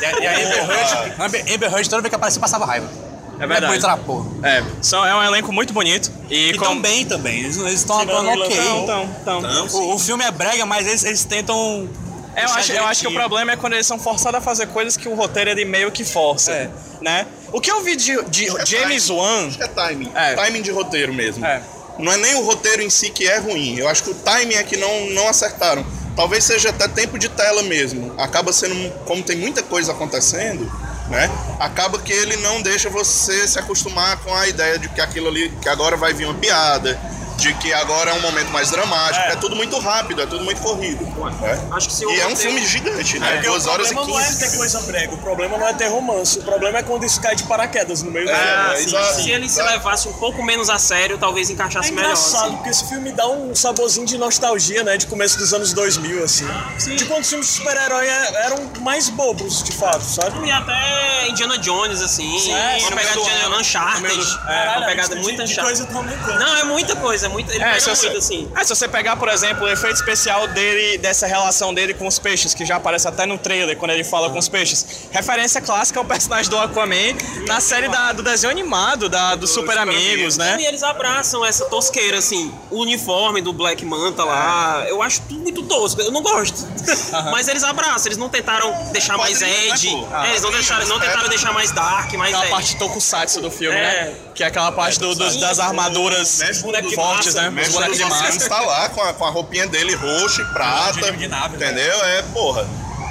E 0.00 0.04
a, 0.04 0.18
e 0.18 0.26
a 0.26 0.32
Amber 0.32 0.70
Heard, 0.70 1.54
Amber 1.54 1.72
Heard, 1.72 1.88
toda 1.88 2.02
vez 2.02 2.10
que 2.10 2.16
aparecia, 2.16 2.40
passava 2.40 2.66
raiva. 2.66 3.13
É 3.44 3.46
verdade. 3.46 3.80
Na 3.82 3.96
porra. 3.96 4.26
É, 4.42 4.62
são, 4.82 5.04
é 5.04 5.14
um 5.14 5.22
elenco 5.22 5.52
muito 5.52 5.72
bonito. 5.72 6.10
E, 6.30 6.50
E 6.50 6.58
com- 6.58 6.64
tão 6.64 6.80
bem 6.80 7.04
também, 7.04 7.40
eles 7.40 7.56
estão 7.56 8.00
atuando 8.00 8.28
o 8.30 8.32
ok. 8.44 8.48
Vilão, 8.60 8.82
Então, 8.82 9.08
então. 9.20 9.66
O, 9.72 9.94
o 9.94 9.98
filme 9.98 10.24
é 10.24 10.30
brega, 10.30 10.64
mas 10.66 10.86
eles, 10.86 11.04
eles 11.04 11.24
tentam. 11.24 11.88
É, 12.36 12.44
eu 12.44 12.48
acho, 12.50 12.72
eu 12.72 12.84
acho 12.86 13.00
que 13.02 13.06
o 13.06 13.12
problema 13.12 13.52
é 13.52 13.56
quando 13.56 13.74
eles 13.74 13.86
são 13.86 13.98
forçados 13.98 14.38
a 14.38 14.40
fazer 14.40 14.66
coisas 14.66 14.96
que 14.96 15.08
o 15.08 15.14
roteiro 15.14 15.50
ele 15.50 15.64
meio 15.64 15.92
que 15.92 16.04
força, 16.04 16.50
É. 16.50 16.70
né? 17.00 17.26
O 17.52 17.60
que 17.60 17.70
eu 17.70 17.80
vi 17.82 17.94
de, 17.94 18.20
de 18.24 18.48
é 18.48 18.66
James. 18.66 19.08
Wan... 19.08 19.46
Acho 19.46 19.56
que 19.58 19.62
é 19.62 19.68
timing. 19.68 20.10
É. 20.14 20.34
Timing 20.34 20.62
de 20.62 20.70
roteiro 20.72 21.14
mesmo. 21.14 21.46
É. 21.46 21.62
Não 21.96 22.10
é 22.10 22.16
nem 22.16 22.34
o 22.34 22.42
roteiro 22.42 22.82
em 22.82 22.90
si 22.90 23.08
que 23.10 23.24
é 23.28 23.38
ruim. 23.38 23.76
Eu 23.78 23.88
acho 23.88 24.02
que 24.02 24.10
o 24.10 24.14
timing 24.14 24.54
é 24.54 24.64
que 24.64 24.76
não, 24.76 25.06
não 25.10 25.28
acertaram. 25.28 25.86
Talvez 26.16 26.42
seja 26.42 26.70
até 26.70 26.88
tempo 26.88 27.16
de 27.20 27.28
tela 27.28 27.62
mesmo. 27.62 28.12
Acaba 28.18 28.52
sendo, 28.52 28.90
como 29.04 29.22
tem 29.22 29.36
muita 29.36 29.62
coisa 29.62 29.92
acontecendo, 29.92 30.68
né? 31.08 31.30
Acaba 31.58 31.98
que 31.98 32.12
ele 32.12 32.36
não 32.38 32.62
deixa 32.62 32.88
você 32.88 33.46
se 33.46 33.58
acostumar 33.58 34.16
com 34.18 34.34
a 34.34 34.48
ideia 34.48 34.78
de 34.78 34.88
que 34.88 35.00
aquilo 35.00 35.28
ali, 35.28 35.50
que 35.60 35.68
agora 35.68 35.96
vai 35.96 36.12
vir 36.12 36.24
uma 36.24 36.34
piada, 36.34 36.98
de 37.36 37.52
que 37.54 37.72
agora 37.72 38.10
é 38.10 38.14
um 38.14 38.20
momento 38.20 38.50
mais 38.50 38.70
dramático. 38.70 39.24
É, 39.26 39.36
tudo 39.36 39.56
muito 39.56 39.78
rápido, 39.78 40.22
é 40.22 40.26
tudo 40.26 40.44
muito 40.44 40.60
corrido. 40.60 41.04
né? 41.40 41.68
Acho 41.72 41.88
que 41.88 41.94
se 41.94 42.06
o 42.06 42.10
E 42.10 42.20
é 42.20 42.26
um 42.26 42.36
filme 42.36 42.64
gigante, 42.66 43.18
né? 43.18 43.32
Porque 43.32 43.48
Duas 43.48 43.66
o 43.66 43.70
horas 43.70 43.90
e 43.90 43.94
problema 43.94 44.18
não 44.20 44.24
é 44.26 44.32
ter 44.32 44.44
quinze. 44.44 44.56
coisa 44.56 44.80
brega, 44.82 45.14
o 45.14 45.18
problema 45.18 45.58
não 45.58 45.66
é 45.68 45.72
ter 45.72 45.88
romance, 45.88 46.38
o 46.38 46.42
problema 46.42 46.78
é 46.78 46.82
quando 46.82 47.04
isso 47.04 47.20
cai 47.20 47.34
de 47.34 47.42
paraquedas 47.44 48.02
no 48.02 48.10
meio 48.10 48.26
do 48.26 48.32
filme. 48.32 48.44
É, 48.72 48.76
Sim, 48.76 48.84
exato. 48.86 49.14
se 49.22 49.30
ele 49.30 49.48
se 49.48 49.62
levasse 49.62 50.08
um 50.08 50.12
pouco 50.14 50.42
menos 50.42 50.70
a 50.70 50.78
sério, 50.78 51.18
talvez 51.18 51.50
É 51.50 51.52
encaixasse 51.54 51.90
melhor. 51.92 52.04
engraçado, 52.10 52.44
assim. 52.46 52.54
porque 52.56 52.70
esse 52.70 52.88
filme 52.88 53.12
dá 53.12 53.26
um 53.28 53.54
saborzinho 53.54 54.06
de 54.06 54.16
nostalgia, 54.16 54.82
né? 54.84 54.96
De 54.96 55.06
começo 55.06 55.36
dos 55.38 55.52
anos 55.52 55.72
2000, 55.72 56.24
assim. 56.24 56.46
De 56.96 57.04
quando 57.06 57.22
os 57.22 57.28
filmes 57.28 57.46
de 57.48 57.52
super-herói 57.54 58.06
é- 58.06 58.44
eram 58.46 58.70
mais 58.80 59.08
bobos, 59.08 59.62
de 59.62 59.72
fato, 59.72 60.02
sabe? 60.04 60.46
E 60.46 60.50
até 60.52 61.28
Indiana 61.28 61.58
Jones, 61.58 62.00
assim. 62.00 62.52
É, 62.52 62.78
uma 62.80 62.92
pegada 62.92 63.20
de. 63.20 63.54
Uncharted. 63.58 64.38
É, 64.48 64.76
uma 64.76 64.86
pegada 64.86 65.16
muito 65.16 65.42
Uncharted. 65.42 65.86
Não, 66.38 66.56
é 66.56 66.64
muita 66.64 66.96
coisa, 66.96 67.23
é 67.24 67.28
muito, 67.28 67.50
ele 67.50 67.62
É, 67.62 67.66
pega 67.68 67.80
se 67.80 67.90
você, 67.90 68.06
muito, 68.06 68.18
assim. 68.18 68.52
é, 68.56 68.64
se 68.64 68.68
você 68.74 68.88
pegar, 68.88 69.16
por 69.16 69.28
exemplo, 69.28 69.64
o 69.64 69.68
efeito 69.68 69.96
especial 69.96 70.46
dele, 70.48 70.98
dessa 70.98 71.26
relação 71.26 71.72
dele 71.74 71.94
com 71.94 72.06
os 72.06 72.18
peixes, 72.18 72.54
que 72.54 72.64
já 72.64 72.76
aparece 72.76 73.06
até 73.08 73.26
no 73.26 73.38
trailer, 73.38 73.76
quando 73.76 73.90
ele 73.92 74.04
fala 74.04 74.30
com 74.30 74.38
os 74.38 74.48
peixes. 74.48 74.84
Referência 75.10 75.60
clássica 75.60 75.98
ao 75.98 76.04
personagem 76.04 76.50
do 76.50 76.58
Aquaman 76.58 77.14
na 77.46 77.60
série 77.60 77.88
da- 77.88 78.12
do 78.12 78.22
desenho 78.22 78.50
animado, 78.50 79.08
da, 79.08 79.34
do 79.34 79.46
Super 79.46 79.78
Amigos, 79.78 80.36
né? 80.36 80.56
E 80.60 80.66
eles 80.66 80.82
abraçam 80.82 81.44
essa 81.44 81.64
tosqueira, 81.66 82.18
assim, 82.18 82.52
o 82.70 82.80
uniforme 82.82 83.40
do 83.40 83.52
Black 83.52 83.84
Manta 83.84 84.24
lá. 84.24 84.84
Eu 84.88 85.02
acho 85.02 85.20
tudo 85.22 85.40
muito 85.40 85.62
tosco, 85.62 86.00
eu 86.00 86.10
não 86.10 86.22
gosto. 86.22 86.66
Mas 87.30 87.48
eles 87.48 87.64
abraçam, 87.64 88.06
eles 88.06 88.18
não 88.18 88.28
tentaram 88.28 88.72
deixar 88.92 89.16
mais 89.16 89.40
né, 89.40 89.66
Ed. 89.68 89.88
É, 89.88 90.30
eles 90.30 90.42
não, 90.42 90.50
deixaram, 90.50 90.86
não 90.86 91.00
tentaram 91.00 91.28
deixar 91.28 91.52
mais 91.52 91.70
dark, 91.72 92.12
mais 92.14 92.30
Aquela 92.34 92.44
Ed. 92.46 92.50
parte 92.54 92.76
tokusatsu 92.76 93.40
do 93.40 93.50
filme, 93.50 93.76
É. 93.76 93.80
né? 93.82 94.14
Que 94.34 94.42
é 94.42 94.46
aquela 94.46 94.72
parte 94.72 94.98
do- 94.98 95.14
dos- 95.14 95.36
das 95.36 95.58
armaduras 95.58 96.40
fortes, 96.42 96.62
massa, 97.16 97.42
né? 97.42 97.50
Mestre 97.50 97.84
dos 97.88 98.48
tá 98.48 98.60
lá 98.60 98.88
com 98.88 99.02
a, 99.02 99.12
com 99.12 99.24
a 99.24 99.30
roupinha 99.30 99.66
dele 99.66 99.94
roxo 99.94 100.42
e 100.42 100.44
prata. 100.52 101.12
de- 101.12 101.28
nave, 101.28 101.56
né? 101.56 101.66
entendeu? 101.70 102.04
É, 102.04 102.22
porra. 102.32 102.66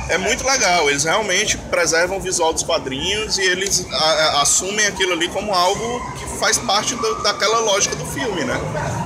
É 0.10 0.18
muito 0.18 0.46
legal. 0.46 0.90
Eles 0.90 1.06
realmente 1.06 1.58
preservam 1.58 2.18
o 2.18 2.20
visual 2.20 2.52
dos 2.54 2.62
quadrinhos 2.62 3.38
e 3.38 3.42
eles 3.42 3.88
a- 3.92 3.96
a- 3.96 4.42
assumem 4.42 4.86
aquilo 4.86 5.14
ali 5.14 5.30
como 5.30 5.54
algo 5.54 6.14
que 6.18 6.38
faz 6.40 6.58
parte 6.58 6.94
do- 6.96 7.22
daquela 7.24 7.60
lógica 7.60 7.96
do 7.96 8.06
filme, 8.06 8.44
né? 8.44 8.60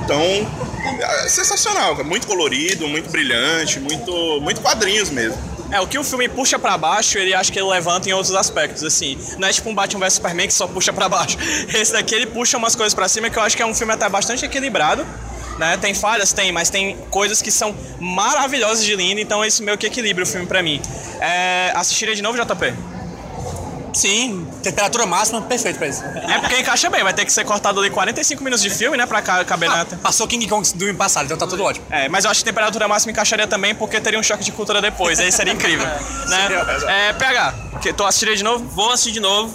Então, 0.03 0.19
é 1.23 1.29
sensacional. 1.29 1.95
Muito 2.03 2.25
colorido, 2.25 2.87
muito 2.87 3.11
brilhante, 3.11 3.79
muito, 3.79 4.11
muito 4.41 4.59
quadrinhos 4.61 5.11
mesmo. 5.11 5.37
É, 5.71 5.81
o 5.81 5.87
que 5.87 5.99
o 5.99 6.03
filme 6.03 6.29
puxa 6.29 6.57
pra 6.57 6.77
baixo, 6.77 7.17
ele 7.17 7.33
acha 7.33 7.51
que 7.51 7.59
ele 7.59 7.67
levanta 7.67 8.07
em 8.09 8.13
outros 8.13 8.33
aspectos, 8.33 8.83
assim. 8.83 9.17
Não 9.37 9.47
é 9.47 9.51
tipo 9.51 9.69
um 9.69 9.75
Batman 9.75 10.05
vs 10.05 10.13
Superman 10.13 10.47
que 10.47 10.53
só 10.53 10.67
puxa 10.67 10.93
pra 10.93 11.09
baixo. 11.09 11.37
Esse 11.73 11.91
daqui 11.91 12.15
ele 12.15 12.27
puxa 12.27 12.57
umas 12.57 12.75
coisas 12.75 12.93
pra 12.93 13.07
cima 13.07 13.29
que 13.29 13.37
eu 13.37 13.43
acho 13.43 13.55
que 13.55 13.61
é 13.61 13.65
um 13.65 13.75
filme 13.75 13.93
até 13.93 14.07
bastante 14.07 14.45
equilibrado. 14.45 15.05
Né? 15.57 15.75
Tem 15.77 15.93
falhas, 15.93 16.31
tem, 16.31 16.51
mas 16.51 16.69
tem 16.69 16.95
coisas 17.09 17.41
que 17.41 17.51
são 17.51 17.75
maravilhosas 17.99 18.85
de 18.85 18.95
lindo, 18.95 19.19
então 19.19 19.43
isso 19.43 19.63
meio 19.63 19.77
que 19.77 19.87
equilibra 19.87 20.23
o 20.23 20.27
filme 20.27 20.45
pra 20.45 20.61
mim. 20.61 20.79
É, 21.19 21.71
assistiria 21.75 22.15
de 22.15 22.21
novo, 22.21 22.37
JP? 22.37 22.73
Sim, 23.97 24.47
temperatura 24.61 25.05
máxima, 25.05 25.41
perfeito 25.41 25.77
pra 25.77 25.87
isso. 25.87 26.03
É 26.03 26.39
porque 26.39 26.59
encaixa 26.59 26.89
bem, 26.89 27.03
vai 27.03 27.13
ter 27.13 27.25
que 27.25 27.31
ser 27.31 27.43
cortado 27.45 27.79
ali 27.79 27.89
45 27.89 28.43
minutos 28.43 28.61
de 28.63 28.69
filme, 28.69 28.95
né, 28.97 29.05
pra 29.05 29.21
ca- 29.21 29.43
caber 29.43 29.69
na... 29.69 29.85
Passou 29.85 30.27
King 30.27 30.47
Kong 30.47 30.67
do 30.75 30.85
ano 30.85 30.95
passado, 30.95 31.25
então 31.25 31.37
tá 31.37 31.47
tudo 31.47 31.63
ótimo. 31.63 31.85
É, 31.89 32.07
mas 32.07 32.25
eu 32.25 32.31
acho 32.31 32.41
que 32.41 32.45
temperatura 32.45 32.87
máxima 32.87 33.11
encaixaria 33.11 33.47
também 33.47 33.73
porque 33.73 33.99
teria 33.99 34.19
um 34.19 34.23
choque 34.23 34.43
de 34.43 34.51
cultura 34.51 34.81
depois, 34.81 35.19
aí 35.19 35.31
seria 35.31 35.53
incrível. 35.53 35.85
né? 36.27 36.49
É, 37.09 37.13
PH, 37.13 37.53
que, 37.81 37.91
tu 37.93 38.03
assistiria 38.05 38.35
de 38.35 38.43
novo? 38.43 38.63
Vou 38.65 38.91
assistir 38.91 39.11
de 39.11 39.19
novo 39.19 39.53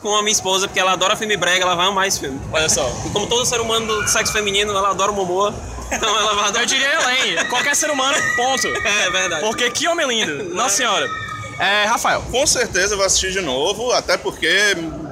com 0.00 0.14
a 0.16 0.22
minha 0.22 0.32
esposa, 0.32 0.68
porque 0.68 0.78
ela 0.78 0.92
adora 0.92 1.16
filme 1.16 1.36
brega, 1.36 1.64
ela 1.64 1.74
vai 1.74 1.86
amar 1.88 2.06
esse 2.06 2.20
filme. 2.20 2.40
Olha 2.52 2.68
só. 2.68 2.88
E 3.04 3.10
como 3.10 3.26
todo 3.26 3.44
ser 3.44 3.60
humano 3.60 3.86
do 3.86 4.08
sexo 4.08 4.32
feminino, 4.32 4.72
ela 4.76 4.90
adora 4.90 5.10
o 5.10 5.14
Momoa. 5.14 5.52
Então 5.90 6.08
ela 6.08 6.34
vai 6.34 6.44
adorar. 6.44 6.62
Eu 6.62 6.66
diria 6.66 6.92
Elaine, 6.94 7.44
qualquer 7.48 7.74
ser 7.74 7.90
humano, 7.90 8.16
ponto. 8.36 8.66
É 8.68 9.10
verdade. 9.10 9.40
Porque 9.42 9.68
que 9.70 9.88
homem 9.88 10.06
lindo, 10.06 10.54
nossa 10.54 10.76
senhora. 10.76 11.08
É, 11.58 11.84
Rafael. 11.84 12.22
Com 12.30 12.46
certeza 12.46 12.94
eu 12.94 12.98
vou 12.98 13.06
assistir 13.06 13.32
de 13.32 13.40
novo, 13.40 13.92
até 13.92 14.16
porque 14.16 14.48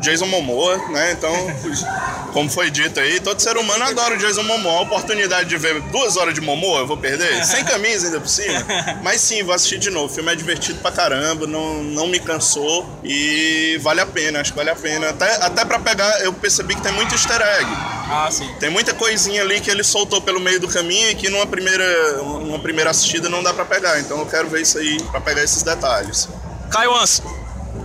Jason 0.00 0.26
Momoa, 0.26 0.76
né? 0.88 1.12
Então, 1.12 1.34
como 2.32 2.48
foi 2.48 2.70
dito 2.70 3.00
aí, 3.00 3.18
todo 3.20 3.40
ser 3.40 3.56
humano 3.56 3.84
adora 3.84 4.14
o 4.14 4.18
Jason 4.18 4.42
Momoa. 4.44 4.78
A 4.78 4.82
oportunidade 4.82 5.48
de 5.48 5.56
ver 5.56 5.80
duas 5.90 6.16
horas 6.16 6.34
de 6.34 6.40
Momoa, 6.40 6.80
eu 6.80 6.86
vou 6.86 6.96
perder? 6.96 7.42
Sem 7.44 7.64
camisa 7.64 8.06
ainda 8.06 8.20
por 8.20 8.28
cima. 8.28 8.64
Mas 9.02 9.20
sim, 9.20 9.42
vou 9.42 9.54
assistir 9.54 9.78
de 9.78 9.90
novo. 9.90 10.06
O 10.06 10.08
filme 10.08 10.32
é 10.32 10.36
divertido 10.36 10.78
pra 10.80 10.92
caramba, 10.92 11.46
não, 11.46 11.82
não 11.82 12.06
me 12.06 12.20
cansou 12.20 12.86
e 13.02 13.78
vale 13.82 14.00
a 14.00 14.06
pena, 14.06 14.40
acho 14.40 14.52
que 14.52 14.56
vale 14.56 14.70
a 14.70 14.76
pena. 14.76 15.10
Até, 15.10 15.44
até 15.44 15.64
pra 15.64 15.78
pegar, 15.78 16.20
eu 16.22 16.32
percebi 16.32 16.74
que 16.74 16.82
tem 16.82 16.92
muito 16.92 17.12
easter 17.14 17.40
egg. 17.40 17.70
Ah, 18.08 18.28
sim. 18.30 18.48
Tem 18.60 18.70
muita 18.70 18.94
coisinha 18.94 19.42
ali 19.42 19.60
que 19.60 19.70
ele 19.70 19.82
soltou 19.82 20.20
pelo 20.20 20.38
meio 20.40 20.60
do 20.60 20.68
caminho 20.68 21.10
e 21.10 21.14
que 21.14 21.28
numa 21.28 21.46
primeira, 21.46 22.12
numa 22.22 22.58
primeira 22.58 22.90
assistida 22.90 23.28
não 23.28 23.42
dá 23.42 23.52
pra 23.52 23.64
pegar. 23.64 23.98
Então 23.98 24.18
eu 24.20 24.26
quero 24.26 24.48
ver 24.48 24.62
isso 24.62 24.78
aí 24.78 25.02
pra 25.10 25.20
pegar 25.20 25.42
esses 25.42 25.62
detalhes. 25.62 26.28
Caio 26.70 26.94
Anso. 26.96 27.22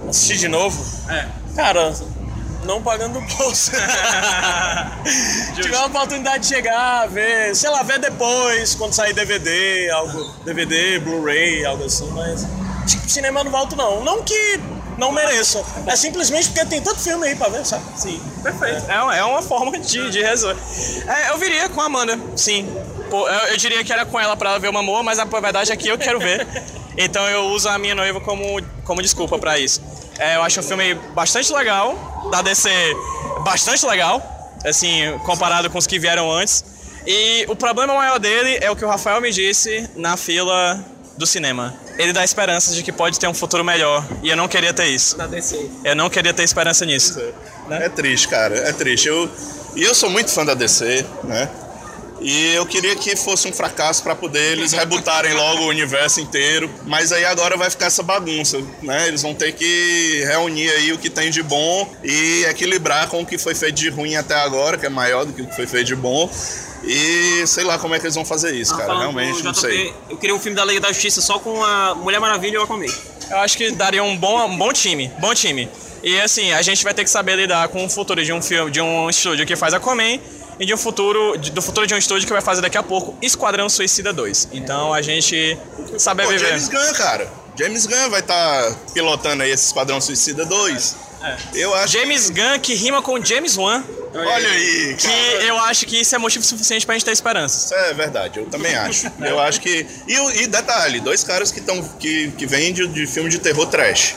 Assistir 0.10 0.38
de 0.38 0.48
novo? 0.48 0.84
É. 1.10 1.28
Cara, 1.56 1.94
não 2.66 2.82
pagando 2.82 3.20
o 3.20 3.22
bolso. 3.22 3.72
Tiver 5.56 5.78
uma 5.78 5.86
oportunidade 5.88 6.44
de 6.44 6.48
chegar, 6.56 7.08
ver, 7.08 7.56
sei 7.56 7.70
lá, 7.70 7.84
ver 7.84 8.00
depois, 8.00 8.76
quando 8.76 8.94
sair 8.94 9.14
DVD, 9.14 9.90
algo, 9.92 10.24
DVD, 10.46 11.00
Blu-ray, 11.00 11.66
algo 11.66 11.84
assim, 11.86 12.10
mas 12.12 12.46
tipo, 12.88 13.10
cinema 13.10 13.40
eu 13.42 13.44
não 13.46 13.52
volto 13.52 13.76
não. 13.76 14.04
Não 14.04 14.24
que 14.24 14.60
não 14.98 15.12
mereça, 15.12 15.64
é 15.88 15.96
simplesmente 15.96 16.50
porque 16.50 16.66
tem 16.66 16.82
tanto 16.82 17.00
filme 17.00 17.28
aí 17.28 17.36
pra 17.36 17.50
ver, 17.50 17.66
sabe? 17.66 17.84
Sim, 17.96 18.22
perfeito. 18.44 18.90
É, 18.90 19.02
uma- 19.02 19.16
é 19.18 19.24
uma 19.24 19.42
forma 19.42 19.78
de, 19.80 20.10
de 20.12 20.22
resolver. 20.22 20.60
É, 21.08 21.30
eu 21.32 21.38
viria 21.38 21.70
com 21.70 21.82
a 21.82 21.86
Amanda, 21.86 22.20
sim. 22.36 22.68
Pô, 23.10 23.28
eu, 23.28 23.48
eu 23.50 23.58
diria 23.58 23.84
que 23.84 23.92
era 23.92 24.06
com 24.06 24.20
ela 24.20 24.38
pra 24.38 24.52
ela 24.52 24.60
ver 24.60 24.70
uma 24.70 24.80
amor, 24.80 25.04
mas 25.04 25.20
a 25.20 25.26
verdade 25.26 25.72
é 25.72 25.76
que 25.76 25.88
eu 25.88 25.98
quero 25.98 26.20
ver. 26.20 26.48
Então 26.98 27.28
eu 27.30 27.46
uso 27.46 27.70
a 27.70 27.78
minha 27.78 27.96
noiva 27.96 28.20
como, 28.22 28.44
como 28.84 29.02
desculpa 29.02 29.38
pra 29.40 29.58
isso. 29.60 29.82
É, 30.20 30.36
eu 30.36 30.44
acho 30.44 30.60
um 30.60 30.64
filme 30.64 30.94
bastante 31.16 31.52
legal, 31.54 32.30
da 32.32 32.42
DC 32.42 32.70
bastante 33.44 33.86
legal, 33.86 34.22
assim, 34.66 35.18
comparado 35.26 35.70
com 35.70 35.78
os 35.78 35.88
que 35.88 35.98
vieram 35.98 36.32
antes. 36.32 36.64
E 37.06 37.46
o 37.48 37.56
problema 37.56 37.94
maior 37.96 38.20
dele 38.20 38.60
é 38.62 38.70
o 38.70 38.76
que 38.76 38.86
o 38.86 38.88
Rafael 38.88 39.20
me 39.20 39.32
disse 39.32 39.90
na 39.96 40.16
fila 40.16 40.84
do 41.18 41.26
cinema. 41.26 41.74
Ele 41.98 42.14
dá 42.14 42.24
esperanças 42.24 42.76
de 42.76 42.84
que 42.84 42.92
pode 42.92 43.20
ter 43.20 43.28
um 43.28 43.34
futuro 43.34 43.64
melhor. 43.64 44.06
E 44.22 44.30
eu 44.30 44.38
não 44.38 44.48
queria 44.48 44.74
ter 44.74 44.88
isso. 44.88 45.18
Da 45.18 45.28
DC. 45.28 45.70
Eu 45.84 45.96
não 45.96 46.10
queria 46.10 46.34
ter 46.34 46.44
esperança 46.44 46.86
nisso. 46.86 47.20
É 47.70 47.90
triste, 47.90 48.28
cara, 48.28 48.56
é 48.56 48.74
triste. 48.74 49.08
Eu, 49.08 49.30
e 49.76 49.84
eu 49.84 49.96
sou 49.96 50.10
muito 50.10 50.32
fã 50.32 50.46
da 50.46 50.54
DC, 50.54 51.06
né? 51.24 51.50
E 52.22 52.54
eu 52.54 52.66
queria 52.68 52.96
que 52.96 53.16
fosse 53.16 53.48
um 53.48 53.54
fracasso 53.54 54.04
para 54.04 54.16
poder 54.16 54.52
eles 54.52 54.72
rebutarem 54.74 55.34
logo 55.34 55.64
o 55.64 55.68
universo 55.68 56.22
inteiro. 56.22 56.70
Mas 56.86 57.12
aí 57.12 57.26
agora 57.26 57.58
vai 57.58 57.70
ficar 57.70 57.88
essa 57.88 58.04
bagunça, 58.04 58.62
né? 58.84 59.08
Eles 59.08 59.24
vão 59.24 59.34
ter 59.34 59.54
que 59.54 60.24
reunir 60.28 60.70
aí 60.70 60.94
o 60.94 61.00
que 61.00 61.10
tem 61.10 61.32
de 61.32 61.42
bom 61.42 61.92
e 62.04 62.46
equilibrar 62.46 63.08
com 63.08 63.22
o 63.22 63.26
que 63.26 63.40
foi 63.40 63.56
feito 63.56 63.76
de 63.76 63.90
ruim 63.90 64.16
até 64.16 64.36
agora, 64.36 64.78
que 64.78 64.86
é 64.86 64.90
maior 64.90 65.26
do 65.26 65.34
que 65.34 65.42
o 65.42 65.48
que 65.48 65.56
foi 65.56 65.66
feito 65.66 65.88
de 65.88 65.96
bom. 65.96 66.30
E 66.84 67.44
sei 67.48 67.64
lá 67.64 67.80
como 67.80 67.96
é 67.96 68.00
que 68.00 68.06
eles 68.06 68.16
vão 68.16 68.26
fazer 68.26 68.54
isso, 68.54 68.72
cara. 68.76 68.86
Falando 68.86 69.02
Realmente 69.16 69.44
não 69.44 69.54
sei. 69.54 69.94
Eu 70.08 70.18
queria 70.18 70.36
um 70.36 70.40
filme 70.40 70.56
da 70.56 70.64
Liga 70.64 70.80
da 70.80 70.92
Justiça 70.92 71.22
só 71.22 71.40
com 71.40 71.64
a 71.64 71.96
Mulher 71.96 72.20
Maravilha 72.20 72.56
e 72.56 72.58
o 72.58 72.64
Aquaman. 72.64 72.86
Eu 73.32 73.38
acho 73.38 73.58
que 73.58 73.72
daria 73.72 74.04
um 74.04 74.16
bom, 74.16 74.46
um 74.46 74.58
bom 74.58 74.72
time, 74.72 75.12
bom 75.20 75.34
time. 75.34 75.68
E 76.04 76.20
assim, 76.20 76.52
a 76.52 76.62
gente 76.62 76.84
vai 76.84 76.94
ter 76.94 77.04
que 77.04 77.10
saber 77.10 77.36
lidar 77.36 77.68
com 77.70 77.86
o 77.86 77.90
futuro 77.90 78.24
de 78.24 78.34
um 78.34 78.42
filme, 78.42 78.72
de 78.72 78.82
um 78.82 79.10
estúdio 79.10 79.46
que 79.46 79.56
faz 79.56 79.74
Aquaman 79.74 80.20
e 80.62 80.66
de 80.66 80.74
um 80.74 80.78
futuro, 80.78 81.38
de- 81.38 81.52
do 81.52 81.62
futuro 81.62 81.86
de 81.88 81.94
um 81.94 81.98
estúdio 81.98 82.26
que 82.28 82.32
vai 82.34 82.42
fazer 82.42 82.62
daqui 82.62 82.78
a 82.78 82.84
pouco 82.84 83.16
Esquadrão 83.22 83.68
Suicida 83.68 84.14
2. 84.14 84.50
Então 84.54 84.94
a 84.94 85.02
gente 85.02 85.58
saber 85.98 86.24
Pô, 86.24 86.30
viver. 86.30 86.48
James 86.48 86.70
Gunn, 86.70 86.94
cara. 86.94 87.28
James 87.58 87.86
Gunn 87.86 88.10
vai 88.10 88.22
estar 88.22 88.76
pilotando 88.94 89.44
aí 89.44 89.52
esse 89.52 89.66
Esquadrão 89.66 90.00
Suicida 90.00 90.46
2. 90.46 90.96
Eu 91.54 91.74
acho. 91.76 91.94
James 91.94 92.30
Gunn 92.30 92.60
que 92.62 92.74
rima 92.74 93.02
com 93.02 93.24
James 93.24 93.56
Wan, 93.58 93.84
Olha 94.14 94.50
aí, 94.50 94.96
que 94.98 95.08
cara. 95.08 95.44
eu 95.44 95.58
acho 95.60 95.86
que 95.86 96.02
isso 96.02 96.16
é 96.16 96.18
motivo 96.18 96.44
suficiente 96.44 96.86
pra 96.86 96.96
gente 96.96 97.06
ter 97.06 97.12
esperança. 97.12 97.66
Isso 97.66 97.76
é 97.76 97.94
verdade, 97.94 98.40
eu 98.40 98.46
também 98.48 98.76
acho. 98.76 99.10
Eu 99.20 99.40
acho 99.40 99.62
que. 99.62 99.86
E, 100.08 100.42
e 100.44 100.48
detalhe, 100.48 101.00
dois 101.00 101.24
caras 101.24 101.52
que, 101.52 101.62
tão, 101.62 101.82
que, 102.00 102.32
que 102.32 102.46
vêm 102.48 102.74
de, 102.74 102.88
de 102.88 103.06
filme 103.08 103.30
de 103.30 103.38
terror 103.40 103.68
trash. 103.68 104.16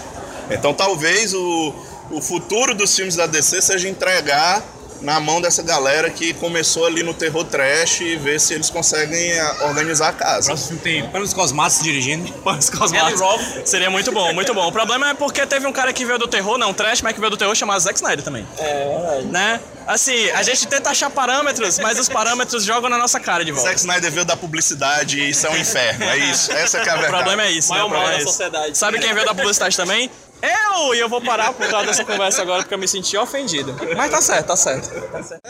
Então 0.50 0.72
talvez 0.74 1.32
o, 1.34 1.74
o 2.10 2.20
futuro 2.22 2.74
dos 2.74 2.94
filmes 2.96 3.16
da 3.16 3.26
DC 3.26 3.60
seja 3.62 3.88
entregar 3.88 4.64
na 5.04 5.20
mão 5.20 5.40
dessa 5.40 5.62
galera 5.62 6.08
que 6.10 6.32
começou 6.34 6.86
ali 6.86 7.02
no 7.02 7.12
terror 7.12 7.44
trash 7.44 8.00
e 8.00 8.16
ver 8.16 8.40
se 8.40 8.54
eles 8.54 8.70
conseguem 8.70 9.38
ah, 9.38 9.56
organizar 9.68 10.08
a 10.08 10.12
casa. 10.12 10.46
Próximo 10.48 10.78
tem 10.80 11.06
Panos 11.10 11.32
Cosmatos 11.32 11.82
dirigindo. 11.82 12.32
Os 12.44 12.70
Cosmatos. 12.70 13.20
Seria 13.64 13.90
muito 13.90 14.10
bom, 14.10 14.32
muito 14.32 14.52
bom. 14.54 14.66
O 14.68 14.72
problema 14.72 15.10
é 15.10 15.14
porque 15.14 15.46
teve 15.46 15.66
um 15.66 15.72
cara 15.72 15.92
que 15.92 16.04
veio 16.04 16.18
do 16.18 16.26
terror, 16.26 16.56
não 16.56 16.72
trash, 16.72 17.02
mas 17.02 17.12
que 17.12 17.20
veio 17.20 17.30
do 17.30 17.36
terror 17.36 17.54
chamado 17.54 17.80
Zack 17.80 17.96
Snyder 17.96 18.24
também. 18.24 18.46
É, 18.58 18.88
verdade. 18.88 19.26
Né? 19.26 19.60
Assim, 19.86 20.30
a 20.30 20.42
gente 20.42 20.66
tenta 20.66 20.90
achar 20.90 21.10
parâmetros, 21.10 21.78
mas 21.78 21.98
os 21.98 22.08
parâmetros 22.08 22.64
jogam 22.64 22.88
na 22.88 22.96
nossa 22.96 23.20
cara 23.20 23.44
de 23.44 23.52
volta. 23.52 23.68
Zack 23.68 23.80
Snyder 23.80 24.10
veio 24.10 24.24
da 24.24 24.36
publicidade 24.36 25.20
e 25.20 25.30
isso 25.30 25.46
é 25.46 25.50
um 25.50 25.56
inferno, 25.56 26.04
é 26.04 26.16
isso. 26.16 26.50
Essa 26.52 26.80
que 26.80 26.88
é 26.88 26.92
a 26.92 26.96
O 26.96 27.00
verdade. 27.00 27.22
problema 27.22 27.42
é 27.44 27.50
isso, 27.50 27.68
né? 27.70 27.74
Maior 27.76 27.86
O 27.86 27.90
problema 27.90 28.08
mal 28.08 28.12
é 28.12 28.16
da 28.16 28.22
isso. 28.22 28.30
sociedade. 28.32 28.78
Sabe 28.78 28.98
quem 28.98 29.12
veio 29.12 29.26
da 29.26 29.34
publicidade 29.34 29.76
também? 29.76 30.10
Eu! 30.42 30.94
E 30.94 30.98
eu 30.98 31.08
vou 31.08 31.20
parar 31.20 31.52
por 31.52 31.68
causa 31.68 31.86
dessa 31.86 32.04
conversa 32.04 32.42
agora 32.42 32.62
porque 32.62 32.74
eu 32.74 32.78
me 32.78 32.88
senti 32.88 33.16
ofendido. 33.16 33.74
Mas 33.96 34.10
tá 34.10 34.20
certo, 34.20 34.46
tá 34.46 34.56
certo. 34.56 34.90
Tá 35.10 35.22
certo. 35.22 35.42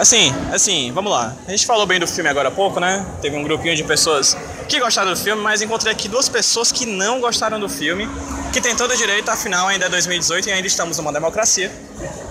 Assim, 0.00 0.32
assim, 0.52 0.92
vamos 0.92 1.10
lá. 1.10 1.34
A 1.46 1.50
gente 1.50 1.64
falou 1.64 1.86
bem 1.86 1.98
do 1.98 2.06
filme 2.06 2.28
agora 2.28 2.48
há 2.48 2.52
pouco, 2.52 2.78
né? 2.78 3.04
Teve 3.22 3.36
um 3.36 3.42
grupinho 3.42 3.74
de 3.74 3.82
pessoas 3.82 4.36
que 4.68 4.78
gostaram 4.78 5.10
do 5.10 5.16
filme, 5.16 5.40
mas 5.42 5.62
encontrei 5.62 5.92
aqui 5.92 6.06
duas 6.06 6.28
pessoas 6.28 6.70
que 6.70 6.84
não 6.84 7.20
gostaram 7.20 7.58
do 7.58 7.68
filme, 7.68 8.06
que 8.52 8.60
tem 8.60 8.76
todo 8.76 8.90
o 8.90 8.96
direito, 8.96 9.30
afinal 9.30 9.68
ainda 9.68 9.86
é 9.86 9.88
2018 9.88 10.48
e 10.48 10.52
ainda 10.52 10.66
estamos 10.66 10.98
numa 10.98 11.12
democracia. 11.12 11.72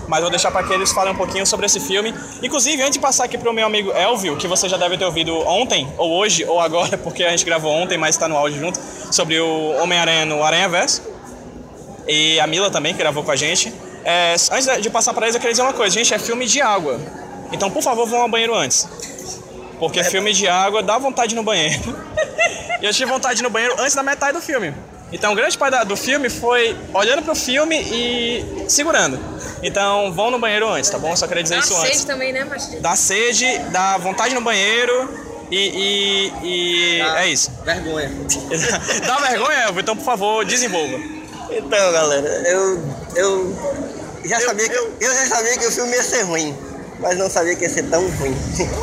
Mas 0.08 0.22
vou 0.22 0.30
deixar 0.30 0.52
para 0.52 0.62
que 0.62 0.74
eles 0.74 0.92
falem 0.92 1.14
um 1.14 1.18
pouquinho 1.18 1.46
sobre 1.48 1.66
esse 1.66 1.80
filme. 1.80 2.14
Inclusive, 2.44 2.82
antes 2.84 2.94
de 2.94 3.00
passar 3.00 3.26
aqui 3.26 3.38
pro 3.38 3.52
meu 3.52 3.66
amigo 3.66 3.92
Elvio, 3.92 4.38
que 4.38 4.48
você 4.48 4.70
já 4.70 4.78
deve 4.78 4.96
ter 4.98 5.06
ouvido 5.06 5.36
ontem, 5.48 5.92
ou 5.98 6.12
hoje, 6.12 6.46
ou 6.46 6.60
agora, 6.60 6.98
porque 7.00 7.24
a 7.24 7.32
gente 7.32 7.44
gravou 7.46 7.72
ontem, 7.72 7.98
mas 7.98 8.14
está 8.14 8.28
no 8.28 8.38
áudio 8.38 8.60
junto, 8.60 8.80
sobre 9.12 9.40
o 9.40 9.72
Homem-Aranha 9.82 10.26
no 10.26 10.44
Aranha 10.44 10.70
Verso. 10.70 11.15
E 12.08 12.40
a 12.40 12.48
Mila 12.48 12.70
também, 12.70 12.94
que 12.94 13.00
gravou 13.00 13.24
com 13.24 13.32
a 13.32 13.36
gente. 13.36 13.74
É, 14.04 14.36
antes 14.52 14.82
de 14.82 14.90
passar 14.90 15.14
para 15.14 15.26
eles, 15.26 15.36
eu 15.36 15.42
queria 15.42 15.54
dizer 15.54 15.64
uma 15.64 15.74
coisa. 15.74 15.94
Gente, 15.94 16.14
é 16.14 16.20
filme 16.20 16.46
de 16.46 16.62
água. 16.62 17.00
Então, 17.52 17.72
por 17.72 17.82
favor, 17.82 18.06
vão 18.06 18.22
ao 18.22 18.30
banheiro 18.30 18.54
antes. 18.54 18.88
Porque 19.80 20.04
filme 20.04 20.34
de 20.34 20.48
água 20.48 20.82
dá 20.82 20.98
vontade 20.98 21.36
no 21.36 21.44
banheiro. 21.44 21.96
e 22.82 22.86
eu 22.86 22.94
tive 22.94 23.12
vontade 23.12 23.42
no 23.42 23.50
banheiro 23.50 23.76
antes 23.80 23.96
da 23.96 24.04
metade 24.04 24.34
do 24.34 24.42
filme. 24.42 24.74
Então, 25.12 25.36
grande 25.36 25.58
parte 25.58 25.86
do 25.86 25.96
filme 25.96 26.30
foi 26.30 26.76
olhando 26.94 27.22
pro 27.22 27.36
filme 27.36 27.80
e 27.80 28.66
segurando. 28.68 29.20
Então, 29.62 30.12
vão 30.12 30.32
no 30.32 30.40
banheiro 30.40 30.68
antes, 30.68 30.90
tá 30.90 30.98
bom? 30.98 31.12
Eu 31.12 31.18
só 31.18 31.28
queria 31.28 31.44
dizer 31.44 31.56
Dá 31.56 31.62
isso 31.62 31.78
antes. 31.78 31.98
sede 31.98 32.06
também, 32.06 32.34
né, 32.34 32.44
Mastinho? 32.44 32.82
Dá 32.82 32.96
sede, 32.96 33.60
dá 33.72 33.98
vontade 33.98 34.34
no 34.34 34.42
banheiro 34.42 35.10
e, 35.52 36.32
e, 36.44 36.44
e 36.44 37.02
é 37.02 37.28
isso. 37.28 37.52
Vergonha. 37.64 38.12
dá 39.06 39.18
vergonha, 39.18 39.58
Elvio? 39.68 39.82
Então, 39.82 39.96
por 39.96 40.04
favor, 40.04 40.44
desenvolva. 40.44 40.98
Então, 41.56 41.92
galera, 41.94 42.28
eu. 42.50 42.80
Eu 43.16 43.56
já 44.26 44.42
sabia 44.42 44.68
que, 44.68 44.76
eu 44.76 45.14
já 45.14 45.28
sabia 45.28 45.58
que 45.58 45.66
o 45.66 45.72
filme 45.72 45.94
ia 45.96 46.04
ser 46.04 46.24
ruim, 46.24 46.58
mas 47.00 47.18
não 47.18 47.30
sabia 47.30 47.56
que 47.56 47.64
ia 47.64 47.70
ser 47.70 47.84
tão 47.84 48.02
ruim. 48.18 48.36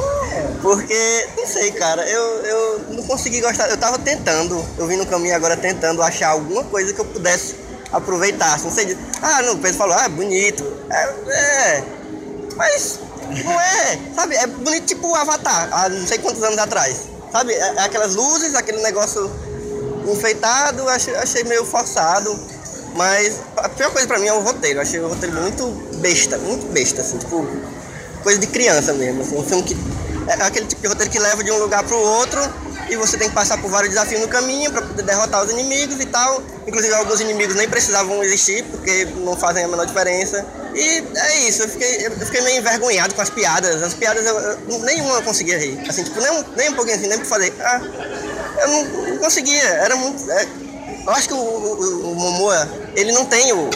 Porque, 0.63 1.29
não 1.37 1.47
sei, 1.47 1.73
cara, 1.73 2.09
eu, 2.09 2.23
eu 2.45 2.79
não 2.91 3.03
consegui 3.03 3.41
gostar. 3.43 3.69
Eu 3.69 3.77
tava 3.77 3.99
tentando, 3.99 4.65
eu 4.79 4.87
vim 4.87 4.97
no 4.97 5.05
caminho 5.05 5.35
agora 5.35 5.55
tentando 5.57 6.01
achar 6.03 6.31
alguma 6.31 6.65
coisa 6.65 6.95
que 6.95 7.01
eu 7.01 7.05
pudesse 7.05 7.57
aproveitar. 7.93 8.59
Não 8.63 8.71
sei, 8.71 8.87
de- 8.87 8.99
ah, 9.21 9.43
não, 9.43 9.55
o 9.55 9.59
Pedro 9.59 9.77
falou, 9.77 9.95
ah, 9.95 10.09
bonito. 10.09 10.65
É, 10.91 11.15
é, 11.29 11.85
mas 12.57 13.01
não 13.45 13.61
é, 13.61 13.99
sabe? 14.15 14.37
É 14.37 14.47
bonito 14.47 14.87
tipo 14.87 15.09
o 15.09 15.15
Avatar, 15.15 15.69
há 15.73 15.89
não 15.91 16.07
sei 16.07 16.19
quantos 16.19 16.43
anos 16.43 16.59
atrás. 16.59 16.97
Sabe? 17.31 17.53
É, 17.53 17.59
é 17.59 17.81
aquelas 17.81 18.15
luzes, 18.15 18.55
aquele 18.55 18.81
negócio 18.83 19.31
enfeitado, 20.07 20.89
achei, 20.89 21.15
achei 21.17 21.45
meio 21.45 21.65
forçado. 21.65 22.39
Mas 22.95 23.41
a 23.57 23.69
pior 23.69 23.91
coisa 23.91 24.07
pra 24.07 24.19
mim 24.19 24.27
é 24.27 24.33
o 24.35 24.41
roteiro. 24.41 24.81
Achei 24.81 25.01
o 25.01 25.09
roteiro 25.09 25.35
muito 25.41 25.67
besta, 26.01 26.37
muito 26.39 26.67
besta, 26.73 27.01
assim, 27.01 27.19
tipo, 27.19 27.47
coisa 28.23 28.39
de 28.39 28.47
criança 28.47 28.93
mesmo. 28.93 29.23
Assim, 29.23 29.37
um 29.39 29.45
filme 29.45 29.63
que. 29.63 29.77
É 30.29 30.35
aquele 30.35 30.67
tipo 30.67 30.81
de 30.81 30.87
roteiro 30.89 31.11
que 31.11 31.19
leva 31.19 31.43
de 31.43 31.51
um 31.51 31.59
lugar 31.59 31.83
pro 31.83 31.99
outro 31.99 32.41
e 32.89 32.95
você 32.95 33.17
tem 33.17 33.29
que 33.29 33.35
passar 33.35 33.59
por 33.61 33.69
vários 33.69 33.93
desafios 33.93 34.21
no 34.21 34.29
caminho 34.29 34.71
pra 34.71 34.81
poder 34.83 35.03
derrotar 35.03 35.45
os 35.45 35.51
inimigos 35.51 35.99
e 35.99 36.07
tal. 36.07 36.41
Inclusive 36.65 36.95
alguns 36.95 37.21
inimigos 37.21 37.57
nem 37.57 37.69
precisavam 37.69 38.23
existir 38.23 38.63
porque 38.71 39.05
não 39.17 39.37
fazem 39.37 39.65
a 39.65 39.69
menor 39.69 39.85
diferença. 39.85 40.47
E 40.75 41.05
é 41.17 41.39
isso, 41.49 41.63
eu 41.63 41.69
fiquei, 41.69 42.07
eu 42.07 42.11
fiquei 42.13 42.41
meio 42.43 42.59
envergonhado 42.59 43.15
com 43.17 43.21
as 43.21 43.31
piadas. 43.31 43.83
As 43.83 43.95
piadas 43.95 44.25
eu, 44.25 44.39
eu- 44.39 44.79
nenhuma 44.81 45.17
eu 45.17 45.23
conseguia 45.23 45.59
rir. 45.59 45.81
Assim, 45.89 46.05
tipo, 46.05 46.21
nem 46.21 46.45
nem 46.57 46.71
um 46.71 46.75
pouquinho 46.75 46.97
assim, 46.97 47.09
nem 47.09 47.19
pra 47.19 47.27
fazer. 47.27 47.53
Ah, 47.61 47.81
eu 48.61 48.69
não, 48.69 48.85
não 48.85 49.19
conseguia, 49.19 49.63
era 49.65 49.97
muito. 49.97 50.31
é, 50.31 50.47
eu 51.07 51.13
acho 51.13 51.29
que 51.29 51.35
o, 51.35 51.37
o, 51.39 52.13
o 52.13 52.15
Momoa, 52.15 52.69
ele 52.95 53.13
não 53.13 53.25
tem 53.25 53.53
o, 53.53 53.69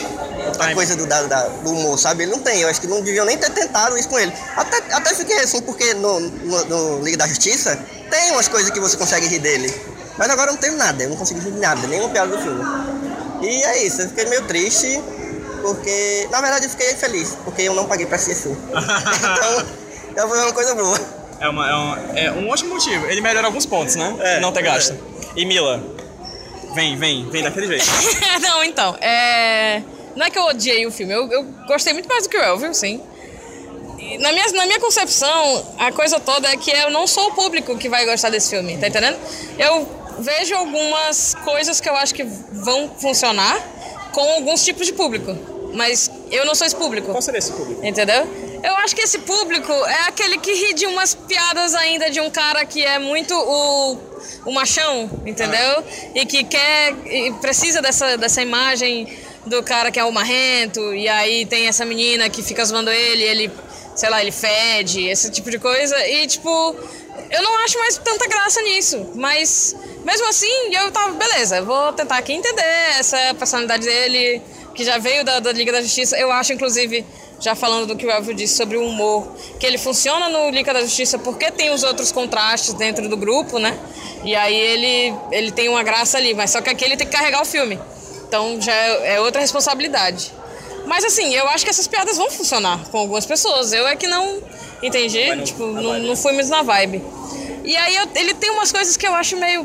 a 0.59 0.73
coisa 0.75 0.95
do, 0.97 1.07
da, 1.07 1.23
da- 1.23 1.49
do 1.49 1.71
humor, 1.71 1.99
sabe? 1.99 2.23
Ele 2.25 2.33
não 2.33 2.39
tem. 2.41 2.61
Eu 2.61 2.69
acho 2.69 2.81
que 2.81 2.87
não 2.87 3.01
deviam 3.01 3.25
nem 3.25 3.37
ter 3.37 3.51
tentado 3.51 3.97
isso 3.99 4.09
com 4.09 4.19
ele. 4.19 4.33
Até, 4.57 4.77
até 4.93 5.15
fiquei 5.15 5.39
assim, 5.41 5.61
porque 5.63 5.93
no, 5.95 6.21
no, 6.21 6.65
no 6.65 7.05
Liga 7.05 7.17
da 7.19 7.27
Justiça 7.27 7.79
tem 8.11 8.31
umas 8.33 8.49
coisas 8.49 8.71
que 8.71 8.79
você 8.81 8.97
consegue 8.97 9.27
rir 9.27 9.39
dele. 9.41 9.75
Mas 10.19 10.31
agora 10.31 10.51
eu 10.51 10.55
não 10.55 10.61
tenho 10.61 10.77
nada, 10.77 11.03
eu 11.03 11.11
não 11.11 11.17
consegui 11.17 11.41
rir 11.41 11.51
de 11.53 11.59
nada, 11.59 11.87
nenhuma 11.89 12.09
piada 12.09 12.35
do 12.37 12.43
filme. 12.43 12.63
E 13.43 13.63
é 13.65 13.83
isso, 13.85 14.01
eu 14.03 14.09
fiquei 14.09 14.25
meio 14.27 14.43
triste, 14.47 15.03
porque. 15.63 16.29
Na 16.31 16.41
verdade 16.41 16.67
eu 16.67 16.71
fiquei 16.71 16.95
feliz, 16.95 17.37
porque 17.45 17.63
eu 17.63 17.75
não 17.75 17.87
paguei 17.87 18.07
pra 18.07 18.17
assistir 18.17 18.43
filme. 18.43 18.59
então, 18.73 19.67
eu 20.17 20.29
vou 20.29 20.37
ver 20.37 20.43
uma 20.45 20.53
coisa 20.53 20.75
boa. 20.75 20.99
É, 21.39 21.49
uma, 21.49 21.69
é, 21.69 21.75
uma- 21.75 22.19
é 22.19 22.33
um 22.33 22.49
ótimo 22.49 22.71
motivo. 22.75 23.05
Ele 23.07 23.21
melhora 23.21 23.47
alguns 23.47 23.67
pontos, 23.67 23.95
né? 23.97 24.17
É, 24.21 24.41
não 24.41 24.53
ter 24.53 24.61
é. 24.61 24.63
gasto. 24.63 24.97
E 25.37 25.45
Mila, 25.45 25.83
vem, 26.77 26.95
vem, 26.97 27.29
vem 27.31 27.43
daquele 27.43 27.67
jeito. 27.67 27.87
não, 28.43 28.63
então, 28.63 28.95
é... 29.01 29.83
Não 30.15 30.27
é 30.27 30.31
que 30.31 30.39
eu 30.39 30.45
odiei 30.45 30.87
o 30.87 30.93
filme, 30.93 31.13
eu, 31.13 31.31
eu 31.33 31.43
gostei 31.67 31.93
muito 31.93 32.09
mais 32.09 32.25
do 32.25 32.29
que 32.29 32.37
o 32.37 32.43
Elvio, 32.43 32.75
sim. 32.75 33.03
Na 34.21 34.33
minha, 34.33 34.47
na 34.53 34.67
minha 34.67 34.81
concepção, 34.81 35.75
a 35.79 35.91
coisa 35.91 36.21
toda 36.21 36.49
é 36.49 36.57
que 36.57 36.71
eu 36.71 36.91
não 36.91 37.07
sou 37.07 37.29
o 37.29 37.33
público 37.33 37.77
que 37.77 37.89
vai 37.89 38.07
gostar 38.07 38.31
desse 38.31 38.51
filme, 38.51 38.79
tá 38.79 38.89
entendendo? 38.89 39.19
Eu 39.59 39.87
vejo 40.19 40.55
algumas 40.55 41.35
coisas 41.45 41.81
que 41.81 41.89
eu 41.89 41.97
acho 41.97 42.15
que 42.15 42.25
vão 42.25 42.91
funcionar 42.99 43.59
com 44.13 44.23
alguns 44.35 44.65
tipos 44.65 44.87
de 44.87 44.93
público, 44.93 45.37
mas 45.75 46.11
eu 46.31 46.45
não 46.45 46.55
sou 46.55 46.67
esse 46.67 46.77
público. 46.77 47.11
Qual 47.11 47.23
seria 47.23 47.39
esse 47.39 47.53
público? 47.53 47.85
Entendeu? 47.85 48.27
Eu 48.63 48.75
acho 48.77 48.97
que 48.97 49.03
esse 49.03 49.19
público 49.19 49.73
é 49.73 50.09
aquele 50.09 50.39
que 50.39 50.53
ri 50.53 50.75
de 50.75 50.87
umas 50.87 51.15
piadas 51.15 51.75
ainda 51.75 52.11
de 52.11 52.21
um 52.21 52.31
cara 52.31 52.65
que 52.65 52.85
é 52.85 52.99
muito 52.99 53.35
o, 53.35 53.99
o 54.47 54.53
machão, 54.53 55.11
entendeu? 55.25 55.85
E 56.15 56.25
que 56.27 56.43
quer 56.45 56.95
e 57.07 57.33
precisa 57.35 57.81
dessa, 57.81 58.17
dessa 58.17 58.43
imagem 58.43 59.07
do 59.47 59.63
cara 59.63 59.93
que 59.93 60.01
é 60.01 60.05
o 60.05 60.11
marrento, 60.11 60.93
e 60.93 61.09
aí 61.09 61.47
tem 61.47 61.69
essa 61.69 61.85
menina 61.85 62.29
que 62.29 62.43
fica 62.43 62.65
zoando 62.65 62.91
ele, 62.91 63.23
ele, 63.23 63.53
sei 63.95 64.11
lá, 64.11 64.21
ele 64.21 64.33
fede, 64.33 65.07
esse 65.07 65.31
tipo 65.31 65.51
de 65.51 65.59
coisa. 65.59 65.97
E 66.09 66.27
tipo, 66.27 66.75
eu 67.31 67.43
não 67.43 67.65
acho 67.65 67.79
mais 67.79 67.97
tanta 67.99 68.27
graça 68.27 68.61
nisso, 68.63 69.13
mas 69.15 69.77
mesmo 70.05 70.27
assim 70.29 70.75
eu 70.75 70.91
tava, 70.91 71.13
beleza, 71.13 71.63
vou 71.63 71.93
tentar 71.93 72.19
aqui 72.19 72.33
entender 72.33 72.63
essa 72.99 73.35
personalidade 73.35 73.85
dele, 73.85 74.43
que 74.77 74.85
já 74.85 74.99
veio 74.99 75.25
da, 75.25 75.41
da 75.41 75.53
Liga 75.53 75.73
da 75.73 75.81
Justiça. 75.83 76.17
Eu 76.19 76.31
acho, 76.31 76.53
inclusive, 76.53 77.05
já 77.41 77.55
falando 77.55 77.87
do 77.87 77.97
que 77.97 78.07
o 78.07 78.11
Elvio 78.11 78.35
disse 78.35 78.55
sobre 78.57 78.77
o 78.77 78.87
humor, 78.87 79.27
que 79.59 79.67
ele 79.67 79.79
funciona 79.79 80.29
no 80.29 80.51
Liga 80.51 80.73
da 80.73 80.81
Justiça 80.83 81.19
porque 81.19 81.51
tem 81.51 81.71
os 81.71 81.83
outros 81.83 82.13
contrastes 82.13 82.75
dentro 82.75 83.09
do 83.09 83.17
grupo, 83.17 83.59
né? 83.59 83.77
E 84.25 84.35
aí 84.35 84.55
ele, 84.55 85.15
ele 85.33 85.51
tem 85.51 85.69
uma 85.69 85.83
graça 85.83 86.19
ali, 86.19 86.35
mas 86.35 86.51
só 86.51 86.61
que 86.61 86.69
aqui 86.71 86.85
ele 86.85 86.97
tem 86.97 87.07
que 87.07 87.13
carregar 87.17 87.41
o 87.43 87.45
filme. 87.45 87.79
Então 88.29 88.61
já 88.61 88.73
é, 88.73 89.15
é 89.15 89.21
outra 89.21 89.41
responsabilidade. 89.41 90.33
Mas 90.87 91.05
assim, 91.05 91.35
eu 91.35 91.49
acho 91.49 91.65
que 91.65 91.71
essas 91.71 91.87
piadas 91.87 92.17
vão 92.17 92.31
funcionar 92.31 92.85
com 92.91 92.99
algumas 92.99 93.27
pessoas. 93.27 93.73
Eu 93.73 93.87
é 93.89 93.97
que 93.97 94.07
não 94.07 94.41
entendi, 94.83 95.43
tipo, 95.43 95.67
não, 95.67 95.99
não 95.99 96.17
fui 96.17 96.33
muito 96.33 96.49
na 96.49 96.63
vibe. 96.63 97.03
E 97.65 97.77
aí 97.77 97.97
eu- 97.97 98.09
ele 98.15 98.35
tem 98.35 98.51
umas 98.51 98.71
coisas 98.71 98.97
que 98.97 99.07
eu 99.07 99.15
acho 99.15 99.37
meio. 99.37 99.65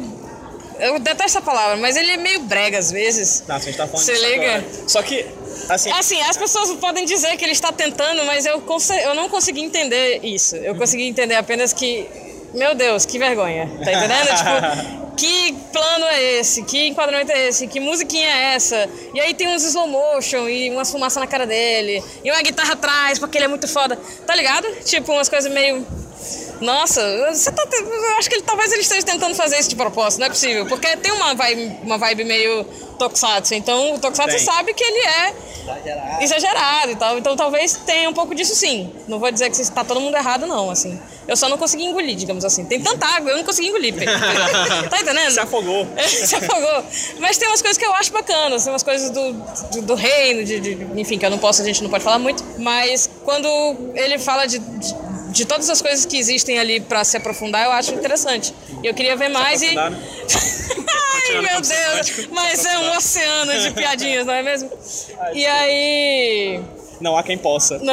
Eu 0.82 1.00
detesto 1.00 1.24
essa 1.38 1.42
palavra, 1.42 1.78
mas 1.78 1.96
ele 1.96 2.12
é 2.12 2.18
meio 2.18 2.42
brega 2.42 2.78
às 2.78 2.92
vezes. 2.92 3.42
Tá, 3.46 3.56
a 3.56 3.60
gente 3.60 3.78
tá 3.78 3.86
falando 3.88 4.04
Você 4.04 4.14
disso 4.14 4.26
liga? 4.26 4.56
agora. 4.56 4.66
Só 4.88 5.02
que, 5.04 5.26
assim, 5.70 5.92
Assim, 5.92 6.22
as 6.22 6.36
pessoas 6.36 6.72
podem 6.80 7.06
dizer 7.06 7.38
que 7.38 7.46
ele 7.46 7.52
está 7.52 7.72
tentando, 7.72 8.26
mas 8.26 8.46
eu, 8.46 8.62
eu 9.04 9.16
não 9.16 9.30
consegui 9.30 9.62
entender 9.62 10.20
isso. 10.24 10.56
Eu 10.56 10.76
consegui 10.76 11.04
entender 11.08 11.36
apenas 11.36 11.72
que, 11.72 12.08
meu 12.54 12.74
Deus, 12.74 13.06
que 13.06 13.20
vergonha. 13.20 13.70
Tá 13.84 13.94
entendendo? 13.94 14.28
tipo, 14.36 15.16
que 15.16 15.54
plano 15.72 16.06
é 16.06 16.40
esse? 16.40 16.64
Que 16.64 16.88
enquadramento 16.88 17.32
é 17.32 17.48
esse? 17.48 17.68
Que 17.68 17.80
musiquinha 17.80 18.28
é 18.28 18.56
essa? 18.56 18.90
E 19.14 19.20
aí 19.20 19.36
tem 19.36 19.48
uns 19.50 19.64
slow 19.64 19.88
motion 19.88 20.50
e 20.50 20.72
umas 20.72 20.90
fumaça 20.92 21.20
na 21.20 21.28
cara 21.28 21.46
dele. 21.46 22.04
E 22.24 22.32
uma 22.32 22.42
guitarra 22.42 22.74
atrás, 22.74 23.20
porque 23.20 23.38
ele 23.38 23.46
é 23.46 23.48
muito 23.48 23.68
foda. 23.68 24.00
Tá 24.26 24.34
ligado? 24.36 24.68
Tipo, 24.84 25.12
umas 25.12 25.30
coisas 25.30 25.52
meio. 25.52 25.86
Nossa, 26.62 27.02
você 27.34 27.52
tá. 27.52 27.68
Eu 27.72 28.18
acho 28.18 28.30
que 28.30 28.36
ele, 28.36 28.44
talvez 28.44 28.72
ele 28.72 28.82
esteja 28.82 29.04
tentando 29.04 29.36
fazer 29.36 29.58
isso 29.58 29.70
de 29.70 29.76
propósito, 29.76 30.20
não 30.20 30.28
é 30.28 30.30
possível. 30.30 30.66
Porque 30.68 30.96
tem 30.98 31.12
uma 31.12 31.34
vibe, 31.34 31.78
uma 31.84 31.98
vibe 31.98 32.24
meio 32.24 32.64
Tokusatsu. 33.00 33.56
Então 33.56 33.96
o 33.96 34.00
Tokusatsu 34.00 34.36
Tem. 34.38 34.46
sabe 34.46 34.74
que 34.74 34.84
ele 34.84 35.00
é 35.00 35.34
exagerado 36.24 36.92
e 36.92 36.96
tal. 36.96 37.18
Então 37.18 37.36
talvez 37.36 37.74
tenha 37.86 38.10
um 38.10 38.14
pouco 38.14 38.36
disso 38.36 38.56
sim. 38.56 38.92
Não 39.08 39.20
vou 39.20 39.32
dizer 39.32 39.50
que 39.50 39.60
está 39.60 39.84
todo 39.84 40.00
mundo 40.00 40.16
errado, 40.16 40.46
não, 40.46 40.70
assim. 40.70 41.00
Eu 41.28 41.36
só 41.36 41.50
não 41.50 41.58
consegui 41.58 41.86
engolir, 41.86 42.16
digamos 42.16 42.46
assim. 42.46 42.66
Tem 42.66 42.80
tanta 42.80 43.06
água, 43.08 43.32
eu 43.32 43.38
não 43.38 43.44
consegui 43.44 43.70
engolir. 43.70 43.94
Pedro. 43.94 44.14
tá 44.90 45.02
entendendo? 45.02 45.32
se 45.32 45.40
afogou. 45.40 45.88
Se 46.06 46.36
afogou. 46.36 46.84
Mas 47.20 47.38
tem 47.38 47.48
umas 47.48 47.62
coisas 47.62 47.78
que 47.78 47.86
eu 47.86 47.94
acho 47.94 48.12
bacanas, 48.12 48.64
tem 48.64 48.72
umas 48.74 48.84
coisas 48.84 49.10
do, 49.10 49.34
do, 49.34 49.82
do 49.82 49.96
reino, 49.96 50.44
de, 50.44 50.60
de- 50.60 51.00
enfim, 51.00 51.18
que 51.18 51.26
eu 51.26 51.30
não 51.30 51.38
posso, 51.40 51.62
a 51.62 51.66
gente 51.66 51.82
não 51.82 51.90
pode 51.90 52.04
falar 52.04 52.20
muito. 52.20 52.44
Mas 52.60 53.10
quando 53.24 53.48
ele 53.96 54.20
fala 54.20 54.46
de, 54.46 54.60
de, 54.60 54.94
de 55.32 55.46
todas 55.46 55.70
as 55.70 55.82
coisas 55.82 56.06
que 56.06 56.18
existem 56.18 56.60
ali 56.60 56.80
pra 56.80 57.04
se 57.04 57.18
aprofundar, 57.18 57.66
eu 57.66 57.72
acho 57.72 57.94
interessante. 57.94 58.54
E 58.84 58.88
eu 58.88 58.94
queria 58.94 59.16
ver 59.16 59.30
mais 59.30 59.62
e. 59.62 59.74
né? 59.74 59.92
Ai, 61.14 61.42
meu 61.42 61.62
Deus! 61.62 62.28
Mas 62.32 62.66
é 62.66 62.78
um 62.80 62.98
oceano 62.98 63.60
de 63.60 63.72
piadinhas, 63.72 64.26
não 64.26 64.34
é 64.34 64.44
mesmo? 64.44 64.70
E 65.34 65.46
aí. 65.46 66.60
não 67.00 67.18
há 67.18 67.24
quem 67.24 67.38
possa. 67.38 67.80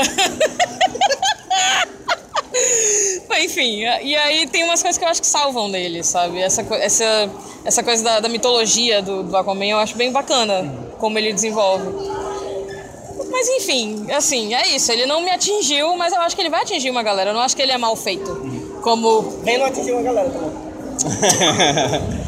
Enfim, 3.41 3.83
e 4.03 4.17
aí 4.17 4.49
tem 4.49 4.65
umas 4.65 4.83
coisas 4.83 4.99
que 4.99 5.05
eu 5.05 5.09
acho 5.09 5.21
que 5.21 5.27
salvam 5.27 5.71
dele, 5.71 6.03
sabe? 6.03 6.41
Essa, 6.41 6.63
essa, 6.75 7.31
essa 7.65 7.83
coisa 7.85 8.03
da, 8.03 8.21
da 8.21 8.29
mitologia 8.29 9.01
do, 9.01 9.23
do 9.23 9.37
Aquaman 9.37 9.67
eu 9.67 9.79
acho 9.79 9.97
bem 9.97 10.11
bacana 10.11 10.71
como 10.99 11.17
ele 11.19 11.33
desenvolve. 11.33 11.87
Mas 13.39 13.49
enfim, 13.51 14.11
assim, 14.11 14.53
é 14.53 14.67
isso. 14.75 14.91
Ele 14.91 15.07
não 15.07 15.21
me 15.21 15.31
atingiu, 15.31 15.97
mas 15.97 16.13
eu 16.13 16.21
acho 16.23 16.35
que 16.35 16.43
ele 16.43 16.51
vai 16.51 16.63
atingir 16.63 16.91
uma 16.91 17.05
galera. 17.05 17.31
Eu 17.31 17.35
não 17.35 17.41
acho 17.41 17.55
que 17.55 17.63
ele 17.63 17.71
é 17.71 17.79
mal 17.79 17.95
feito. 17.95 18.29
Como. 18.83 19.23
Bem 19.45 19.59
não 19.59 19.67
atingiu 19.67 19.95
uma 19.95 20.03
galera 20.03 20.29
também. 20.29 20.51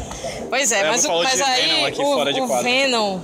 Pois 0.49 0.71
é, 0.71 0.79
Elvio 0.79 0.91
mas, 0.91 1.05
o- 1.05 1.23
mas 1.23 1.41
aí 1.41 1.91
Venom 1.91 2.05
o, 2.05 2.43
o. 2.43 2.61
Venom, 2.61 3.19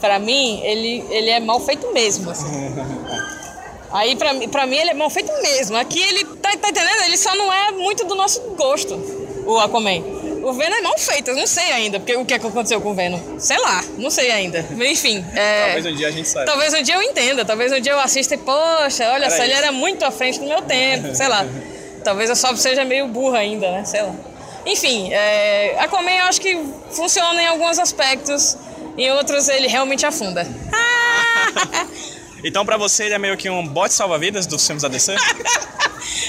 pra 0.00 0.18
mim, 0.18 0.60
ele, 0.62 1.04
ele 1.10 1.30
é 1.30 1.40
mal 1.40 1.58
feito 1.60 1.90
mesmo. 1.92 2.30
Assim. 2.30 2.46
Aí 3.92 4.16
pra, 4.16 4.32
mim- 4.34 4.48
pra 4.48 4.66
mim 4.66 4.76
ele 4.76 4.90
é 4.90 4.94
mal 4.94 5.08
feito 5.08 5.32
mesmo. 5.42 5.76
Aqui 5.76 6.00
ele 6.02 6.24
tá, 6.24 6.50
tá 6.50 6.68
entendendo? 6.68 7.02
Ele 7.04 7.16
só 7.16 7.34
não 7.36 7.50
é 7.52 7.70
muito 7.72 8.04
do 8.04 8.14
nosso 8.14 8.40
gosto, 8.56 8.94
o 9.46 9.58
Aquaman. 9.58 10.02
O 10.46 10.52
Venom 10.52 10.76
é 10.76 10.80
mal 10.80 10.96
feito, 10.96 11.30
eu 11.32 11.36
não 11.36 11.44
sei 11.44 11.72
ainda 11.72 11.98
porque, 11.98 12.14
o 12.14 12.24
que, 12.24 12.32
é 12.32 12.38
que 12.38 12.46
aconteceu 12.46 12.80
com 12.80 12.92
o 12.92 12.94
Venom. 12.94 13.18
Sei 13.36 13.58
lá, 13.58 13.82
não 13.98 14.10
sei 14.10 14.30
ainda. 14.30 14.64
Enfim, 14.80 15.24
é, 15.34 15.64
Talvez 15.64 15.86
um 15.86 15.96
dia 15.96 16.06
a 16.06 16.10
gente 16.12 16.28
saiba. 16.28 16.46
Talvez 16.46 16.72
um 16.72 16.82
dia 16.82 16.94
eu 16.94 17.02
entenda, 17.02 17.44
talvez 17.44 17.72
um 17.72 17.80
dia 17.80 17.90
eu 17.90 17.98
assista 17.98 18.36
e, 18.36 18.38
poxa, 18.38 19.10
olha 19.10 19.24
Era 19.24 19.30
só, 19.30 19.42
ele 19.42 19.52
era 19.52 19.72
muito 19.72 20.04
à 20.04 20.12
frente 20.12 20.38
do 20.38 20.46
meu 20.46 20.62
tempo, 20.62 21.12
sei 21.16 21.26
lá. 21.26 21.44
Talvez 22.04 22.30
eu 22.30 22.36
só 22.36 22.54
seja 22.54 22.84
meio 22.84 23.08
burra 23.08 23.38
ainda, 23.38 23.72
né? 23.72 23.84
Sei 23.84 24.00
lá. 24.00 24.14
Enfim, 24.64 25.12
é, 25.12 25.74
Aquaman 25.80 26.12
eu 26.12 26.26
acho 26.26 26.40
que 26.40 26.56
funciona 26.92 27.42
em 27.42 27.46
alguns 27.46 27.80
aspectos, 27.80 28.56
em 28.96 29.10
outros 29.10 29.48
ele 29.48 29.66
realmente 29.66 30.06
afunda. 30.06 30.46
Então, 32.46 32.64
pra 32.64 32.76
você, 32.76 33.06
ele 33.06 33.14
é 33.14 33.18
meio 33.18 33.36
que 33.36 33.50
um 33.50 33.66
bote 33.66 33.92
salva-vidas 33.92 34.46
dos 34.46 34.64
filmes 34.64 34.82
da 34.82 34.88
DC? 34.88 35.14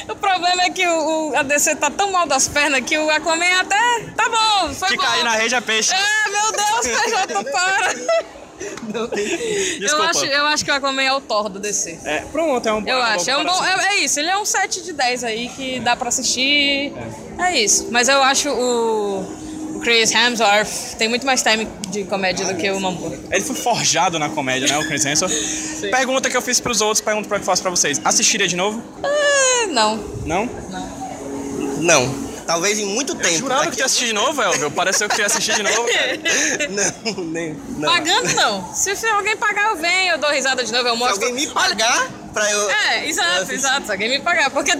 O 0.10 0.16
problema 0.16 0.64
é 0.64 0.70
que 0.70 0.86
o, 0.88 1.30
o 1.30 1.36
a 1.36 1.44
DC 1.44 1.76
tá 1.76 1.90
tão 1.90 2.12
mal 2.12 2.26
das 2.26 2.48
pernas 2.48 2.82
que 2.82 2.98
o 2.98 3.10
Aquaman 3.10 3.60
até 3.60 4.04
tá 4.16 4.30
bom, 4.30 4.74
foi 4.74 4.90
que 4.90 4.98
bom. 4.98 5.04
cair 5.04 5.24
na 5.24 5.32
rede 5.32 5.56
é 5.56 5.62
peixe. 5.62 5.94
Ah, 5.94 6.30
meu 6.30 6.52
Deus, 6.52 6.88
PJ, 7.28 7.44
para! 7.52 7.94
Eu 9.80 10.02
acho, 10.04 10.26
eu 10.26 10.46
acho 10.48 10.66
que 10.66 10.72
o 10.72 10.74
Aquaman 10.74 11.04
é 11.04 11.14
o 11.14 11.22
Thor 11.22 11.50
do 11.50 11.60
DC. 11.60 12.00
É, 12.04 12.20
pronto, 12.32 12.68
é 12.68 12.74
um 12.74 12.82
bom 12.82 12.90
Eu 12.90 12.98
é 12.98 13.02
acho, 13.02 13.30
é 13.30 13.38
um 13.38 13.46
bom. 13.46 13.64
É, 13.64 13.88
é 13.88 13.98
isso, 13.98 14.20
ele 14.20 14.30
é 14.30 14.38
um 14.38 14.46
7 14.46 14.82
de 14.82 14.94
10 14.94 15.24
aí 15.24 15.50
que 15.50 15.80
dá 15.82 15.96
pra 15.96 16.10
assistir. 16.10 16.94
É, 17.38 17.56
isso. 17.56 17.88
Mas 17.92 18.10
eu 18.10 18.24
acho 18.24 18.50
o, 18.50 19.22
o 19.78 19.80
Chris 19.80 20.12
Hemsworth 20.12 20.96
tem 20.98 21.08
muito 21.08 21.26
mais 21.26 21.42
time 21.42 21.68
de 21.90 22.04
comédia 22.06 22.46
do 22.46 22.56
que 22.56 22.70
o 22.72 22.80
Mambo. 22.80 23.16
Ele 23.32 23.44
foi 23.44 23.56
forjado 23.56 24.18
na 24.20 24.30
comédia, 24.30 24.68
né, 24.68 24.78
o 24.78 24.88
Chris 24.88 25.06
Hemsworth? 25.06 25.34
Pergunta 25.92 26.30
que 26.30 26.36
eu 26.36 26.42
fiz 26.42 26.60
pros 26.60 26.82
outros, 26.82 27.02
pergunta 27.02 27.28
pra 27.28 27.38
que 27.38 27.44
eu 27.44 27.46
faço 27.46 27.62
pra 27.62 27.72
vocês. 27.72 28.02
Assistiria 28.04 28.48
de 28.48 28.56
novo? 28.56 28.82
Ah, 29.04 29.68
não. 29.70 29.98
Não? 30.26 30.50
Não. 31.80 32.28
Talvez 32.48 32.80
em 32.80 32.86
muito 32.86 33.14
tempo. 33.14 33.38
Jurava 33.40 33.66
Daqui 33.66 33.76
que 33.76 33.82
ia 33.82 33.86
assistir 33.86 34.06
de 34.06 34.14
novo, 34.14 34.42
Elvio. 34.42 34.72
Pareceu 34.72 35.10
que 35.10 35.20
ia 35.20 35.26
assistir 35.26 35.54
de 35.56 35.64
novo, 35.64 35.86
cara. 35.86 36.18
Não, 37.14 37.24
nem. 37.26 37.58
Não. 37.78 37.92
Pagando 37.92 38.34
não. 38.34 38.74
Se 38.74 38.96
se 38.96 39.06
alguém 39.06 39.36
pagar, 39.36 39.72
eu 39.72 39.76
venho, 39.76 40.14
eu 40.14 40.18
dou 40.18 40.30
risada 40.32 40.64
de 40.64 40.72
novo, 40.72 40.88
eu 40.88 40.94
Se 40.94 41.00
mostro. 41.00 41.26
alguém 41.28 41.46
me 41.46 41.54
pagar 41.54 42.10
pra 42.34 42.50
eu. 42.50 42.70
É, 42.72 43.08
exato, 43.10 43.52
eu- 43.52 43.56
exato. 43.56 43.86
Se 43.86 43.92
alguém 43.92 44.10
me 44.10 44.20
pagar. 44.22 44.50
Porque 44.50 44.72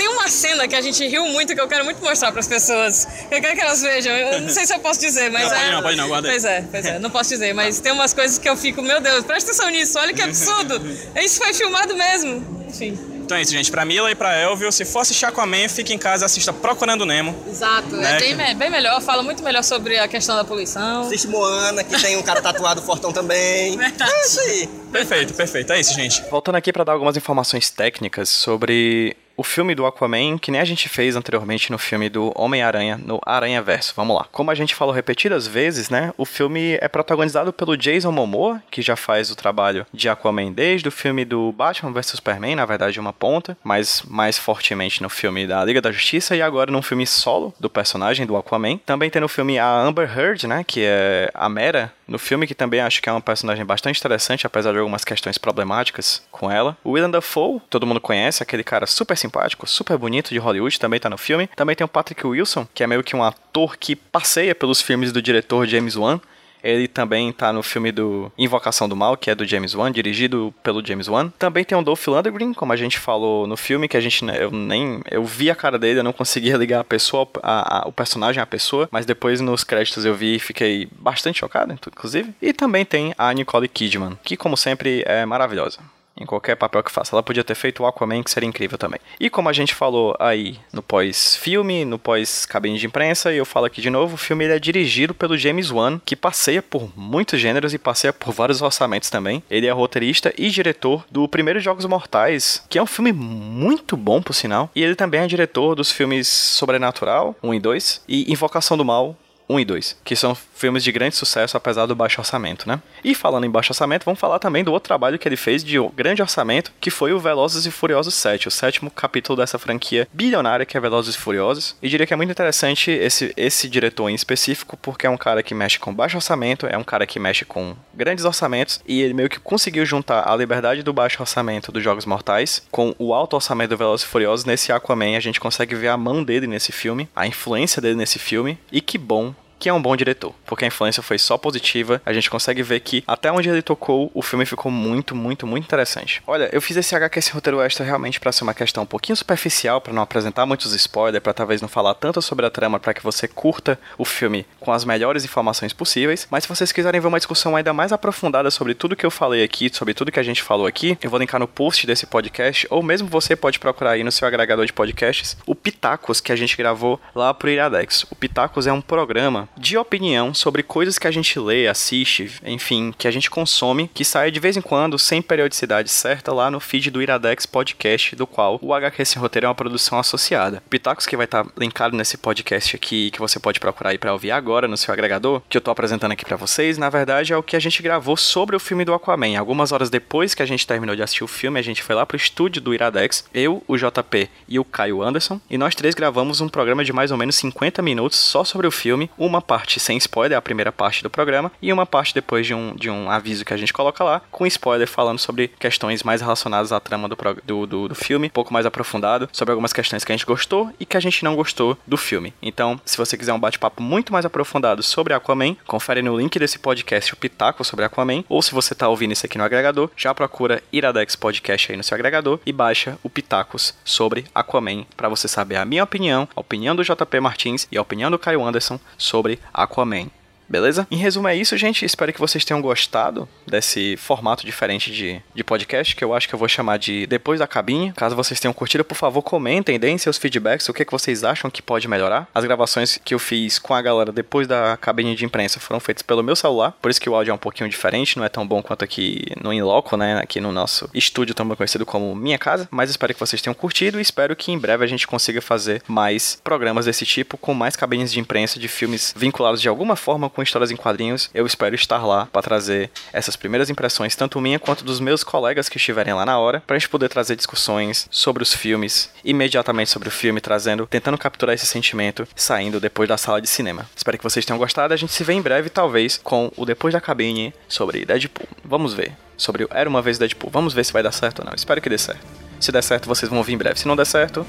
tem 0.00 0.08
uma 0.08 0.28
cena 0.28 0.66
que 0.66 0.74
a 0.74 0.80
gente 0.80 1.06
riu 1.06 1.26
muito 1.26 1.54
que 1.54 1.60
eu 1.60 1.68
quero 1.68 1.84
muito 1.84 2.02
mostrar 2.02 2.32
pras 2.32 2.48
pessoas. 2.48 3.06
Eu 3.30 3.38
quero 3.40 3.54
que 3.54 3.60
elas 3.60 3.82
vejam. 3.82 4.12
Eu 4.16 4.40
não 4.40 4.48
sei 4.48 4.64
se 4.66 4.72
eu 4.72 4.78
posso 4.80 4.98
dizer, 4.98 5.30
mas 5.30 5.44
Não, 5.50 5.52
é. 5.54 5.58
pode 5.60 5.70
não, 5.72 5.82
pode 5.82 5.96
não, 5.96 6.08
guarda 6.08 6.28
aí. 6.28 6.32
Pois 6.32 6.44
é, 6.46 6.64
pois 6.70 6.86
é, 6.86 6.98
não 6.98 7.10
posso 7.10 7.28
dizer, 7.30 7.52
mas 7.52 7.80
tem 7.80 7.92
umas 7.92 8.14
coisas 8.14 8.38
que 8.38 8.48
eu 8.48 8.56
fico, 8.56 8.80
meu 8.80 8.98
Deus, 9.00 9.24
presta 9.24 9.50
atenção 9.50 9.68
nisso, 9.70 9.98
olha 9.98 10.14
que 10.14 10.22
absurdo. 10.22 10.80
Isso 11.16 11.36
foi 11.38 11.52
filmado 11.52 11.94
mesmo. 11.94 12.64
Enfim. 12.68 12.98
Então 13.30 13.36
é 13.38 13.42
isso, 13.42 13.52
gente. 13.52 13.70
Pra 13.70 13.84
Mila 13.84 14.10
e 14.10 14.14
pra 14.14 14.34
Elvio, 14.36 14.72
se 14.72 14.84
for 14.84 15.00
assistir 15.00 15.24
Aquaman, 15.26 15.68
fique 15.68 15.92
em 15.94 15.98
casa 15.98 16.24
e 16.24 16.26
assista 16.26 16.52
Procurando 16.52 17.04
Nemo. 17.06 17.36
Exato, 17.48 17.94
Né? 17.96 18.16
é 18.16 18.18
bem, 18.18 18.34
me- 18.34 18.54
bem 18.54 18.70
melhor, 18.70 19.00
fala 19.02 19.22
muito 19.22 19.40
melhor 19.42 19.62
sobre 19.62 19.98
a 19.98 20.08
questão 20.08 20.34
da 20.34 20.42
poluição. 20.44 21.02
Assiste 21.02 21.28
Moana, 21.28 21.84
que 21.84 22.00
tem 22.00 22.16
um 22.16 22.22
cara 22.22 22.40
tatuado 22.42 22.82
fortão 22.82 23.12
também. 23.12 23.76
Verdade. 23.76 24.10
É 24.12 24.26
isso 24.26 24.40
aí. 24.40 24.66
Perfeito, 24.90 25.34
perfeito. 25.34 25.72
É 25.72 25.78
isso, 25.78 25.94
gente. 25.94 26.22
Voltando 26.30 26.56
aqui 26.56 26.72
para 26.72 26.82
dar 26.82 26.92
algumas 26.92 27.16
informações 27.16 27.70
técnicas 27.70 28.28
sobre 28.30 29.16
o 29.40 29.42
filme 29.42 29.74
do 29.74 29.86
Aquaman, 29.86 30.36
que 30.36 30.50
nem 30.50 30.60
a 30.60 30.66
gente 30.66 30.86
fez 30.86 31.16
anteriormente 31.16 31.72
no 31.72 31.78
filme 31.78 32.10
do 32.10 32.30
Homem-Aranha, 32.36 33.00
no 33.02 33.18
Aranha 33.24 33.62
Verso. 33.62 33.94
Vamos 33.96 34.14
lá. 34.14 34.26
Como 34.30 34.50
a 34.50 34.54
gente 34.54 34.74
falou 34.74 34.92
repetidas 34.92 35.46
vezes, 35.46 35.88
né? 35.88 36.12
O 36.18 36.26
filme 36.26 36.76
é 36.78 36.86
protagonizado 36.88 37.50
pelo 37.50 37.74
Jason 37.74 38.12
Momoa, 38.12 38.62
que 38.70 38.82
já 38.82 38.96
faz 38.96 39.30
o 39.30 39.34
trabalho 39.34 39.86
de 39.94 40.10
Aquaman 40.10 40.52
desde 40.52 40.88
o 40.88 40.92
filme 40.92 41.24
do 41.24 41.52
Batman 41.52 41.90
vs 41.90 42.16
Superman, 42.16 42.54
na 42.54 42.66
verdade 42.66 43.00
uma 43.00 43.14
ponta, 43.14 43.56
mas 43.64 44.02
mais 44.06 44.36
fortemente 44.36 45.02
no 45.02 45.08
filme 45.08 45.46
da 45.46 45.64
Liga 45.64 45.80
da 45.80 45.90
Justiça 45.90 46.36
e 46.36 46.42
agora 46.42 46.70
num 46.70 46.82
filme 46.82 47.06
solo 47.06 47.54
do 47.58 47.70
personagem 47.70 48.26
do 48.26 48.36
Aquaman. 48.36 48.76
Também 48.84 49.08
tem 49.08 49.22
no 49.22 49.28
filme 49.28 49.58
a 49.58 49.74
Amber 49.74 50.18
Heard, 50.18 50.46
né? 50.46 50.64
Que 50.66 50.84
é 50.84 51.30
a 51.32 51.48
Mera 51.48 51.90
no 52.10 52.18
filme, 52.18 52.46
que 52.46 52.54
também 52.54 52.80
acho 52.80 53.00
que 53.00 53.08
é 53.08 53.12
uma 53.12 53.20
personagem 53.20 53.64
bastante 53.64 53.98
interessante, 53.98 54.46
apesar 54.46 54.72
de 54.72 54.78
algumas 54.78 55.04
questões 55.04 55.38
problemáticas 55.38 56.22
com 56.30 56.50
ela. 56.50 56.76
O 56.82 56.90
Willem 56.90 57.10
Dafoe, 57.10 57.60
todo 57.70 57.86
mundo 57.86 58.00
conhece, 58.00 58.42
aquele 58.42 58.64
cara 58.64 58.86
super 58.86 59.16
simpático, 59.16 59.66
super 59.66 59.96
bonito 59.96 60.30
de 60.30 60.38
Hollywood, 60.38 60.78
também 60.78 60.98
tá 60.98 61.08
no 61.08 61.16
filme. 61.16 61.48
Também 61.54 61.76
tem 61.76 61.84
o 61.84 61.88
Patrick 61.88 62.26
Wilson, 62.26 62.66
que 62.74 62.82
é 62.82 62.86
meio 62.86 63.04
que 63.04 63.14
um 63.14 63.22
ator 63.22 63.76
que 63.76 63.94
passeia 63.94 64.54
pelos 64.54 64.82
filmes 64.82 65.12
do 65.12 65.22
diretor 65.22 65.66
James 65.66 65.96
Wan. 65.96 66.20
Ele 66.62 66.88
também 66.88 67.32
tá 67.32 67.52
no 67.52 67.62
filme 67.62 67.92
do 67.92 68.30
Invocação 68.38 68.88
do 68.88 68.96
Mal, 68.96 69.16
que 69.16 69.30
é 69.30 69.34
do 69.34 69.44
James 69.44 69.74
Wan, 69.74 69.90
dirigido 69.90 70.54
pelo 70.62 70.84
James 70.84 71.08
Wan. 71.08 71.32
Também 71.38 71.64
tem 71.64 71.76
o 71.76 71.82
Dolph 71.82 72.06
Lundgren, 72.06 72.52
como 72.52 72.72
a 72.72 72.76
gente 72.76 72.98
falou 72.98 73.46
no 73.46 73.56
filme, 73.56 73.88
que 73.88 73.96
a 73.96 74.00
gente 74.00 74.24
eu 74.24 74.50
nem 74.50 75.00
eu 75.10 75.24
vi 75.24 75.50
a 75.50 75.54
cara 75.54 75.78
dele, 75.78 76.00
eu 76.00 76.04
não 76.04 76.12
conseguia 76.12 76.56
ligar 76.58 76.80
a 76.80 76.84
pessoa, 76.84 77.28
a, 77.42 77.78
a, 77.78 77.88
o 77.88 77.92
personagem 77.92 78.42
à 78.42 78.46
pessoa, 78.46 78.88
mas 78.90 79.06
depois 79.06 79.40
nos 79.40 79.64
créditos 79.64 80.04
eu 80.04 80.14
vi 80.14 80.36
e 80.36 80.38
fiquei 80.38 80.88
bastante 80.98 81.38
chocado, 81.40 81.72
inclusive. 81.72 82.32
E 82.40 82.52
também 82.52 82.84
tem 82.84 83.14
a 83.16 83.32
Nicole 83.32 83.68
Kidman, 83.68 84.18
que 84.22 84.36
como 84.36 84.56
sempre 84.56 85.02
é 85.06 85.24
maravilhosa 85.24 85.78
em 86.20 86.26
qualquer 86.26 86.54
papel 86.54 86.82
que 86.82 86.92
faça. 86.92 87.14
Ela 87.14 87.22
podia 87.22 87.42
ter 87.42 87.54
feito 87.54 87.82
o 87.82 87.86
Aquaman, 87.86 88.22
que 88.22 88.30
seria 88.30 88.48
incrível 88.48 88.76
também. 88.76 89.00
E 89.18 89.30
como 89.30 89.48
a 89.48 89.52
gente 89.52 89.74
falou 89.74 90.14
aí 90.20 90.58
no 90.72 90.82
pós-filme, 90.82 91.84
no 91.84 91.98
pós-cabine 91.98 92.78
de 92.78 92.86
imprensa, 92.86 93.32
e 93.32 93.38
eu 93.38 93.46
falo 93.46 93.66
aqui 93.66 93.80
de 93.80 93.90
novo, 93.90 94.14
o 94.14 94.18
filme 94.18 94.44
ele 94.44 94.54
é 94.54 94.58
dirigido 94.58 95.14
pelo 95.14 95.38
James 95.38 95.70
Wan, 95.70 96.00
que 96.04 96.14
passeia 96.14 96.62
por 96.62 96.90
muitos 96.96 97.40
gêneros 97.40 97.72
e 97.72 97.78
passeia 97.78 98.12
por 98.12 98.32
vários 98.32 98.60
orçamentos 98.60 99.08
também. 99.08 99.42
Ele 99.50 99.66
é 99.66 99.72
roteirista 99.72 100.32
e 100.36 100.50
diretor 100.50 101.04
do 101.10 101.26
primeiro 101.26 101.60
Jogos 101.60 101.86
Mortais, 101.86 102.64
que 102.68 102.78
é 102.78 102.82
um 102.82 102.86
filme 102.86 103.12
muito 103.12 103.96
bom, 103.96 104.20
por 104.20 104.34
sinal. 104.34 104.70
E 104.74 104.82
ele 104.82 104.94
também 104.94 105.20
é 105.20 105.26
diretor 105.26 105.74
dos 105.74 105.90
filmes 105.90 106.28
Sobrenatural 106.28 107.34
1 107.42 107.54
e 107.54 107.60
2 107.60 108.02
e 108.06 108.32
Invocação 108.32 108.76
do 108.76 108.84
Mal 108.84 109.16
1 109.50 109.60
e 109.60 109.64
2, 109.64 109.96
que 110.04 110.14
são 110.14 110.34
filmes 110.34 110.84
de 110.84 110.92
grande 110.92 111.16
sucesso 111.16 111.56
apesar 111.56 111.86
do 111.86 111.96
baixo 111.96 112.20
orçamento, 112.20 112.68
né? 112.68 112.80
E 113.02 113.14
falando 113.14 113.46
em 113.46 113.50
baixo 113.50 113.72
orçamento, 113.72 114.04
vamos 114.04 114.20
falar 114.20 114.38
também 114.38 114.62
do 114.62 114.72
outro 114.72 114.86
trabalho 114.86 115.18
que 115.18 115.26
ele 115.26 115.36
fez 115.36 115.64
de 115.64 115.76
grande 115.94 116.22
orçamento, 116.22 116.70
que 116.80 116.90
foi 116.90 117.12
o 117.12 117.18
Velozes 117.18 117.66
e 117.66 117.70
Furiosos 117.70 118.14
7, 118.14 118.46
o 118.46 118.50
sétimo 118.50 118.90
capítulo 118.90 119.38
dessa 119.38 119.58
franquia 119.58 120.06
bilionária 120.12 120.66
que 120.66 120.76
é 120.76 120.80
Velozes 120.80 121.14
e 121.14 121.18
Furiosos. 121.18 121.76
E 121.82 121.88
diria 121.88 122.06
que 122.06 122.12
é 122.12 122.16
muito 122.16 122.30
interessante 122.30 122.90
esse, 122.90 123.32
esse 123.36 123.68
diretor 123.68 124.08
em 124.08 124.14
específico, 124.14 124.76
porque 124.76 125.06
é 125.06 125.10
um 125.10 125.16
cara 125.16 125.42
que 125.42 125.54
mexe 125.54 125.78
com 125.78 125.94
baixo 125.94 126.16
orçamento, 126.16 126.66
é 126.66 126.76
um 126.76 126.84
cara 126.84 127.06
que 127.06 127.18
mexe 127.18 127.44
com 127.44 127.74
grandes 127.94 128.24
orçamentos, 128.24 128.80
e 128.86 129.00
ele 129.00 129.14
meio 129.14 129.28
que 129.28 129.40
conseguiu 129.40 129.84
juntar 129.84 130.28
a 130.28 130.36
liberdade 130.36 130.82
do 130.82 130.92
baixo 130.92 131.20
orçamento 131.20 131.72
dos 131.72 131.82
Jogos 131.82 132.04
Mortais 132.04 132.62
com 132.70 132.94
o 132.98 133.14
alto 133.14 133.34
orçamento 133.34 133.70
do 133.70 133.76
Velozes 133.76 134.06
e 134.06 134.08
Furiosos. 134.08 134.44
Nesse 134.44 134.72
Aquaman 134.72 135.16
a 135.16 135.20
gente 135.20 135.40
consegue 135.40 135.74
ver 135.74 135.88
a 135.88 135.96
mão 135.96 136.22
dele 136.22 136.46
nesse 136.46 136.70
filme, 136.70 137.08
a 137.16 137.26
influência 137.26 137.80
dele 137.80 137.94
nesse 137.94 138.18
filme, 138.18 138.58
e 138.70 138.80
que 138.80 138.98
bom 138.98 139.34
que 139.60 139.68
é 139.68 139.72
um 139.72 139.80
bom 139.80 139.94
diretor, 139.94 140.34
porque 140.46 140.64
a 140.64 140.68
influência 140.68 141.02
foi 141.02 141.18
só 141.18 141.36
positiva. 141.36 142.00
A 142.04 142.14
gente 142.14 142.30
consegue 142.30 142.62
ver 142.62 142.80
que 142.80 143.04
até 143.06 143.30
onde 143.30 143.50
ele 143.50 143.60
tocou, 143.60 144.10
o 144.14 144.22
filme 144.22 144.46
ficou 144.46 144.72
muito, 144.72 145.14
muito, 145.14 145.46
muito 145.46 145.64
interessante. 145.64 146.22
Olha, 146.26 146.48
eu 146.50 146.62
fiz 146.62 146.78
esse 146.78 146.96
HQ, 146.96 147.18
esse 147.18 147.32
roteiro 147.32 147.60
extra 147.60 147.84
realmente 147.84 148.18
para 148.18 148.32
ser 148.32 148.42
uma 148.42 148.54
questão 148.54 148.84
um 148.84 148.86
pouquinho 148.86 149.16
superficial, 149.16 149.78
para 149.80 149.92
não 149.92 150.00
apresentar 150.02 150.46
muitos 150.46 150.72
spoilers, 150.72 151.22
para 151.22 151.34
talvez 151.34 151.60
não 151.60 151.68
falar 151.68 151.92
tanto 151.92 152.22
sobre 152.22 152.46
a 152.46 152.50
trama, 152.50 152.80
para 152.80 152.94
que 152.94 153.02
você 153.02 153.28
curta 153.28 153.78
o 153.98 154.04
filme 154.04 154.46
com 154.58 154.72
as 154.72 154.84
melhores 154.84 155.24
informações 155.24 155.74
possíveis. 155.74 156.26
Mas 156.30 156.44
se 156.44 156.48
vocês 156.48 156.72
quiserem 156.72 157.00
ver 157.00 157.08
uma 157.08 157.18
discussão 157.18 157.54
ainda 157.54 157.74
mais 157.74 157.92
aprofundada 157.92 158.50
sobre 158.50 158.74
tudo 158.74 158.96
que 158.96 159.04
eu 159.04 159.10
falei 159.10 159.44
aqui, 159.44 159.70
sobre 159.70 159.92
tudo 159.92 160.10
que 160.10 160.20
a 160.20 160.22
gente 160.22 160.42
falou 160.42 160.66
aqui, 160.66 160.96
eu 161.02 161.10
vou 161.10 161.20
linkar 161.20 161.38
no 161.38 161.46
post 161.46 161.86
desse 161.86 162.06
podcast, 162.06 162.66
ou 162.70 162.82
mesmo 162.82 163.08
você 163.08 163.36
pode 163.36 163.58
procurar 163.58 163.90
aí 163.90 164.02
no 164.02 164.10
seu 164.10 164.26
agregador 164.26 164.64
de 164.64 164.72
podcasts 164.72 165.36
o 165.44 165.54
Pitacos 165.54 166.18
que 166.18 166.32
a 166.32 166.36
gente 166.36 166.56
gravou 166.56 166.98
lá 167.14 167.34
pro 167.34 167.50
Iradex. 167.50 168.06
O 168.10 168.14
Pitacos 168.14 168.66
é 168.66 168.72
um 168.72 168.80
programa 168.80 169.49
de 169.56 169.76
opinião 169.76 170.32
sobre 170.32 170.62
coisas 170.62 170.98
que 170.98 171.06
a 171.06 171.10
gente 171.10 171.38
lê, 171.38 171.68
assiste, 171.68 172.30
enfim, 172.44 172.94
que 172.96 173.06
a 173.06 173.10
gente 173.10 173.30
consome, 173.30 173.90
que 173.92 174.04
sai 174.04 174.30
de 174.30 174.40
vez 174.40 174.56
em 174.56 174.60
quando, 174.60 174.98
sem 174.98 175.20
periodicidade 175.20 175.88
certa, 175.90 176.32
lá 176.32 176.50
no 176.50 176.60
feed 176.60 176.90
do 176.90 177.02
Iradex 177.02 177.46
Podcast, 177.46 178.16
do 178.16 178.26
qual 178.26 178.58
o 178.62 178.72
HQ 178.72 179.04
Sem 179.04 179.20
Roteiro 179.20 179.46
é 179.46 179.48
uma 179.48 179.54
produção 179.54 179.98
associada. 179.98 180.62
Pitacos 180.70 181.06
que 181.06 181.16
vai 181.16 181.24
estar 181.24 181.44
tá 181.44 181.50
linkado 181.58 181.96
nesse 181.96 182.16
podcast 182.16 182.76
aqui, 182.76 183.10
que 183.10 183.18
você 183.18 183.38
pode 183.38 183.60
procurar 183.60 183.90
aí 183.90 183.98
para 183.98 184.12
ouvir 184.12 184.30
agora 184.30 184.68
no 184.68 184.76
seu 184.76 184.92
agregador, 184.92 185.42
que 185.48 185.56
eu 185.56 185.60
tô 185.60 185.70
apresentando 185.70 186.12
aqui 186.12 186.24
para 186.24 186.36
vocês, 186.36 186.78
na 186.78 186.88
verdade 186.88 187.32
é 187.32 187.36
o 187.36 187.42
que 187.42 187.56
a 187.56 187.60
gente 187.60 187.82
gravou 187.82 188.16
sobre 188.16 188.56
o 188.56 188.60
filme 188.60 188.84
do 188.84 188.94
Aquaman. 188.94 189.38
Algumas 189.38 189.72
horas 189.72 189.90
depois 189.90 190.34
que 190.34 190.42
a 190.42 190.46
gente 190.46 190.66
terminou 190.66 190.96
de 190.96 191.02
assistir 191.02 191.24
o 191.24 191.28
filme, 191.28 191.58
a 191.58 191.62
gente 191.62 191.82
foi 191.82 191.94
lá 191.94 192.06
pro 192.06 192.16
estúdio 192.16 192.62
do 192.62 192.74
Iradex, 192.74 193.24
eu, 193.34 193.62
o 193.66 193.76
JP 193.76 194.28
e 194.48 194.58
o 194.58 194.64
Caio 194.64 195.02
Anderson, 195.02 195.40
e 195.50 195.58
nós 195.58 195.74
três 195.74 195.94
gravamos 195.94 196.40
um 196.40 196.48
programa 196.48 196.84
de 196.84 196.92
mais 196.92 197.10
ou 197.10 197.18
menos 197.18 197.36
50 197.36 197.82
minutos 197.82 198.18
só 198.18 198.44
sobre 198.44 198.66
o 198.66 198.70
filme, 198.70 199.10
uma 199.18 199.39
parte 199.40 199.80
sem 199.80 199.96
spoiler, 199.96 200.36
a 200.36 200.42
primeira 200.42 200.72
parte 200.72 201.02
do 201.02 201.10
programa, 201.10 201.52
e 201.60 201.72
uma 201.72 201.86
parte 201.86 202.14
depois 202.14 202.46
de 202.46 202.54
um, 202.54 202.74
de 202.74 202.90
um 202.90 203.10
aviso 203.10 203.44
que 203.44 203.54
a 203.54 203.56
gente 203.56 203.72
coloca 203.72 204.02
lá, 204.04 204.22
com 204.30 204.46
spoiler 204.46 204.88
falando 204.88 205.18
sobre 205.18 205.48
questões 205.58 206.02
mais 206.02 206.20
relacionadas 206.20 206.72
à 206.72 206.80
trama 206.80 207.08
do, 207.08 207.16
do, 207.44 207.66
do, 207.66 207.88
do 207.88 207.94
filme, 207.94 208.28
um 208.28 208.30
pouco 208.30 208.52
mais 208.52 208.66
aprofundado, 208.66 209.28
sobre 209.32 209.52
algumas 209.52 209.72
questões 209.72 210.04
que 210.04 210.12
a 210.12 210.16
gente 210.16 210.26
gostou 210.26 210.70
e 210.78 210.86
que 210.86 210.96
a 210.96 211.00
gente 211.00 211.24
não 211.24 211.36
gostou 211.36 211.76
do 211.86 211.96
filme. 211.96 212.34
Então, 212.42 212.80
se 212.84 212.96
você 212.96 213.16
quiser 213.16 213.32
um 213.32 213.38
bate-papo 213.38 213.82
muito 213.82 214.12
mais 214.12 214.24
aprofundado 214.24 214.82
sobre 214.82 215.14
Aquaman, 215.14 215.56
confere 215.66 216.02
no 216.02 216.16
link 216.16 216.38
desse 216.38 216.58
podcast 216.58 217.12
o 217.12 217.16
Pitaco 217.16 217.64
sobre 217.64 217.84
Aquaman, 217.84 218.24
ou 218.28 218.42
se 218.42 218.52
você 218.52 218.74
tá 218.74 218.88
ouvindo 218.88 219.12
isso 219.12 219.26
aqui 219.26 219.38
no 219.38 219.44
agregador, 219.44 219.90
já 219.96 220.14
procura 220.14 220.62
Iradex 220.72 221.16
Podcast 221.16 221.70
aí 221.70 221.76
no 221.76 221.84
seu 221.84 221.94
agregador 221.94 222.38
e 222.44 222.52
baixa 222.52 222.98
o 223.02 223.10
Pitacos 223.10 223.74
sobre 223.84 224.24
Aquaman 224.34 224.84
para 224.96 225.08
você 225.08 225.28
saber 225.28 225.56
a 225.56 225.64
minha 225.64 225.84
opinião, 225.84 226.28
a 226.34 226.40
opinião 226.40 226.74
do 226.74 226.84
JP 226.84 227.20
Martins 227.20 227.66
e 227.70 227.78
a 227.78 227.82
opinião 227.82 228.10
do 228.10 228.18
Caio 228.18 228.44
Anderson 228.44 228.78
sobre 228.96 229.29
Aquaman 229.30 229.38
Aquaman. 229.52 230.19
Beleza? 230.50 230.84
Em 230.90 230.96
resumo 230.96 231.28
é 231.28 231.36
isso, 231.36 231.56
gente. 231.56 231.84
Espero 231.84 232.12
que 232.12 232.18
vocês 232.18 232.44
tenham 232.44 232.60
gostado 232.60 233.28
desse 233.46 233.96
formato 233.96 234.44
diferente 234.44 234.90
de, 234.90 235.22
de 235.32 235.44
podcast, 235.44 235.94
que 235.94 236.02
eu 236.02 236.12
acho 236.12 236.28
que 236.28 236.34
eu 236.34 236.38
vou 236.38 236.48
chamar 236.48 236.76
de 236.76 237.06
Depois 237.06 237.38
da 237.38 237.46
Cabine. 237.46 237.92
Caso 237.92 238.16
vocês 238.16 238.40
tenham 238.40 238.52
curtido, 238.52 238.84
por 238.84 238.96
favor, 238.96 239.22
comentem, 239.22 239.78
deem 239.78 239.96
seus 239.96 240.18
feedbacks, 240.18 240.68
o 240.68 240.74
que, 240.74 240.84
que 240.84 240.90
vocês 240.90 241.22
acham 241.22 241.48
que 241.48 241.62
pode 241.62 241.86
melhorar. 241.86 242.28
As 242.34 242.44
gravações 242.44 242.98
que 243.04 243.14
eu 243.14 243.20
fiz 243.20 243.60
com 243.60 243.72
a 243.74 243.80
galera 243.80 244.10
depois 244.10 244.48
da 244.48 244.76
cabine 244.76 245.14
de 245.14 245.24
imprensa 245.24 245.60
foram 245.60 245.78
feitas 245.78 246.02
pelo 246.02 246.20
meu 246.20 246.34
celular, 246.34 246.72
por 246.82 246.90
isso 246.90 247.00
que 247.00 247.08
o 247.08 247.14
áudio 247.14 247.30
é 247.30 247.34
um 247.34 247.38
pouquinho 247.38 247.70
diferente, 247.70 248.16
não 248.16 248.24
é 248.24 248.28
tão 248.28 248.44
bom 248.44 248.60
quanto 248.60 248.84
aqui 248.84 249.22
no 249.40 249.52
Inloco, 249.52 249.96
né? 249.96 250.18
Aqui 250.18 250.40
no 250.40 250.50
nosso 250.50 250.90
estúdio, 250.92 251.32
também 251.32 251.56
conhecido 251.56 251.86
como 251.86 252.12
Minha 252.16 252.38
Casa. 252.38 252.66
Mas 252.72 252.90
espero 252.90 253.14
que 253.14 253.20
vocês 253.20 253.40
tenham 253.40 253.54
curtido 253.54 254.00
e 254.00 254.02
espero 254.02 254.34
que 254.34 254.50
em 254.50 254.58
breve 254.58 254.82
a 254.82 254.88
gente 254.88 255.06
consiga 255.06 255.40
fazer 255.40 255.80
mais 255.86 256.40
programas 256.42 256.86
desse 256.86 257.06
tipo, 257.06 257.38
com 257.38 257.54
mais 257.54 257.76
cabines 257.76 258.10
de 258.10 258.18
imprensa 258.18 258.58
de 258.58 258.66
filmes 258.66 259.14
vinculados 259.16 259.60
de 259.60 259.68
alguma 259.68 259.94
forma 259.94 260.28
com 260.28 260.39
com 260.40 260.42
histórias 260.42 260.70
em 260.70 260.76
quadrinhos, 260.76 261.28
eu 261.34 261.44
espero 261.46 261.74
estar 261.74 261.98
lá 262.06 262.24
para 262.24 262.40
trazer 262.40 262.90
essas 263.12 263.36
primeiras 263.36 263.68
impressões, 263.68 264.16
tanto 264.16 264.40
minha 264.40 264.58
quanto 264.58 264.82
dos 264.82 264.98
meus 264.98 265.22
colegas 265.22 265.68
que 265.68 265.76
estiverem 265.76 266.14
lá 266.14 266.24
na 266.24 266.38
hora, 266.38 266.62
para 266.66 266.76
a 266.76 266.78
gente 266.78 266.88
poder 266.88 267.10
trazer 267.10 267.36
discussões 267.36 268.08
sobre 268.10 268.42
os 268.42 268.54
filmes, 268.54 269.10
imediatamente 269.22 269.90
sobre 269.90 270.08
o 270.08 270.10
filme, 270.10 270.40
trazendo, 270.40 270.86
tentando 270.86 271.18
capturar 271.18 271.54
esse 271.54 271.66
sentimento, 271.66 272.26
saindo 272.34 272.80
depois 272.80 273.06
da 273.06 273.18
sala 273.18 273.38
de 273.38 273.48
cinema. 273.48 273.86
Espero 273.94 274.16
que 274.16 274.24
vocês 274.24 274.46
tenham 274.46 274.58
gostado, 274.58 274.94
a 274.94 274.96
gente 274.96 275.12
se 275.12 275.22
vê 275.22 275.34
em 275.34 275.42
breve, 275.42 275.68
talvez, 275.68 276.16
com 276.16 276.50
o 276.56 276.64
Depois 276.64 276.94
da 276.94 277.00
Cabine 277.02 277.52
sobre 277.68 278.06
Deadpool. 278.06 278.48
Vamos 278.64 278.94
ver. 278.94 279.12
Sobre 279.36 279.64
o 279.64 279.68
Era 279.70 279.88
Uma 279.88 280.00
Vez 280.02 280.18
Deadpool. 280.18 280.50
Vamos 280.50 280.72
ver 280.72 280.84
se 280.84 280.92
vai 280.92 281.02
dar 281.02 281.12
certo 281.12 281.40
ou 281.40 281.44
não. 281.46 281.54
Espero 281.54 281.80
que 281.80 281.88
dê 281.88 281.98
certo. 281.98 282.20
Se 282.58 282.70
der 282.70 282.82
certo, 282.82 283.06
vocês 283.06 283.28
vão 283.28 283.38
ouvir 283.38 283.54
em 283.54 283.58
breve. 283.58 283.78
Se 283.78 283.88
não 283.88 283.96
der 283.96 284.06
certo, 284.06 284.46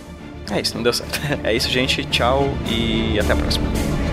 é 0.52 0.60
isso, 0.60 0.76
não 0.76 0.84
deu 0.84 0.94
certo. 0.94 1.20
É 1.44 1.54
isso, 1.54 1.70
gente. 1.70 2.04
Tchau 2.06 2.50
e 2.70 3.20
até 3.20 3.34
a 3.34 3.36
próxima. 3.36 4.11